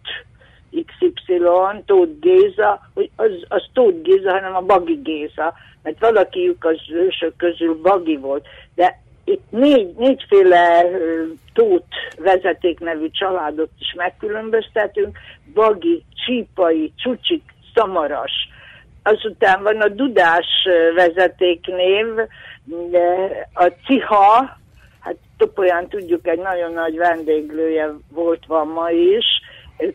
XY, 0.71 1.41
Tóth 1.87 2.19
Géza, 2.21 2.81
hogy 2.95 3.11
az, 3.17 3.31
az 3.49 3.65
Tóth 3.73 4.03
Géza, 4.03 4.31
hanem 4.31 4.57
a 4.57 4.61
Bagi 4.61 5.01
Géza, 5.03 5.55
mert 5.83 6.01
valakiük 6.01 6.65
az 6.65 6.81
ősök 6.91 7.37
közül 7.37 7.81
Bagi 7.83 8.17
volt, 8.17 8.47
de 8.75 9.01
itt 9.29 9.51
négy, 9.51 9.95
négyféle 9.97 10.85
Tóth 11.53 11.97
vezeték 12.19 12.81
nevű 12.81 13.11
családot 13.11 13.71
is 13.79 13.95
megkülönböztetünk, 13.97 15.19
Bagi, 15.55 16.05
Csípai, 16.15 16.93
Csucsik, 16.97 17.43
Szamaras. 17.75 18.33
Azután 19.03 19.63
van 19.63 19.81
a 19.81 19.89
Dudás 19.89 20.47
vezetéknév, 20.95 22.07
a 23.55 23.73
Ciha, 23.87 24.59
hát 25.01 25.17
Topolyán 25.37 25.89
tudjuk, 25.89 26.27
egy 26.27 26.39
nagyon 26.39 26.73
nagy 26.73 26.97
vendéglője 26.97 27.89
volt, 28.11 28.47
van 28.47 28.69
ma 28.69 28.91
is, 28.91 29.25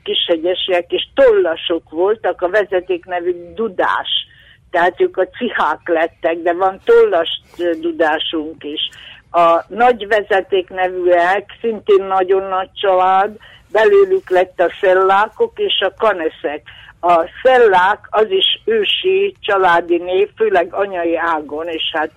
kishegyesiek, 0.04 0.92
és 0.92 1.08
tollasok 1.14 1.90
voltak, 1.90 2.42
a 2.42 2.50
vezeték 2.50 3.06
nevű 3.06 3.54
Dudás. 3.54 4.10
Tehát 4.72 5.02
ők 5.02 5.18
a 5.18 5.28
cihák 5.28 5.82
lettek, 5.86 6.38
de 6.38 6.54
van 6.54 6.80
tollas 6.86 7.42
dudásunk 7.80 8.64
is. 8.64 8.90
A 9.36 9.64
nagy 9.68 10.08
vezeték 10.08 10.70
nevűek, 10.70 11.58
szintén 11.62 12.04
nagyon 12.04 12.44
nagy 12.50 12.70
család, 12.74 13.36
belőlük 13.72 14.30
lett 14.30 14.60
a 14.60 14.74
szellákok 14.82 15.60
és 15.60 15.80
a 15.86 15.94
kaneszek. 15.98 16.62
A 17.02 17.26
szellák 17.44 18.08
az 18.10 18.30
is 18.30 18.62
ősi 18.66 19.36
családi 19.40 19.98
név, 19.98 20.30
főleg 20.36 20.74
anyai 20.74 21.18
ágon, 21.18 21.68
és 21.68 21.84
hát 21.94 22.12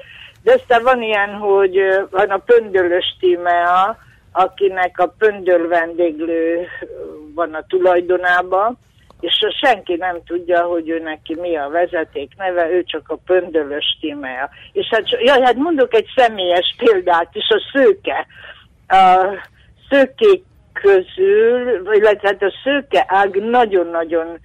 de 0.47 0.53
aztán 0.53 0.83
van 0.83 1.03
ilyen, 1.03 1.35
hogy 1.35 1.79
van 2.11 2.31
a 2.31 2.39
pöndölös 2.39 3.17
tímea, 3.21 3.99
akinek 4.33 4.99
a 4.99 5.15
pöndöl 5.19 5.69
vendéglő 5.69 6.67
van 7.35 7.55
a 7.55 7.65
tulajdonában, 7.69 8.79
és 9.21 9.39
senki 9.61 9.95
nem 9.95 10.23
tudja, 10.25 10.63
hogy 10.63 10.89
ő 10.89 10.99
neki 10.99 11.35
mi 11.35 11.57
a 11.57 11.69
vezeték 11.69 12.33
neve, 12.37 12.71
ő 12.71 12.85
csak 12.85 13.09
a 13.09 13.19
pöndölös 13.27 13.99
tímea. 14.01 14.51
És 14.73 14.87
hát, 14.91 15.11
ja, 15.11 15.45
hát 15.45 15.57
mondok 15.57 15.95
egy 15.95 16.07
személyes 16.17 16.75
példát 16.79 17.29
is, 17.33 17.49
a 17.49 17.61
szőke. 17.73 18.27
A 18.89 19.27
szőkék 19.91 20.45
közül, 20.73 21.95
illetve 21.95 22.29
hát 22.29 22.43
a 22.43 22.53
szőke 22.65 23.05
ág 23.09 23.37
nagyon-nagyon 23.37 24.39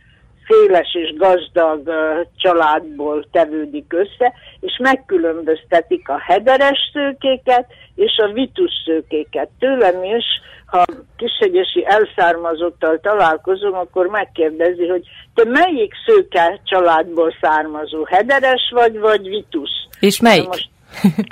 széles 0.48 0.96
és 0.96 1.14
gazdag 1.18 1.92
családból 2.36 3.26
tevődik 3.32 3.94
össze, 3.94 4.34
és 4.60 4.78
megkülönböztetik 4.82 6.10
a 6.10 6.20
hederes 6.20 6.90
szőkéket 6.94 7.66
és 8.02 8.18
a 8.18 8.32
vitus 8.34 8.72
szőkéket. 8.86 9.50
Tőlem 9.60 10.04
is, 10.04 10.26
ha 10.66 10.84
kisegyesi 11.18 11.86
elszármazottal 11.86 13.00
találkozom, 13.00 13.74
akkor 13.74 14.06
megkérdezi, 14.06 14.88
hogy 14.88 15.04
te 15.34 15.44
melyik 15.46 15.94
szőke 16.06 16.60
családból 16.64 17.36
származó, 17.42 18.04
hederes 18.04 18.72
vagy, 18.74 19.00
vagy 19.00 19.28
vitus? 19.28 19.70
És 20.00 20.22
melyik? 20.22 20.48
most 20.48 20.70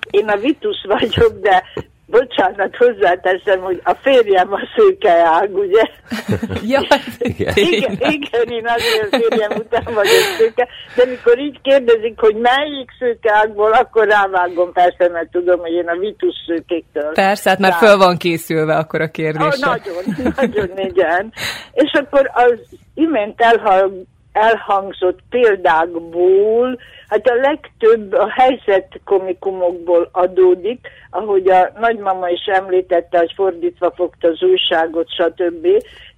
én 0.09 0.27
a 0.27 0.37
vitus 0.37 0.85
vagyok, 0.87 1.39
de 1.41 1.63
bocsánat, 2.09 2.75
hozzáteszem, 2.75 3.59
hogy 3.59 3.81
a 3.83 3.93
férjem 3.93 4.53
a 4.53 4.59
szőkeág, 4.75 5.57
ugye? 5.57 5.83
ja, 6.73 6.81
igen. 7.19 7.53
igen. 7.55 7.91
Igen, 7.91 8.47
én 8.47 8.67
azért 8.67 9.15
férjem 9.15 9.51
után 9.51 9.83
vagyok 9.83 10.25
szőke, 10.37 10.67
de 10.95 11.05
mikor 11.05 11.39
így 11.39 11.61
kérdezik, 11.61 12.19
hogy 12.19 12.35
melyik 12.35 12.89
szőkeágból, 12.99 13.71
akkor 13.71 14.07
rávágom 14.07 14.71
persze, 14.71 15.09
mert 15.09 15.31
tudom, 15.31 15.59
hogy 15.59 15.71
én 15.71 15.87
a 15.87 15.97
vitus 15.97 16.35
szőkéktől. 16.47 17.11
Persze, 17.13 17.49
hát 17.49 17.59
már 17.59 17.73
föl 17.73 17.97
van 17.97 18.17
készülve 18.17 18.75
akkor 18.75 19.01
a 19.01 19.07
kérdés. 19.07 19.55
Oh, 19.55 19.59
nagyon, 19.59 20.33
nagyon, 20.35 20.77
igen. 20.77 21.33
És 21.73 21.91
akkor 21.91 22.31
az 22.33 22.59
imént 22.93 23.41
elhallgat 23.41 24.07
elhangzott 24.31 25.19
példákból, 25.29 26.79
hát 27.09 27.27
a 27.27 27.33
legtöbb 27.33 28.13
a 28.13 28.29
helyzet 28.29 28.99
komikumokból 29.05 30.09
adódik, 30.11 30.87
ahogy 31.09 31.49
a 31.49 31.71
nagymama 31.79 32.29
is 32.29 32.45
említette, 32.45 33.17
hogy 33.17 33.33
fordítva 33.35 33.91
fogta 33.95 34.27
az 34.27 34.43
újságot, 34.43 35.13
stb. 35.13 35.67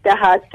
Tehát 0.01 0.47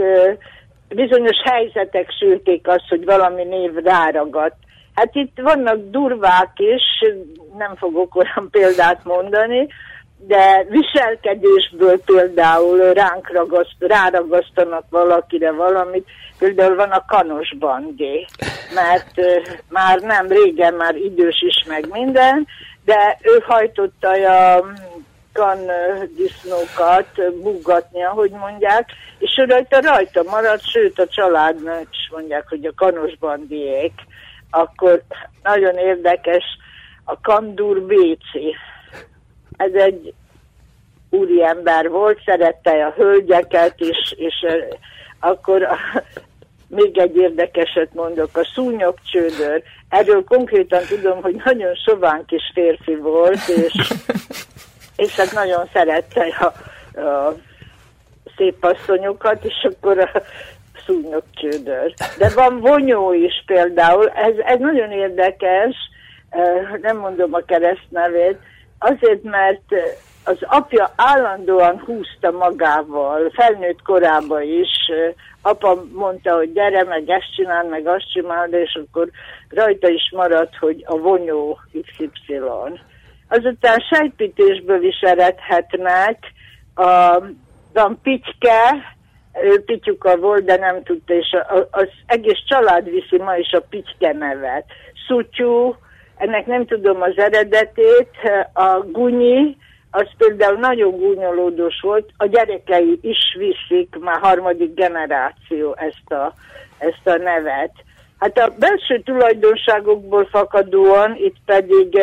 bizonyos 0.89 1.37
helyzetek 1.45 2.11
szülték 2.19 2.69
azt, 2.69 2.89
hogy 2.89 3.05
valami 3.05 3.45
név 3.45 3.75
ráragadt. 3.75 4.57
Hát 4.95 5.15
itt 5.15 5.39
vannak 5.43 5.91
durvák 5.91 6.53
is, 6.57 7.13
nem 7.59 7.77
fogok 7.77 8.15
olyan 8.15 8.49
példát 8.57 9.05
mondani, 9.05 9.67
de 10.19 10.67
viselkedésből 10.69 12.01
például 12.05 12.93
ránk 12.93 13.31
ragaszt, 13.33 13.77
ráragasztanak 13.79 14.85
valakire 14.91 15.53
valamit, 15.53 16.07
például 16.39 16.75
van 16.77 16.91
a 16.91 17.05
kanos 17.05 17.55
bandé, 17.59 18.27
mert 18.75 19.15
már 19.69 20.01
nem 20.01 20.29
régen, 20.29 20.75
már 20.75 20.95
idős 20.95 21.43
is 21.43 21.65
meg 21.69 21.89
minden, 21.91 22.47
de 22.85 23.19
ő 23.23 23.43
hajtotta 23.47 24.11
a 24.11 24.65
kan 25.33 25.59
disznókat 26.17 27.41
buggatni, 27.43 28.05
ahogy 28.05 28.31
mondják, 28.31 28.91
és 29.19 29.31
ő 29.39 29.45
rajta 29.45 29.81
rajta 29.81 30.23
maradt, 30.23 30.71
sőt 30.71 30.99
a 30.99 31.07
családnak 31.07 31.87
is 31.91 32.11
mondják, 32.13 32.49
hogy 32.49 32.65
a 32.65 32.73
kanos 32.77 33.19
bandiék. 33.19 33.93
Akkor 34.51 35.03
nagyon 35.43 35.77
érdekes 35.77 36.45
a 37.05 37.21
Kandur 37.21 37.81
Béci 37.81 38.57
ez 39.57 39.73
egy 39.73 40.15
úriember 41.11 41.91
volt, 41.91 42.23
szerette 42.25 42.87
a 42.87 42.95
hölgyeket, 42.97 43.75
és, 43.77 44.15
és 44.17 44.47
akkor 45.21 45.63
a, 45.63 45.77
még 46.69 46.99
egy 46.99 47.17
érdekeset 47.17 47.95
mondok, 47.95 48.37
a 48.37 48.51
szúnyog 48.55 48.95
csődör. 49.11 49.63
Erről 49.89 50.25
konkrétan 50.25 50.83
tudom, 50.89 51.23
hogy 51.23 51.43
nagyon 51.45 51.75
sovány 51.75 52.25
kis 52.27 52.51
férfi 52.55 52.95
volt, 52.95 53.49
és, 53.49 53.93
és 55.07 55.17
hát 55.17 55.33
nagyon 55.33 55.69
szerette 55.73 56.27
a, 56.41 56.45
a 57.01 57.37
szép 58.37 58.65
asszonyokat, 58.65 59.45
és 59.45 59.69
akkor 59.71 59.99
a 59.99 60.23
szúnyog 60.87 61.23
csődör. 61.35 61.95
De 62.19 62.29
van 62.35 62.61
vonyó 62.61 63.13
is 63.13 63.43
például, 63.47 64.09
ez, 64.09 64.35
ez 64.45 64.59
nagyon 64.59 64.91
érdekes, 64.91 65.75
nem 66.83 66.97
mondom 66.97 67.35
a 67.35 67.45
keresztnevét, 67.47 68.39
Azért, 68.79 69.23
mert 69.23 69.75
az 70.25 70.39
apja 70.41 70.93
állandóan 70.97 71.81
húzta 71.81 72.31
magával, 72.31 73.31
felnőtt 73.31 73.83
korában 73.83 74.43
is, 74.43 74.91
apa 75.43 75.85
mondta, 75.93 76.37
hogy 76.37 76.53
gyere, 76.53 76.85
meg 76.85 77.09
ezt 77.09 77.35
csinál, 77.35 77.65
meg 77.65 77.87
azt 77.87 78.13
csinál, 78.13 78.49
és 78.49 78.81
akkor 78.87 79.09
rajta 79.49 79.89
is 79.89 80.11
maradt, 80.17 80.57
hogy 80.57 80.85
a 80.87 80.97
vonyó 80.97 81.61
XY. 81.71 82.41
Azután 83.29 83.79
sejtpítésből 83.91 84.85
is 84.85 85.01
eredhetnek, 85.01 86.19
a, 86.75 87.23
van 87.73 87.99
Pitke, 88.03 88.95
ő 89.43 89.65
Pityuka 89.65 90.17
volt, 90.17 90.45
de 90.45 90.57
nem 90.57 90.83
tudta, 90.83 91.15
és 91.15 91.37
az 91.71 91.89
egész 92.07 92.43
család 92.47 92.91
viszi 92.91 93.19
ma 93.19 93.37
is 93.37 93.53
a 93.53 93.65
Pitke 93.71 94.13
nevet. 94.13 94.65
Szutyú, 95.07 95.77
ennek 96.17 96.47
nem 96.47 96.67
tudom 96.67 97.03
az 97.03 97.19
eredetét, 97.19 98.11
a 98.53 98.79
gunyi, 98.79 99.57
az 99.91 100.09
például 100.17 100.59
nagyon 100.59 100.91
gúnyolódós 100.91 101.81
volt, 101.81 102.11
a 102.17 102.27
gyerekei 102.27 102.99
is 103.03 103.19
viszik, 103.39 103.97
már 104.01 104.21
harmadik 104.21 104.75
generáció 104.75 105.77
ezt 105.79 106.11
a, 106.11 106.35
ezt 106.79 107.07
a 107.07 107.17
nevet. 107.17 107.73
Hát 108.19 108.39
a 108.39 108.55
belső 108.59 109.01
tulajdonságokból 109.05 110.27
fakadóan 110.27 111.17
itt 111.17 111.37
pedig 111.45 111.97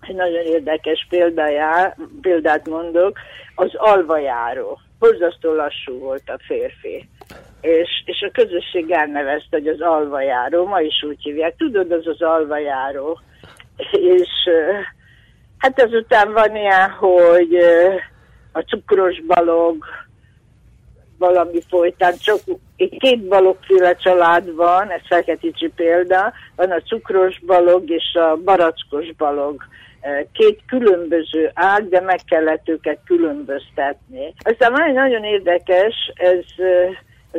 egy 0.00 0.14
nagyon 0.14 0.44
érdekes 0.44 1.06
példájá, 1.08 1.96
példát 2.20 2.68
mondok, 2.68 3.18
az 3.54 3.70
alvajáró. 3.74 4.80
Borzasztó 4.98 5.54
lassú 5.54 5.98
volt 5.98 6.22
a 6.26 6.38
férfi 6.46 7.08
és, 7.60 8.02
és 8.04 8.22
a 8.22 8.30
közösség 8.32 8.90
elnevezte, 8.90 9.56
hogy 9.56 9.68
az 9.68 9.80
alvajáró, 9.80 10.66
ma 10.66 10.80
is 10.80 11.02
úgy 11.02 11.22
hívják, 11.22 11.56
tudod, 11.56 11.92
az 11.92 12.06
az 12.06 12.22
alvajáró. 12.22 13.20
És 13.90 14.30
hát 15.58 15.82
azután 15.82 16.32
van 16.32 16.56
ilyen, 16.56 16.90
hogy 16.90 17.56
a 18.52 18.60
cukros 18.60 19.22
balog, 19.26 19.84
valami 21.18 21.60
folytán, 21.68 22.14
csak 22.18 22.38
két 22.76 23.28
balogféle 23.28 23.94
család 23.94 24.54
van, 24.54 24.90
ez 24.90 25.00
Feketicsi 25.08 25.68
példa, 25.68 26.32
van 26.56 26.70
a 26.70 26.80
cukros 26.80 27.40
balog 27.46 27.90
és 27.90 28.14
a 28.14 28.36
barackos 28.44 29.14
balog. 29.16 29.62
Két 30.32 30.60
különböző 30.66 31.50
ág, 31.54 31.88
de 31.88 32.00
meg 32.00 32.20
kellett 32.26 32.68
őket 32.68 32.98
különböztetni. 33.04 34.34
Aztán 34.38 34.72
van 34.72 34.82
egy 34.82 34.94
nagyon 34.94 35.24
érdekes, 35.24 35.94
ez 36.14 36.44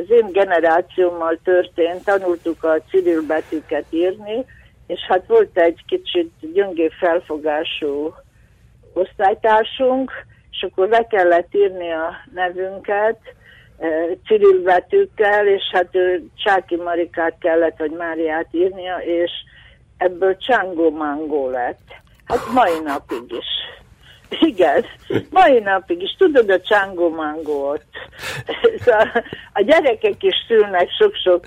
az 0.00 0.10
én 0.10 0.32
generációmmal 0.32 1.38
történt, 1.44 2.04
tanultuk 2.04 2.64
a 2.64 2.82
civil 2.90 3.22
betűket 3.26 3.84
írni, 3.90 4.44
és 4.86 5.00
hát 5.08 5.26
volt 5.26 5.58
egy 5.58 5.84
kicsit 5.86 6.32
gyöngé 6.52 6.88
felfogású 6.98 8.14
osztálytársunk, 8.92 10.12
és 10.50 10.66
akkor 10.70 10.88
le 10.88 11.06
kellett 11.06 11.54
írni 11.54 11.92
a 11.92 12.10
nevünket, 12.34 13.18
Cyril 14.26 14.62
betűkkel, 14.62 15.46
és 15.46 15.62
hát 15.72 15.88
ő 15.94 16.22
Csáki 16.44 16.76
Marikát 16.76 17.36
kellett, 17.40 17.78
vagy 17.78 17.90
Máriát 17.90 18.48
írnia, 18.50 18.96
és 18.96 19.30
ebből 19.96 20.36
Csangó 20.36 20.90
Mangó 20.90 21.48
lett. 21.48 21.88
Hát 22.24 22.52
mai 22.52 22.80
napig 22.84 23.32
is. 23.32 23.46
Igen, 24.40 24.84
mai 25.30 25.58
napig 25.58 26.02
is. 26.02 26.14
Tudod 26.18 26.50
a 26.50 26.60
Csangó 26.60 27.08
Mangót? 27.08 27.84
Szóval 28.84 29.24
a 29.52 29.62
gyerekek 29.62 30.22
is 30.22 30.34
szülnek 30.46 30.88
sok-sok 30.90 31.44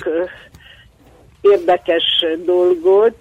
érdekes 1.42 2.26
dolgot. 2.46 3.18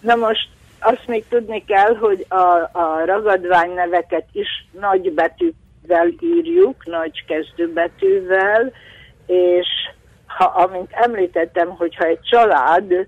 Na 0.00 0.14
most 0.14 0.48
azt 0.80 1.06
még 1.06 1.24
tudni 1.28 1.64
kell, 1.64 1.96
hogy 1.96 2.26
a, 2.28 2.70
a 2.72 3.02
ragadvány 3.04 3.70
neveket 3.74 4.26
is 4.32 4.66
nagy 4.80 5.12
betűvel 5.12 6.08
írjuk, 6.20 6.86
nagy 6.86 7.24
kezdőbetűvel, 7.26 8.72
és 9.26 9.66
ha, 10.26 10.44
amint 10.44 10.90
említettem, 10.92 11.68
hogyha 11.68 12.04
egy 12.04 12.20
család 12.20 13.06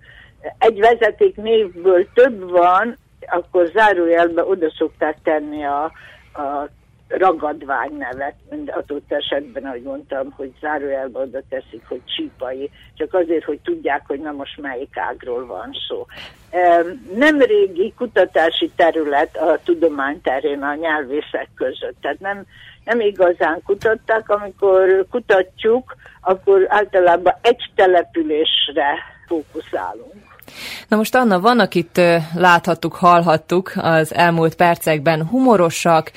egy 0.59 0.78
vezeték 0.78 1.36
névből 1.36 2.07
több 2.14 2.51
van, 2.51 2.98
akkor 3.26 3.66
zárójelbe 3.66 4.44
oda 4.44 4.70
szokták 4.70 5.16
tenni 5.22 5.64
a, 5.64 5.84
a 6.32 6.68
ragadvány 7.10 7.96
nevet, 7.96 8.34
adott 8.66 9.12
esetben, 9.12 9.64
ahogy 9.64 9.82
mondtam, 9.82 10.30
hogy 10.36 10.52
zárójelbe 10.60 11.18
oda 11.18 11.40
teszik, 11.48 11.82
hogy 11.88 12.00
csípai, 12.04 12.70
csak 12.94 13.14
azért, 13.14 13.44
hogy 13.44 13.58
tudják, 13.58 14.02
hogy 14.06 14.20
na 14.20 14.32
most 14.32 14.60
melyik 14.60 14.96
ágról 14.96 15.46
van 15.46 15.70
szó. 15.88 16.06
Nem 17.14 17.38
régi 17.38 17.92
kutatási 17.96 18.70
terület 18.76 19.36
a 19.36 19.58
tudomány 19.64 20.20
terén 20.20 20.62
a 20.62 20.74
nyelvészek 20.74 21.48
között, 21.54 21.96
tehát 22.00 22.20
nem, 22.20 22.44
nem 22.84 23.00
igazán 23.00 23.62
kutatták, 23.64 24.28
amikor 24.28 25.06
kutatjuk, 25.10 25.96
akkor 26.20 26.66
általában 26.68 27.34
egy 27.42 27.70
településre 27.74 28.98
fókuszálunk. 29.26 30.29
Na 30.88 30.96
most 30.96 31.14
Anna, 31.14 31.40
vannak 31.40 31.74
itt, 31.74 32.01
láthattuk, 32.34 32.94
hallhattuk 32.94 33.72
az 33.76 34.14
elmúlt 34.14 34.55
percekben 34.55 35.26
humorosak, 35.26 36.11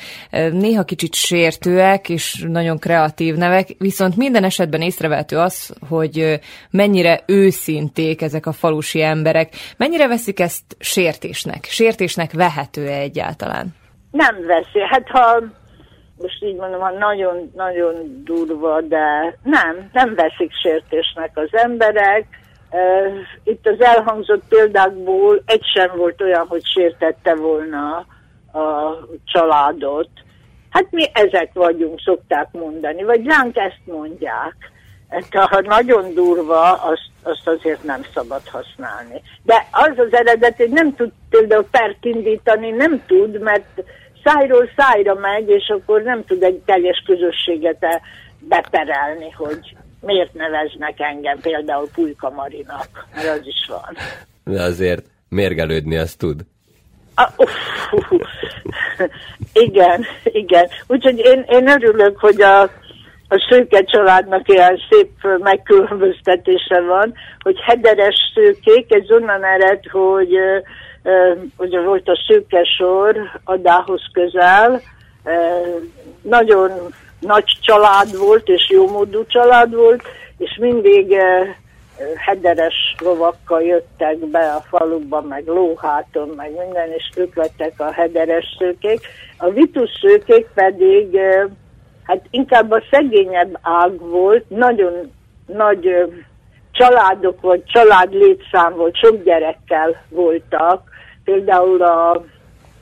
néha 0.52 0.84
kicsit 0.84 1.14
sértőek 1.14 2.10
és 2.10 2.46
nagyon 2.48 2.80
kreatív 2.80 3.36
nevek, 3.36 3.68
viszont 3.78 4.16
minden 4.16 4.44
esetben 4.44 4.82
észrevehető 4.82 5.38
az, 5.38 5.76
hogy 5.90 6.40
mennyire 6.70 7.24
őszinték 7.26 8.22
ezek 8.22 8.46
a 8.46 8.52
falusi 8.52 9.02
emberek. 9.02 9.54
Mennyire 9.78 10.08
veszik 10.08 10.40
ezt 10.40 10.64
sértésnek? 10.80 11.66
Sértésnek 11.66 12.32
vehető-e 12.32 12.98
egyáltalán? 12.98 13.76
Nem 14.12 14.36
veszi. 14.46 14.80
Hát 14.90 15.08
ha 15.08 15.42
most 16.18 16.44
így 16.44 16.56
mondom, 16.56 16.80
ha 16.80 16.92
nagyon-nagyon 16.92 18.22
durva, 18.24 18.82
de 18.82 19.38
nem, 19.44 19.90
nem 19.94 20.16
veszik 20.16 20.52
sértésnek 20.62 21.32
az 21.34 21.50
emberek, 21.52 22.26
itt 23.44 23.68
az 23.68 23.82
elhangzott 23.82 24.44
példákból 24.50 25.42
egy 25.46 25.64
sem 25.76 25.92
volt 25.98 26.22
olyan, 26.22 26.46
hogy 26.48 26.66
sértette 26.66 27.36
volna 27.36 27.96
a 28.54 28.98
családot. 29.26 30.10
Hát 30.70 30.86
mi 30.92 31.04
ezek 31.14 31.50
vagyunk, 31.54 32.00
szokták 32.00 32.48
mondani, 32.52 33.04
vagy 33.04 33.26
ránk 33.26 33.58
ezt 33.58 33.82
mondják. 33.86 34.56
Ha 35.32 35.62
nagyon 35.62 36.14
durva, 36.14 36.72
azt, 36.74 37.10
azt 37.24 37.48
azért 37.48 37.84
nem 37.84 38.02
szabad 38.14 38.48
használni. 38.48 39.22
De 39.44 39.68
az 39.72 39.98
az 39.98 40.14
eredet, 40.14 40.58
hogy 40.58 40.70
nem 40.70 40.96
tud 40.96 41.12
például 41.30 41.68
pert 41.72 42.06
indítani, 42.06 42.70
nem 42.70 43.04
tud, 43.06 43.40
mert 43.40 43.84
szájról 44.24 44.70
szájra 44.78 45.14
megy, 45.14 45.50
és 45.50 45.68
akkor 45.68 46.02
nem 46.02 46.26
tud 46.26 46.44
egy 46.44 46.62
teljes 46.66 47.04
közösséget 47.06 47.86
beperelni, 48.40 49.30
hogy 49.32 49.76
miért 50.06 50.34
neveznek 50.34 51.00
engem 51.00 51.40
például 51.40 51.90
Pulyka 51.94 52.30
Marinak, 52.30 52.88
mert 53.16 53.40
az 53.40 53.48
is 53.48 53.68
van. 53.68 53.98
De 54.44 54.62
azért 54.62 55.06
mérgelődni 55.30 55.98
azt 55.98 56.18
tud. 56.18 56.42
Ah, 57.16 57.30
uh, 57.38 57.50
uh, 57.92 58.12
uh. 58.12 58.22
igen, 59.54 60.06
igen. 60.24 60.68
Úgyhogy 60.88 61.20
én, 61.20 61.46
én 61.48 61.68
örülök, 61.68 62.20
hogy 62.20 62.42
a, 62.42 62.62
a 63.28 63.48
szőke 63.50 63.84
családnak 63.84 64.50
ilyen 64.50 64.80
szép 64.90 65.12
megkülönböztetése 65.40 66.82
van, 66.82 67.14
hogy 67.40 67.60
hederes 67.60 68.16
szőkék, 68.34 68.94
ez 68.94 69.12
onnan 69.12 69.44
ered, 69.44 69.86
hogy 69.92 70.38
ugye 71.58 71.82
volt 71.82 72.08
a 72.08 72.24
szőke 72.28 72.64
sor 72.64 73.40
Adához 73.44 74.02
közel, 74.14 74.82
nagyon 76.22 76.72
nagy 77.26 77.58
család 77.62 78.18
volt, 78.18 78.48
és 78.48 78.70
jómódú 78.70 79.26
család 79.26 79.76
volt, 79.76 80.04
és 80.38 80.58
mindig 80.60 81.12
eh, 81.12 81.56
hederes 82.16 82.96
lovakkal 83.00 83.62
jöttek 83.62 84.18
be 84.18 84.54
a 84.54 84.64
faluba, 84.70 85.22
meg 85.22 85.46
lóháton, 85.46 86.34
meg 86.36 86.52
minden, 86.52 86.92
és 86.92 87.10
ők 87.16 87.36
lettek 87.36 87.80
a 87.80 87.92
hederes 87.92 88.56
szőkék. 88.58 89.08
A 89.38 89.50
vitus 89.50 89.90
szőkék 90.02 90.48
pedig 90.54 91.16
eh, 91.16 91.44
hát 92.04 92.26
inkább 92.30 92.72
a 92.72 92.84
szegényebb 92.92 93.60
ág 93.62 94.00
volt, 94.00 94.50
nagyon 94.50 95.12
nagy 95.46 95.88
eh, 95.88 96.06
családok 96.72 97.42
vagy 97.42 97.64
család 97.66 98.14
létszám 98.14 98.76
volt, 98.76 98.98
sok 98.98 99.24
gyerekkel 99.24 100.06
voltak. 100.10 100.82
Például 101.24 101.82
a, 101.82 102.12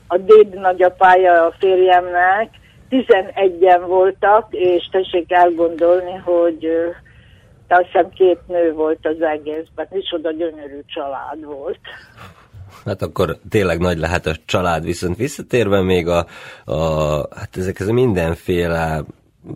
a 0.06 0.16
déd 0.16 0.54
nagyapája 0.54 1.44
a 1.46 1.54
férjemnek 1.58 2.48
11-en 2.92 3.84
voltak, 3.86 4.46
és 4.50 4.88
tessék 4.90 5.32
elgondolni, 5.32 6.14
hogy 6.24 6.68
azt 7.68 7.86
hiszem 7.86 8.10
két 8.10 8.38
nő 8.46 8.72
volt 8.72 8.98
az 9.02 9.22
egészben, 9.22 9.88
oda 10.14 10.30
gyönyörű 10.30 10.80
család 10.86 11.44
volt. 11.44 11.78
Hát 12.84 13.02
akkor 13.02 13.36
tényleg 13.48 13.78
nagy 13.78 13.98
lehet 13.98 14.26
a 14.26 14.34
család, 14.44 14.84
viszont 14.84 15.16
visszatérve 15.16 15.82
még 15.82 16.08
a, 16.08 16.26
a 16.64 16.74
hát 17.36 17.56
ezekhez 17.56 17.88
a 17.88 17.92
mindenféle 17.92 19.04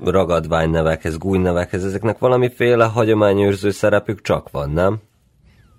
ragadványnevekhez, 0.05 1.19
gújnevekhez, 1.19 1.85
ezeknek 1.85 2.19
valamiféle 2.19 2.85
hagyományőrző 2.85 3.71
szerepük 3.71 4.21
csak 4.21 4.51
van, 4.51 4.71
nem? 4.71 4.97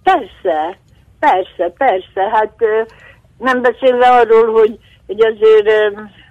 Persze, 0.04 0.78
persze, 1.20 1.74
persze. 1.78 2.30
Hát 2.32 2.56
nem 3.38 3.62
beszélve 3.62 4.08
arról, 4.08 4.52
hogy, 4.52 4.78
hogy 5.08 5.22
azért 5.26 5.70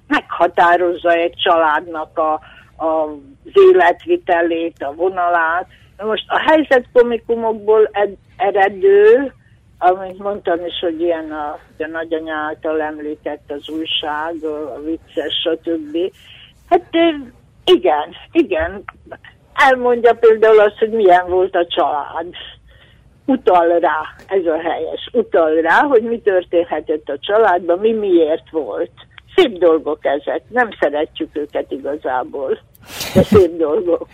meghatározza 0.07 1.13
egy 1.13 1.35
családnak 1.35 2.19
a, 2.19 2.33
a, 2.77 3.03
az 3.45 3.53
életvitelét, 3.71 4.83
a 4.83 4.95
vonalát. 4.95 5.67
Na 5.97 6.05
most 6.05 6.25
a 6.29 6.39
helyzet 6.39 6.85
komikumokból 6.93 7.89
ed, 7.93 8.17
eredő, 8.37 9.33
amit 9.79 10.19
mondtam 10.19 10.67
is, 10.67 10.79
hogy 10.81 11.01
ilyen 11.01 11.33
a, 11.33 11.59
a 11.79 11.87
nagyanya 11.87 12.35
által 12.35 12.81
említett 12.81 13.51
az 13.51 13.69
újság, 13.69 14.45
a 14.45 14.81
vicces, 14.85 15.35
stb. 15.43 16.13
Hát 16.69 16.89
igen, 17.65 18.15
igen. 18.33 18.85
Elmondja 19.55 20.15
például 20.15 20.61
azt, 20.61 20.79
hogy 20.79 20.91
milyen 20.91 21.29
volt 21.29 21.55
a 21.55 21.67
család. 21.67 22.27
Utal 23.25 23.79
rá, 23.79 24.01
ez 24.27 24.47
a 24.47 24.59
helyes, 24.59 25.09
utal 25.13 25.55
rá, 25.55 25.81
hogy 25.83 26.03
mi 26.03 26.21
történhetett 26.21 27.09
a 27.09 27.19
családban, 27.19 27.79
mi 27.79 27.93
miért 27.93 28.51
volt 28.51 28.93
szép 29.37 29.59
dolgok 29.59 30.05
ezek, 30.05 30.43
nem 30.49 30.69
szeretjük 30.81 31.37
őket 31.37 31.71
igazából, 31.71 32.59
de 33.15 33.23
szép 33.23 33.57
dolgok. 33.57 34.09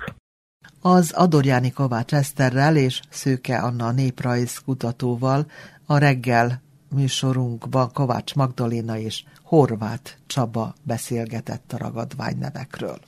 Az 0.82 1.12
Adorjáni 1.16 1.72
Kovács 1.72 2.12
Eszterrel 2.12 2.76
és 2.76 3.00
Szőke 3.10 3.58
Anna 3.58 3.92
néprajz 3.92 4.58
kutatóval 4.58 5.46
a 5.86 5.98
reggel 5.98 6.62
műsorunkban 6.94 7.90
Kovács 7.92 8.34
Magdaléna 8.34 8.96
és 8.98 9.22
Horváth 9.42 10.10
Csaba 10.26 10.74
beszélgetett 10.86 11.72
a 11.72 11.78
ragadvány 11.78 12.38
nevekről. 12.38 12.98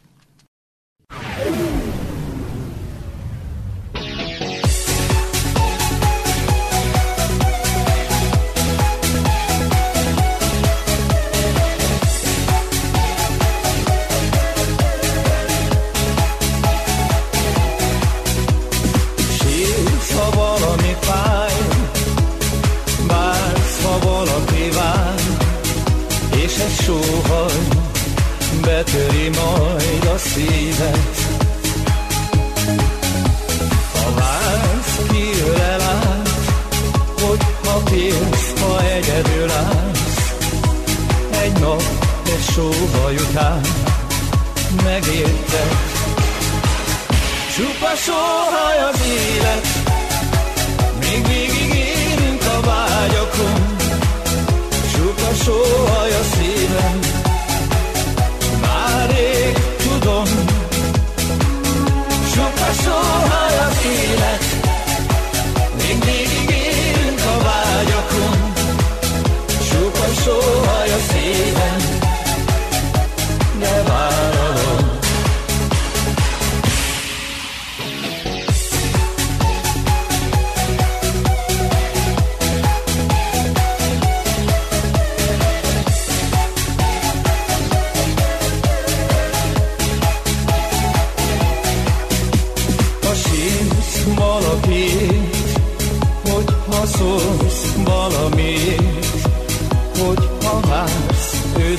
Betöri 28.75 29.29
majd 29.29 30.05
a 30.15 30.19
szívet. 30.19 31.17
Ha 33.93 34.15
vársz, 34.15 34.97
kijön 35.09 35.61
elát, 35.61 36.29
hogyha 37.21 37.81
félsz, 37.85 38.53
ha 38.61 38.83
egyedül 38.83 39.51
állsz, 39.51 40.35
egy 41.43 41.53
nap, 41.61 41.83
egy 42.25 42.45
sóhaj 42.55 43.15
után 43.15 43.61
megérted. 44.85 45.73
Csupa 47.55 47.93
sóhaj 48.05 48.79
az 48.91 49.01
élet, 49.07 49.67
még 51.01 51.27
végig 51.27 51.75
élünk 51.75 52.43
a 52.43 52.61
vágyakon. 52.67 53.77
Csupa 54.93 55.35
sóhaj 55.45 55.84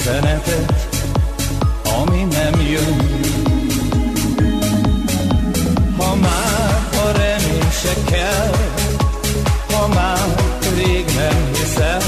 üzenetet, 0.06 0.74
ami 2.00 2.24
nem 2.24 2.62
jön. 2.62 3.24
Ha 5.98 6.16
már 6.16 6.88
a 7.06 7.18
remény 7.18 7.72
se 7.82 7.94
kell, 8.12 8.52
ha 9.72 9.88
már 9.88 10.36
rég 10.76 11.06
nem 11.06 11.50
hiszel, 11.54 12.02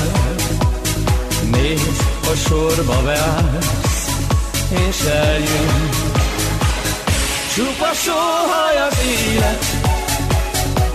nézd, 1.51 2.03
a 2.31 2.35
sorba 2.47 3.01
beállsz, 3.03 4.09
és 4.69 4.99
eljön. 5.01 5.89
Csupa 7.55 7.93
sóhaj 7.93 8.77
az 8.89 8.97
élet, 9.05 9.65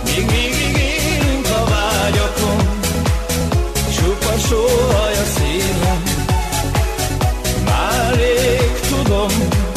még 0.05 0.29
végig 0.29 0.77
élünk 0.77 1.47
a 1.47 1.63
vágyakon. 1.69 2.79
Csupa 3.95 4.37
sóhaj 4.47 5.12
tudom. 9.27 9.71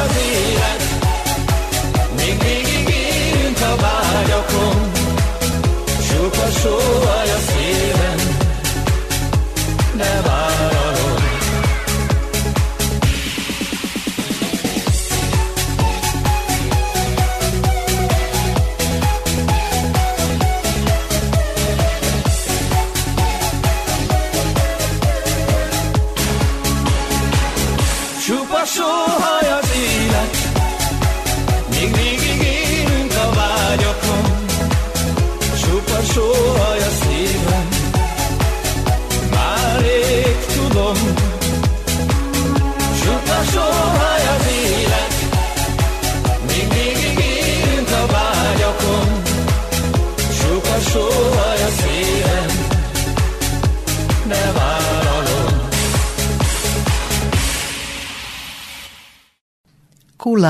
Az 0.00 0.16
élet, 0.16 0.82
még 2.16 2.38
végig 2.42 2.88
élünk 2.88 3.58
a 3.60 3.76
vágyakon. 3.80 4.90
Csupa 6.08 6.50
sóhaj 6.60 7.07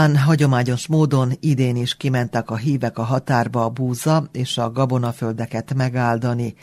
Kullán 0.08 0.24
hagyományos 0.24 0.86
módon 0.86 1.32
idén 1.40 1.76
is 1.76 1.96
kimentek 1.96 2.50
a 2.50 2.56
hívek 2.56 2.98
a 2.98 3.02
határba 3.02 3.64
a 3.64 3.68
búza 3.68 4.28
és 4.32 4.58
a 4.58 4.70
gabonaföldeket 4.70 5.74
megáldani. 5.74 6.54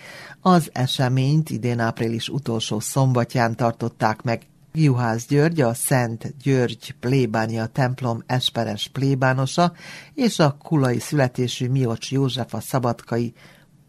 Az 0.42 0.70
eseményt 0.74 1.50
idén 1.50 1.80
április 1.80 2.30
utolsó 2.30 2.80
szombatján 2.80 3.56
tartották 3.56 4.22
meg 4.22 4.42
Juhász 4.74 5.26
György, 5.28 5.62
a 5.62 5.74
Szent 5.74 6.38
György 6.42 6.96
plébánia 7.00 7.66
templom 7.66 8.24
esperes 8.26 8.88
plébánosa, 8.88 9.74
és 10.14 10.40
a 10.40 10.58
kulai 10.64 11.00
születésű 11.00 11.70
Miocs 11.70 12.12
József 12.12 12.54
a 12.54 12.60
szabadkai 12.60 13.34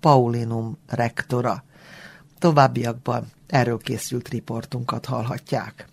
Paulinum 0.01 0.79
rektora. 0.89 1.65
Továbbiakban 2.39 3.27
erről 3.47 3.79
készült 3.79 4.29
riportunkat 4.29 5.07
hallhatják. 5.07 5.87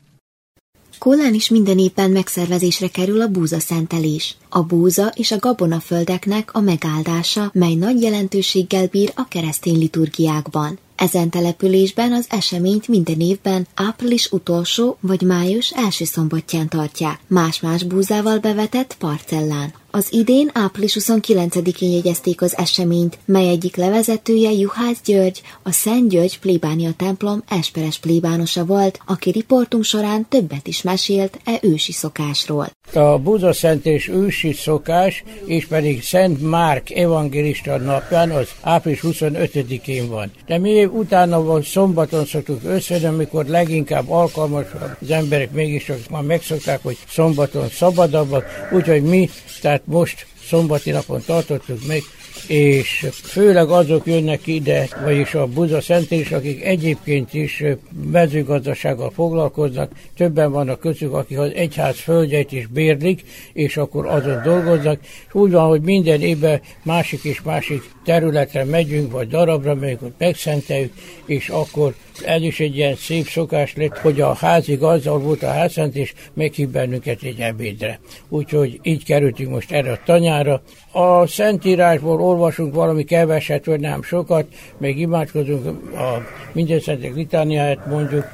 Kólán 1.00 1.34
is 1.34 1.50
minden 1.50 1.80
évben 1.80 2.12
megszervezésre 2.12 2.88
kerül 2.88 3.22
a 3.22 3.28
búza 3.28 3.60
szentelés. 3.60 4.38
A 4.50 4.62
búza 4.62 5.14
és 5.16 5.32
a 5.32 5.38
gabonaföldeknek 5.38 6.54
a 6.54 6.60
megáldása, 6.60 7.52
mely 7.54 7.74
nagy 7.74 8.02
jelentőséggel 8.02 8.88
bír 8.88 9.12
a 9.16 9.28
keresztény 9.28 9.78
liturgiákban. 9.78 10.80
Ezen 10.96 11.30
településben 11.30 12.14
az 12.14 12.26
eseményt 12.30 12.88
minden 12.88 13.20
évben 13.20 13.68
április 13.76 14.32
utolsó 14.32 14.98
vagy 15.00 15.22
május 15.22 15.72
első 15.72 16.06
szombatján 16.06 16.70
tartják, 16.70 17.20
más-más 17.28 17.84
búzával 17.84 18.38
bevetett 18.38 18.96
parcellán. 19.00 19.74
Az 19.96 20.08
idén 20.12 20.50
április 20.54 20.98
29-én 21.00 21.92
jegyezték 21.92 22.42
az 22.42 22.58
eseményt, 22.58 23.18
mely 23.26 23.50
egyik 23.50 23.76
levezetője 23.76 24.52
Juhász 24.52 25.02
György, 25.06 25.42
a 25.64 25.72
Szent 25.72 26.10
György 26.10 26.40
plébánia 26.40 26.90
templom 26.98 27.44
esperes 27.48 28.00
plébánosa 28.00 28.66
volt, 28.66 29.00
aki 29.06 29.30
riportunk 29.30 29.84
során 29.84 30.26
többet 30.30 30.68
is 30.68 30.82
mesélt 30.82 31.40
e 31.46 31.60
ősi 31.62 31.92
szokásról. 31.92 32.68
A 32.94 33.18
búzaszentés 33.18 34.08
ősi 34.08 34.54
szokás, 34.54 35.24
és 35.46 35.66
pedig 35.66 36.04
Szent 36.04 36.42
Márk 36.42 36.92
evangélista 36.92 37.78
napján, 37.78 38.32
az 38.32 38.50
április 38.62 39.00
25-én 39.04 40.10
van. 40.10 40.32
De 40.46 40.58
mi 40.58 40.86
utána 40.86 41.44
van 41.44 41.62
szombaton 41.62 42.26
szoktuk 42.26 42.60
összejönni, 42.64 43.16
amikor 43.16 43.46
leginkább 43.46 44.10
alkalmas 44.10 44.66
az 45.02 45.12
emberek 45.12 45.52
mégiscsak 45.52 46.10
már 46.10 46.24
megszokták, 46.24 46.80
hogy 46.84 46.98
szombaton 47.10 47.70
szabadabbak, 47.70 48.46
úgyhogy 48.72 49.04
mi, 49.04 49.30
tehát 49.62 49.82
most 49.86 50.26
szombati 50.46 50.92
napon 50.92 51.22
tartottuk 51.26 51.86
meg, 51.88 52.04
és 52.48 53.08
főleg 53.12 53.70
azok 53.70 54.06
jönnek 54.06 54.48
ide, 54.48 54.88
vagyis 55.04 55.34
a 55.34 55.48
Buza 55.48 55.82
Szentés, 55.82 56.32
akik 56.32 56.64
egyébként 56.64 57.34
is 57.34 57.64
mezőgazdasággal 58.12 59.12
foglalkoznak, 59.12 59.92
többen 60.18 60.52
vannak 60.52 60.80
közük, 60.80 61.14
akik 61.14 61.38
az 61.38 61.52
egyház 61.54 62.00
földjeit 62.00 62.52
is 62.52 62.68
bérlik, 62.68 63.24
és 63.54 63.78
akkor 63.78 64.06
azon 64.06 64.42
dolgoznak. 64.44 65.00
Úgy 65.32 65.52
van, 65.52 65.68
hogy 65.68 65.82
minden 65.82 66.22
évben 66.22 66.62
másik 66.84 67.24
és 67.24 67.42
másik 67.42 67.82
területre 68.06 68.64
megyünk, 68.64 69.12
vagy 69.12 69.28
darabra 69.28 69.76
megyünk, 69.76 70.00
hogy 70.00 70.14
megszenteljük, 70.18 70.94
és 71.26 71.50
akkor 71.50 71.96
ez 72.26 72.42
is 72.42 72.60
egy 72.60 72.76
ilyen 72.76 72.96
szép 72.96 73.28
szokás 73.28 73.76
lett, 73.76 73.98
hogy 73.98 74.22
a 74.22 74.34
házi 74.34 74.76
gazdal 74.76 75.20
volt 75.20 75.44
a 75.44 75.52
házszent, 75.52 75.96
és 75.96 76.14
meghív 76.34 76.70
bennünket 76.70 77.22
egy 77.24 77.40
ebédre. 77.40 78.00
Úgyhogy 78.30 78.80
így 78.82 79.04
kerültünk 79.04 79.50
most 79.50 79.72
erre 79.72 79.92
a 79.92 80.00
tanyára. 80.06 80.62
A 80.92 81.28
Szentírásból 81.28 82.18
olvasunk 82.34 82.74
valami 82.74 83.04
keveset, 83.04 83.66
vagy 83.66 83.80
nem 83.80 84.04
sokat, 84.04 84.46
még 84.78 85.00
imádkozunk 85.00 85.66
a 85.96 86.26
minden 86.52 86.80
szentek 86.80 87.16
litániáját 87.16 87.86
mondjuk, 87.86 88.26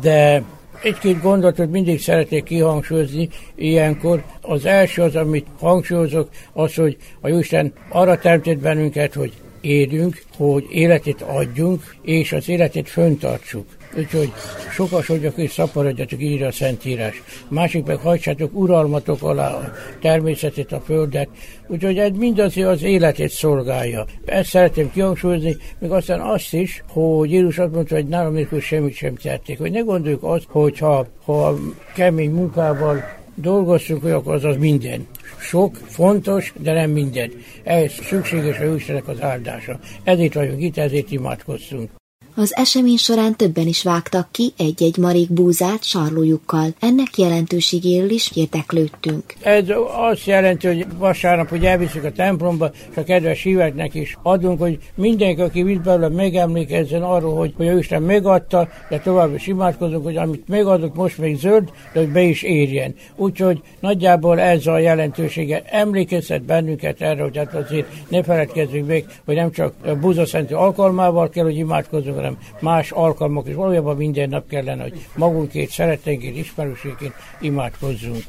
de 0.00 0.42
egy-két 0.82 1.22
gondolatot 1.22 1.70
mindig 1.70 2.00
szeretnék 2.00 2.44
kihangsúlyozni 2.44 3.28
ilyenkor. 3.54 4.22
Az 4.40 4.64
első 4.64 5.02
az, 5.02 5.16
amit 5.16 5.46
hangsúlyozok, 5.58 6.28
az, 6.52 6.74
hogy 6.74 6.96
a 7.20 7.28
Jóisten 7.28 7.72
arra 7.88 8.18
teremtett 8.18 8.58
bennünket, 8.58 9.14
hogy 9.14 9.32
élünk, 9.60 10.22
hogy 10.36 10.64
életet 10.70 11.22
adjunk, 11.22 11.96
és 12.02 12.32
az 12.32 12.48
életet 12.48 12.88
föntartsuk. 12.88 13.66
Úgyhogy 13.96 14.32
sokasodjak 14.70 15.36
és 15.36 15.50
szaporodjatok, 15.50 16.22
írja 16.22 16.46
a 16.46 16.52
Szentírás. 16.52 17.22
Másik 17.48 17.86
meg 17.86 17.96
hajtsátok 17.96 18.50
uralmatok 18.54 19.22
alá 19.22 19.54
a 19.54 19.72
természetet, 20.00 20.72
a 20.72 20.80
földet. 20.80 21.28
Úgyhogy 21.66 21.98
ez 21.98 22.10
mindazért 22.16 22.68
az 22.68 22.82
életét 22.82 23.30
szolgálja. 23.30 24.06
Ezt 24.24 24.48
szeretném 24.48 24.90
kihangsúlyozni, 24.92 25.56
meg 25.78 25.90
aztán 25.90 26.20
azt 26.20 26.52
is, 26.52 26.82
hogy 26.88 27.30
Jézus 27.30 27.58
azt 27.58 27.72
mondta, 27.72 27.94
hogy 27.94 28.06
nálam 28.06 28.32
nélkül 28.32 28.60
semmit 28.60 28.94
sem 28.94 29.14
tették. 29.14 29.58
Hogy 29.58 29.70
ne 29.70 29.80
gondoljuk 29.80 30.22
azt, 30.22 30.46
hogy 30.48 30.78
ha, 30.78 31.06
ha 31.24 31.58
kemény 31.94 32.30
munkával 32.30 33.04
dolgoztunk, 33.34 34.02
hogy 34.02 34.10
akkor 34.10 34.34
az 34.34 34.44
az 34.44 34.56
minden. 34.56 35.06
Sok, 35.38 35.76
fontos, 35.76 36.52
de 36.58 36.72
nem 36.72 36.90
minden. 36.90 37.30
Ehhez 37.62 37.92
szükséges 37.92 38.58
a 38.58 38.74
Istennek 38.74 39.08
az 39.08 39.22
áldása. 39.22 39.78
Ezért 40.04 40.34
vagyunk 40.34 40.62
itt, 40.62 40.76
ezért 40.76 41.10
imádkoztunk. 41.10 41.90
Az 42.36 42.56
esemény 42.56 42.96
során 42.96 43.36
többen 43.36 43.66
is 43.66 43.82
vágtak 43.82 44.28
ki 44.30 44.52
egy-egy 44.56 44.96
marék 44.96 45.32
búzát 45.32 45.84
sarlójukkal. 45.84 46.66
Ennek 46.80 47.18
jelentőségéről 47.18 48.10
is 48.10 48.30
érdeklődtünk. 48.34 49.34
Ez 49.40 49.64
azt 50.10 50.24
jelenti, 50.24 50.66
hogy 50.66 50.86
vasárnap, 50.98 51.48
hogy 51.48 51.64
elviszük 51.64 52.04
a 52.04 52.12
templomba, 52.12 52.70
és 52.90 52.96
a 52.96 53.04
kedves 53.04 53.42
híveknek 53.42 53.94
is 53.94 54.16
adunk, 54.22 54.60
hogy 54.60 54.78
mindenki, 54.94 55.40
aki 55.40 55.62
visz 55.62 55.78
belőle, 55.84 56.08
megemlékezzen 56.08 57.02
arról, 57.02 57.36
hogy, 57.36 57.54
hogy 57.56 57.66
ő 57.66 57.78
Isten 57.78 58.02
megadta, 58.02 58.68
de 58.90 58.98
tovább 58.98 59.34
is 59.34 59.46
imádkozunk, 59.46 60.04
hogy 60.04 60.16
amit 60.16 60.48
megadok, 60.48 60.94
most 60.94 61.18
még 61.18 61.38
zöld, 61.38 61.70
de 61.92 62.00
hogy 62.00 62.12
be 62.12 62.22
is 62.22 62.42
érjen. 62.42 62.94
Úgyhogy 63.16 63.60
nagyjából 63.80 64.40
ez 64.40 64.66
a 64.66 64.78
jelentősége 64.78 65.62
emlékeztet 65.66 66.42
bennünket 66.42 67.00
erre, 67.00 67.22
hogy 67.22 67.36
hát 67.36 67.54
azért 67.54 67.86
ne 68.08 68.22
feledkezzünk 68.22 68.86
meg, 68.86 69.04
hogy 69.24 69.34
nem 69.34 69.50
csak 69.50 69.74
a 69.84 69.94
búzaszentő 69.94 70.54
alkalmával 70.54 71.28
kell, 71.28 71.44
hogy 71.44 71.56
imádkozunk, 71.56 72.22
hanem 72.24 72.38
más 72.60 72.90
alkalmak 72.90 73.48
is. 73.48 73.54
Valójában 73.54 73.96
minden 73.96 74.28
nap 74.28 74.48
kellene, 74.48 74.82
hogy 74.82 75.06
magunkét, 75.16 75.70
szerettenkét, 75.70 76.36
ismerőségét 76.36 77.12
imádkozzunk. 77.40 78.22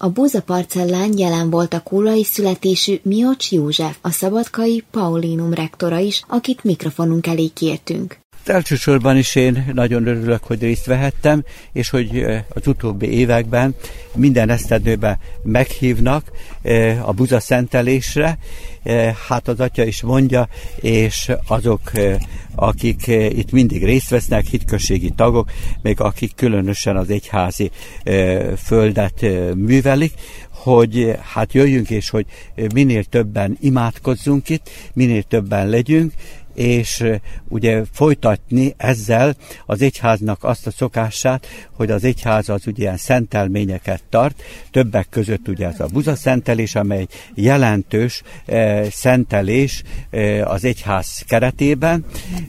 A 0.00 0.08
Búza 0.08 0.42
parcellán 0.42 1.18
jelen 1.18 1.50
volt 1.50 1.74
a 1.74 1.82
kólai 1.82 2.24
születésű 2.24 3.00
Miocs 3.02 3.52
József, 3.52 3.98
a 4.00 4.10
szabadkai 4.10 4.84
Paulinum 4.90 5.54
rektora 5.54 5.98
is, 5.98 6.22
akit 6.28 6.64
mikrofonunk 6.64 7.26
elé 7.26 7.46
kértünk. 7.46 8.21
Elsősorban 8.44 9.16
is 9.16 9.34
én 9.34 9.70
nagyon 9.74 10.06
örülök, 10.06 10.44
hogy 10.44 10.60
részt 10.60 10.86
vehettem, 10.86 11.44
és 11.72 11.90
hogy 11.90 12.24
az 12.48 12.66
utóbbi 12.66 13.06
években 13.06 13.74
minden 14.14 14.48
esztendőben 14.48 15.18
meghívnak 15.42 16.30
a 17.04 17.12
buza 17.12 17.40
szentelésre, 17.40 18.38
hát 19.28 19.48
az 19.48 19.60
atya 19.60 19.84
is 19.84 20.02
mondja, 20.02 20.48
és 20.80 21.30
azok, 21.46 21.90
akik 22.54 23.06
itt 23.06 23.50
mindig 23.50 23.84
részt 23.84 24.08
vesznek, 24.08 24.46
hitközségi 24.46 25.10
tagok, 25.16 25.50
még 25.82 26.00
akik 26.00 26.34
különösen 26.34 26.96
az 26.96 27.10
egyházi 27.10 27.70
földet 28.56 29.20
művelik, 29.54 30.12
hogy 30.50 31.16
hát 31.32 31.52
jöjjünk, 31.52 31.90
és 31.90 32.10
hogy 32.10 32.26
minél 32.74 33.04
többen 33.04 33.56
imádkozzunk 33.60 34.48
itt, 34.48 34.70
minél 34.92 35.22
többen 35.22 35.68
legyünk, 35.68 36.12
és 36.54 37.04
ugye 37.48 37.82
folytatni 37.92 38.74
ezzel 38.76 39.34
az 39.66 39.82
egyháznak 39.82 40.44
azt 40.44 40.66
a 40.66 40.70
szokását, 40.70 41.46
hogy 41.72 41.90
az 41.90 42.04
egyház 42.04 42.48
az 42.48 42.66
ugye 42.66 42.82
ilyen 42.82 42.96
szentelményeket 42.96 44.02
tart, 44.08 44.42
többek 44.70 45.06
között 45.10 45.48
ugye 45.48 45.66
ez 45.66 45.80
a 45.80 45.86
buza 45.86 46.14
szentelés, 46.14 46.74
amely 46.74 47.06
jelentős 47.34 48.22
e, 48.46 48.90
szentelés 48.90 49.82
e, 50.10 50.46
az 50.46 50.64
egyház 50.64 51.22
keretében, 51.26 52.04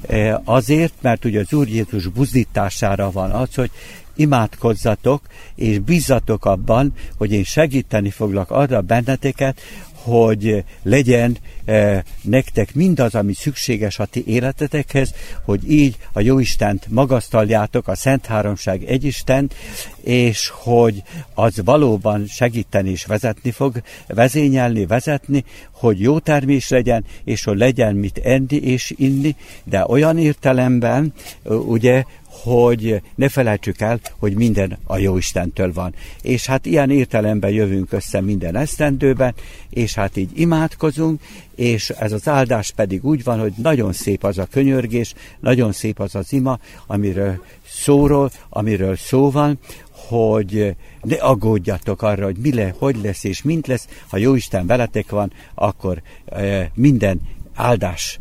e, 0.08 0.42
azért, 0.46 0.94
mert 1.02 1.26
ugye 1.26 1.40
az 1.40 1.54
Úr 1.54 1.68
Jézus 1.68 2.08
buzdítására 2.08 3.12
van 3.12 3.32
az, 3.32 3.56
hogy 3.56 3.72
imádkozzatok, 4.16 5.22
és 5.56 5.80
bízzatok 5.80 6.46
abban, 6.46 6.94
hogy 7.18 7.32
én 7.32 7.44
segíteni 7.44 8.10
foglak 8.10 8.52
arra 8.52 8.82
benneteket, 8.82 9.62
hogy 10.04 10.64
legyen 10.84 11.38
e, 11.66 12.04
nektek 12.22 12.76
mindaz, 12.76 13.16
ami 13.16 13.34
szükséges 13.34 14.00
a 14.00 14.06
ti 14.06 14.24
életetekhez, 14.28 15.14
hogy 15.46 15.72
így 15.72 15.98
a 16.14 16.20
Jóistent 16.20 16.86
magasztaljátok, 16.90 17.88
a 17.88 17.96
Szent 17.96 18.26
Háromság 18.26 18.84
egyistent, 18.84 19.56
és 20.02 20.52
hogy 20.54 21.04
az 21.34 21.62
valóban 21.64 22.26
segíteni 22.26 22.90
és 22.90 23.06
vezetni 23.06 23.52
fog, 23.52 23.82
vezényelni, 24.08 24.86
vezetni, 24.86 25.44
hogy 25.72 26.00
jó 26.00 26.20
termés 26.20 26.70
legyen, 26.70 27.06
és 27.24 27.44
hogy 27.44 27.58
legyen 27.58 27.96
mit 27.96 28.18
enni 28.18 28.56
és 28.56 28.94
inni, 28.98 29.36
de 29.64 29.86
olyan 29.88 30.18
értelemben, 30.18 31.14
ugye, 31.44 32.04
hogy 32.42 33.02
ne 33.16 33.30
felejtsük 33.30 33.82
el, 33.82 34.00
hogy 34.20 34.34
minden 34.36 34.78
a 34.84 34.98
jó 34.98 35.18
Istentől 35.18 35.74
van. 35.74 35.94
És 36.22 36.46
hát 36.46 36.66
ilyen 36.66 36.90
értelemben 36.90 37.52
jövünk 37.52 37.92
össze 37.92 38.22
minden 38.22 38.56
esztendőben, 38.56 39.34
és 39.70 39.94
hát 39.94 40.18
így 40.18 40.30
imádkozunk, 40.34 41.22
és 41.56 41.90
ez 41.90 42.12
az 42.12 42.28
áldás 42.28 42.72
pedig 42.72 43.06
úgy 43.06 43.24
van, 43.24 43.40
hogy 43.40 43.54
nagyon 43.58 43.94
szép 43.94 44.24
az 44.24 44.38
a 44.38 44.46
könyörgés, 44.46 45.14
nagyon 45.40 45.72
szép 45.72 46.00
az 46.00 46.16
az 46.16 46.34
ima, 46.34 46.60
amiről 46.88 47.44
szóról, 47.68 48.32
amiről 48.50 48.96
szó 48.96 49.32
van, 49.32 49.60
hogy 49.92 50.76
ne 51.02 51.16
aggódjatok 51.16 52.02
arra, 52.02 52.26
hogy 52.26 52.38
mi 52.38 52.54
le, 52.54 52.74
hogy 52.78 52.96
lesz 53.04 53.24
és 53.24 53.42
mint 53.42 53.68
lesz, 53.68 53.88
ha 54.10 54.18
Jóisten 54.18 54.66
veletek 54.66 55.10
van, 55.10 55.32
akkor 55.54 56.02
e, 56.26 56.72
minden 56.74 57.22
áldás 57.54 58.20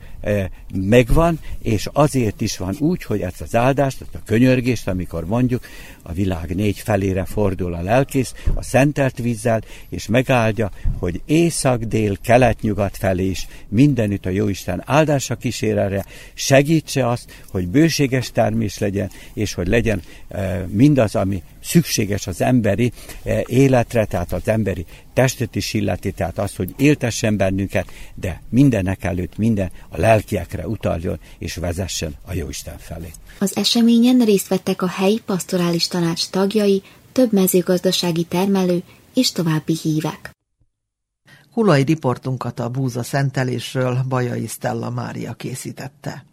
megvan, 0.75 1.39
és 1.63 1.89
azért 1.93 2.41
is 2.41 2.57
van 2.57 2.77
úgy, 2.79 3.03
hogy 3.03 3.21
ezt 3.21 3.41
az 3.41 3.55
áldást, 3.55 4.01
ezt 4.01 4.15
a 4.15 4.23
könyörgést, 4.25 4.89
amikor 4.89 5.27
mondjuk 5.27 5.65
a 6.03 6.13
világ 6.13 6.55
négy 6.55 6.79
felére 6.79 7.25
fordul 7.25 7.75
a 7.75 7.83
lelkész, 7.83 8.35
a 8.55 8.63
szentelt 8.63 9.19
vízzel, 9.19 9.63
és 9.89 10.07
megáldja, 10.07 10.71
hogy 10.99 11.21
észak, 11.27 11.83
dél, 11.83 12.17
kelet, 12.23 12.61
nyugat 12.61 12.97
felé 12.97 13.27
is 13.27 13.47
mindenütt 13.69 14.27
a 14.27 14.31
Jóisten 14.31 14.83
áldása 14.87 15.35
kísérelre 15.35 16.05
segítse 16.35 17.09
azt, 17.09 17.43
hogy 17.51 17.69
bőséges 17.69 18.31
termés 18.31 18.79
legyen, 18.79 19.11
és 19.35 19.55
hogy 19.55 19.67
legyen 19.67 20.03
mindaz, 20.67 21.15
ami 21.15 21.43
szükséges 21.63 22.27
az 22.27 22.41
emberi 22.41 22.93
életre, 23.47 24.05
tehát 24.05 24.33
az 24.33 24.49
emberi 24.49 24.87
testet 25.13 25.55
is 25.55 25.75
illeti, 25.75 26.13
tehát 26.13 26.39
az, 26.39 26.57
hogy 26.57 26.75
éltessen 26.77 27.37
bennünket, 27.37 27.87
de 28.15 28.43
mindenek 28.49 29.05
előtt 29.05 29.37
minden 29.37 29.71
a 29.89 30.01
lelkiekre 30.01 30.62
utaljon 30.67 31.21
és 31.39 31.55
vezessen 31.57 32.15
a 32.27 32.33
Jóisten 32.33 32.79
felé. 32.79 33.13
Az 33.39 33.57
eseményen 33.57 34.19
részt 34.19 34.49
vettek 34.49 34.83
a 34.83 34.89
helyi 34.89 35.21
pastorális 35.27 35.87
tanács 35.87 36.29
tagjai, 36.29 36.83
több 37.13 37.33
mezőgazdasági 37.33 38.25
termelő 38.25 38.83
és 39.15 39.33
további 39.33 39.77
hívek. 39.83 40.31
Kulai 41.53 41.83
riportunkat 41.83 42.61
a 42.61 42.69
búza 42.69 43.03
szentelésről 43.03 44.05
Bajai 44.09 44.47
Stella 44.47 44.91
Mária 44.91 45.33
készítette. 45.33 46.25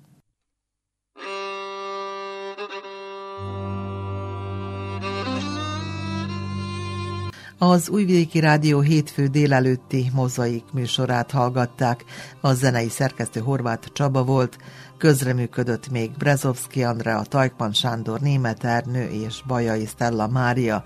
Az 7.62 7.90
Újvidéki 7.90 8.40
Rádió 8.40 8.80
hétfő 8.80 9.28
délelőtti 9.28 10.12
mozaik 10.14 10.64
műsorát 10.74 11.32
hallgatták. 11.32 12.06
A 12.42 12.54
zenei 12.54 12.90
szerkesztő 12.90 13.40
Horváth 13.40 13.88
Csaba 13.94 14.24
volt, 14.24 14.58
közreműködött 14.98 15.90
még 15.90 16.12
Brezovski 16.18 16.84
Andrea, 16.84 17.22
Tajkman 17.22 17.74
Sándor, 17.74 18.20
Német 18.20 18.64
Ernő 18.64 19.08
és 19.08 19.42
Bajai 19.48 19.86
Stella 19.86 20.28
Mária. 20.28 20.84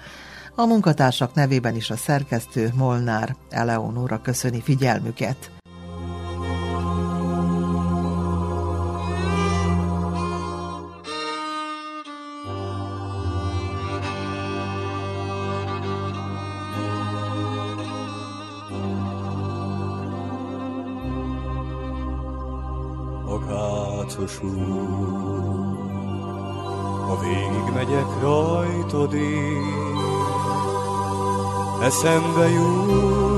A 0.56 0.66
munkatársak 0.66 1.34
nevében 1.34 1.76
is 1.76 1.90
a 1.90 1.98
szerkesztő 1.98 2.72
Molnár 2.76 3.36
Eleonóra 3.50 4.22
köszöni 4.22 4.62
figyelmüket. 4.62 5.52
Úr, 24.42 25.78
ha 27.08 27.20
végig 27.20 27.74
megyek 27.74 28.22
rajtad 28.22 29.14
én, 29.14 29.98
eszembe 31.82 32.50
jut 32.50 33.34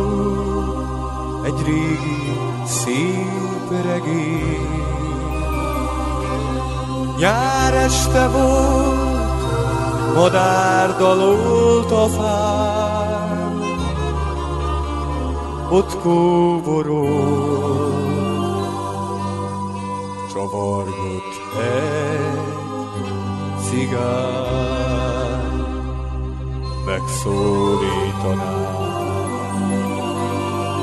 egy 1.45 1.65
régi 1.65 2.39
szép 2.65 3.83
regény. 3.83 4.83
Nyár 7.17 7.73
este 7.73 8.27
volt, 8.27 10.15
madár 10.15 10.97
dalolt 10.97 11.91
a 11.91 12.07
fán, 12.07 13.61
ott 15.69 15.99
kóborol, 16.01 17.84
csavargott 20.45 21.41
egy 21.57 22.39
cigány, 23.69 25.15
megszólítaná. 26.85 28.53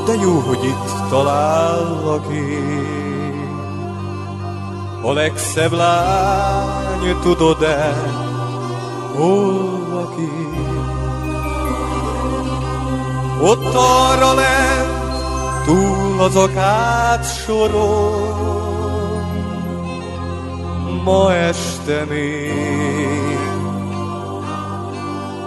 De 0.07 0.15
jó, 0.15 0.39
hogy 0.39 0.65
itt 0.65 1.09
talállak 1.09 2.33
én, 2.33 3.51
a 5.03 5.13
legszebb 5.13 5.73
lány, 5.73 7.19
tudod-e, 7.23 7.93
hol 9.17 9.81
lakik? 9.93 10.41
ott 13.41 13.75
arra 13.75 14.35
lent, 14.35 15.65
túl 15.65 16.21
az 16.21 16.37
akát 16.37 17.25
soron, 17.45 18.52
ma 21.05 21.35
este 21.35 22.05
még 22.09 23.39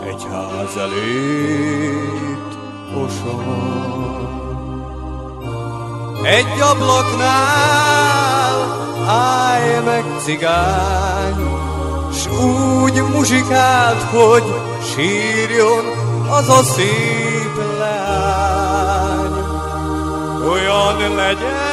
egy 0.07 0.25
ház 0.31 0.77
elét 0.77 2.57
oson. 3.03 3.73
Egy 6.23 6.59
ablaknál 6.59 8.05
állj 9.07 9.83
meg 9.85 10.03
cigány, 10.23 11.47
s 12.13 12.27
úgy 12.27 13.03
muzsikált, 13.13 14.01
hogy 14.01 14.43
sírjon 14.95 15.85
az 16.29 16.49
a 16.49 16.63
szép 16.63 17.55
leány. 17.79 19.33
Olyan 20.49 21.15
legyen, 21.15 21.65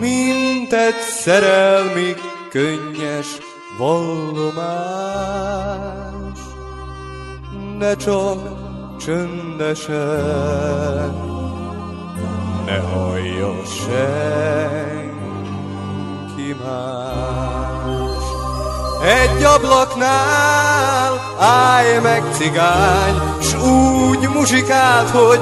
mint 0.00 0.72
egy 0.72 1.00
szerelmi 1.24 2.14
könnyes 2.50 3.26
vallomás, 3.78 4.84
ne 7.78 7.96
csak 7.96 8.38
csöndesen 8.98 9.94
ne 12.66 12.78
hallja 12.78 13.52
senki 13.64 14.16
más. 16.64 18.24
Egy 19.04 19.42
ablaknál 19.42 21.20
állj 21.38 21.98
meg 22.02 22.22
cigány, 22.32 23.14
s 23.40 23.54
úgy 23.54 24.28
muzsikált, 24.28 25.10
hogy 25.10 25.40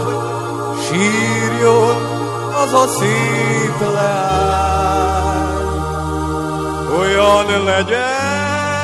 sírjon 0.88 1.96
az 2.64 2.72
a 2.72 2.86
szép 2.86 3.80
leány. 3.94 4.61
Olyan 6.98 7.64
legyen, 7.64 8.82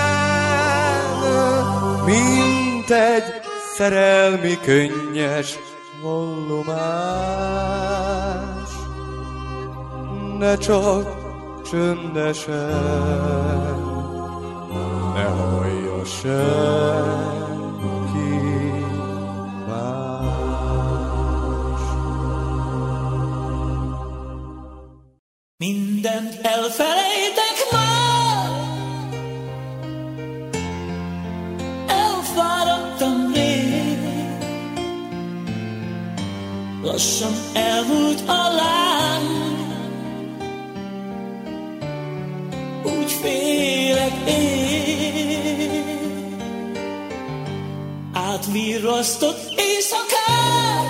mint 2.04 2.90
egy 2.90 3.24
szerelmi 3.76 4.58
könnyes 4.60 5.58
vallomás, 6.02 7.08
ne 10.38 10.56
csak 10.56 11.16
csöndesen, 11.70 12.58
ne 15.14 15.22
hallja 15.22 16.04
senki 16.04 16.38
más. 19.66 20.48
Mindent 25.56 26.38
elfelejtek 26.42 27.07
lassan 36.90 37.32
elmúlt 37.52 38.22
a 38.26 38.32
láng, 38.32 39.26
úgy 42.84 43.12
félek 43.12 44.12
én. 44.28 45.86
Átvirrasztott 48.12 49.54
éjszakák, 49.56 50.88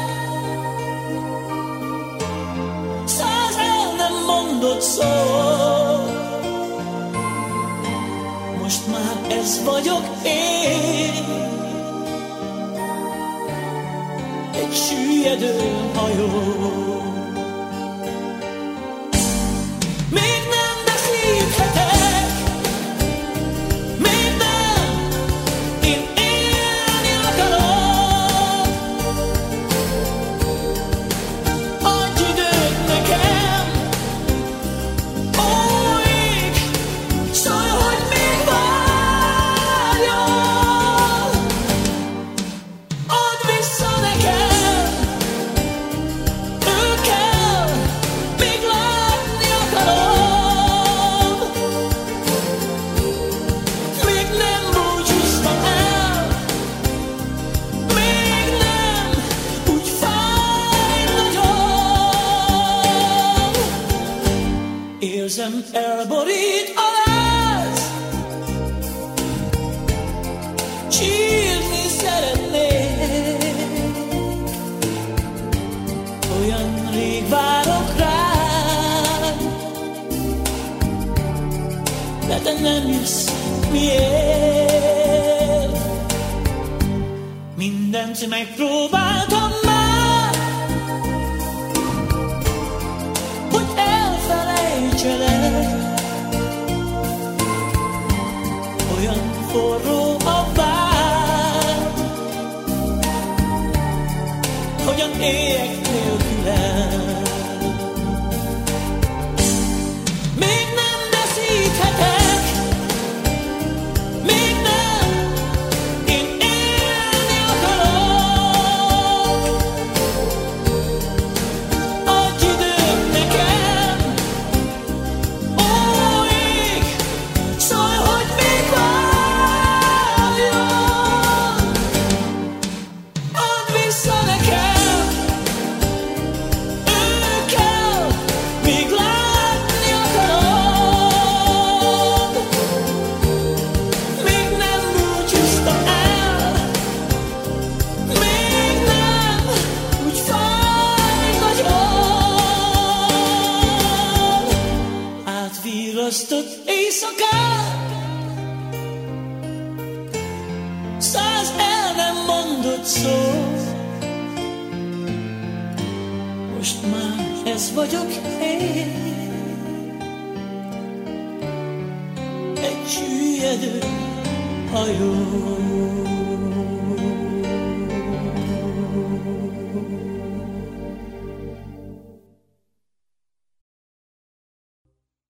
száz 3.04 3.56
el 3.56 3.94
nem 3.96 4.24
mondott 4.26 4.80
szó. 4.80 5.02
Most 8.62 8.86
már 8.86 9.38
ez 9.38 9.64
vagyok 9.64 10.04
én, 10.24 11.57
egy 14.58 14.74
süllyedő 14.74 15.56
hajó. 15.94 16.28
Még 20.10 20.42
nem 20.50 20.67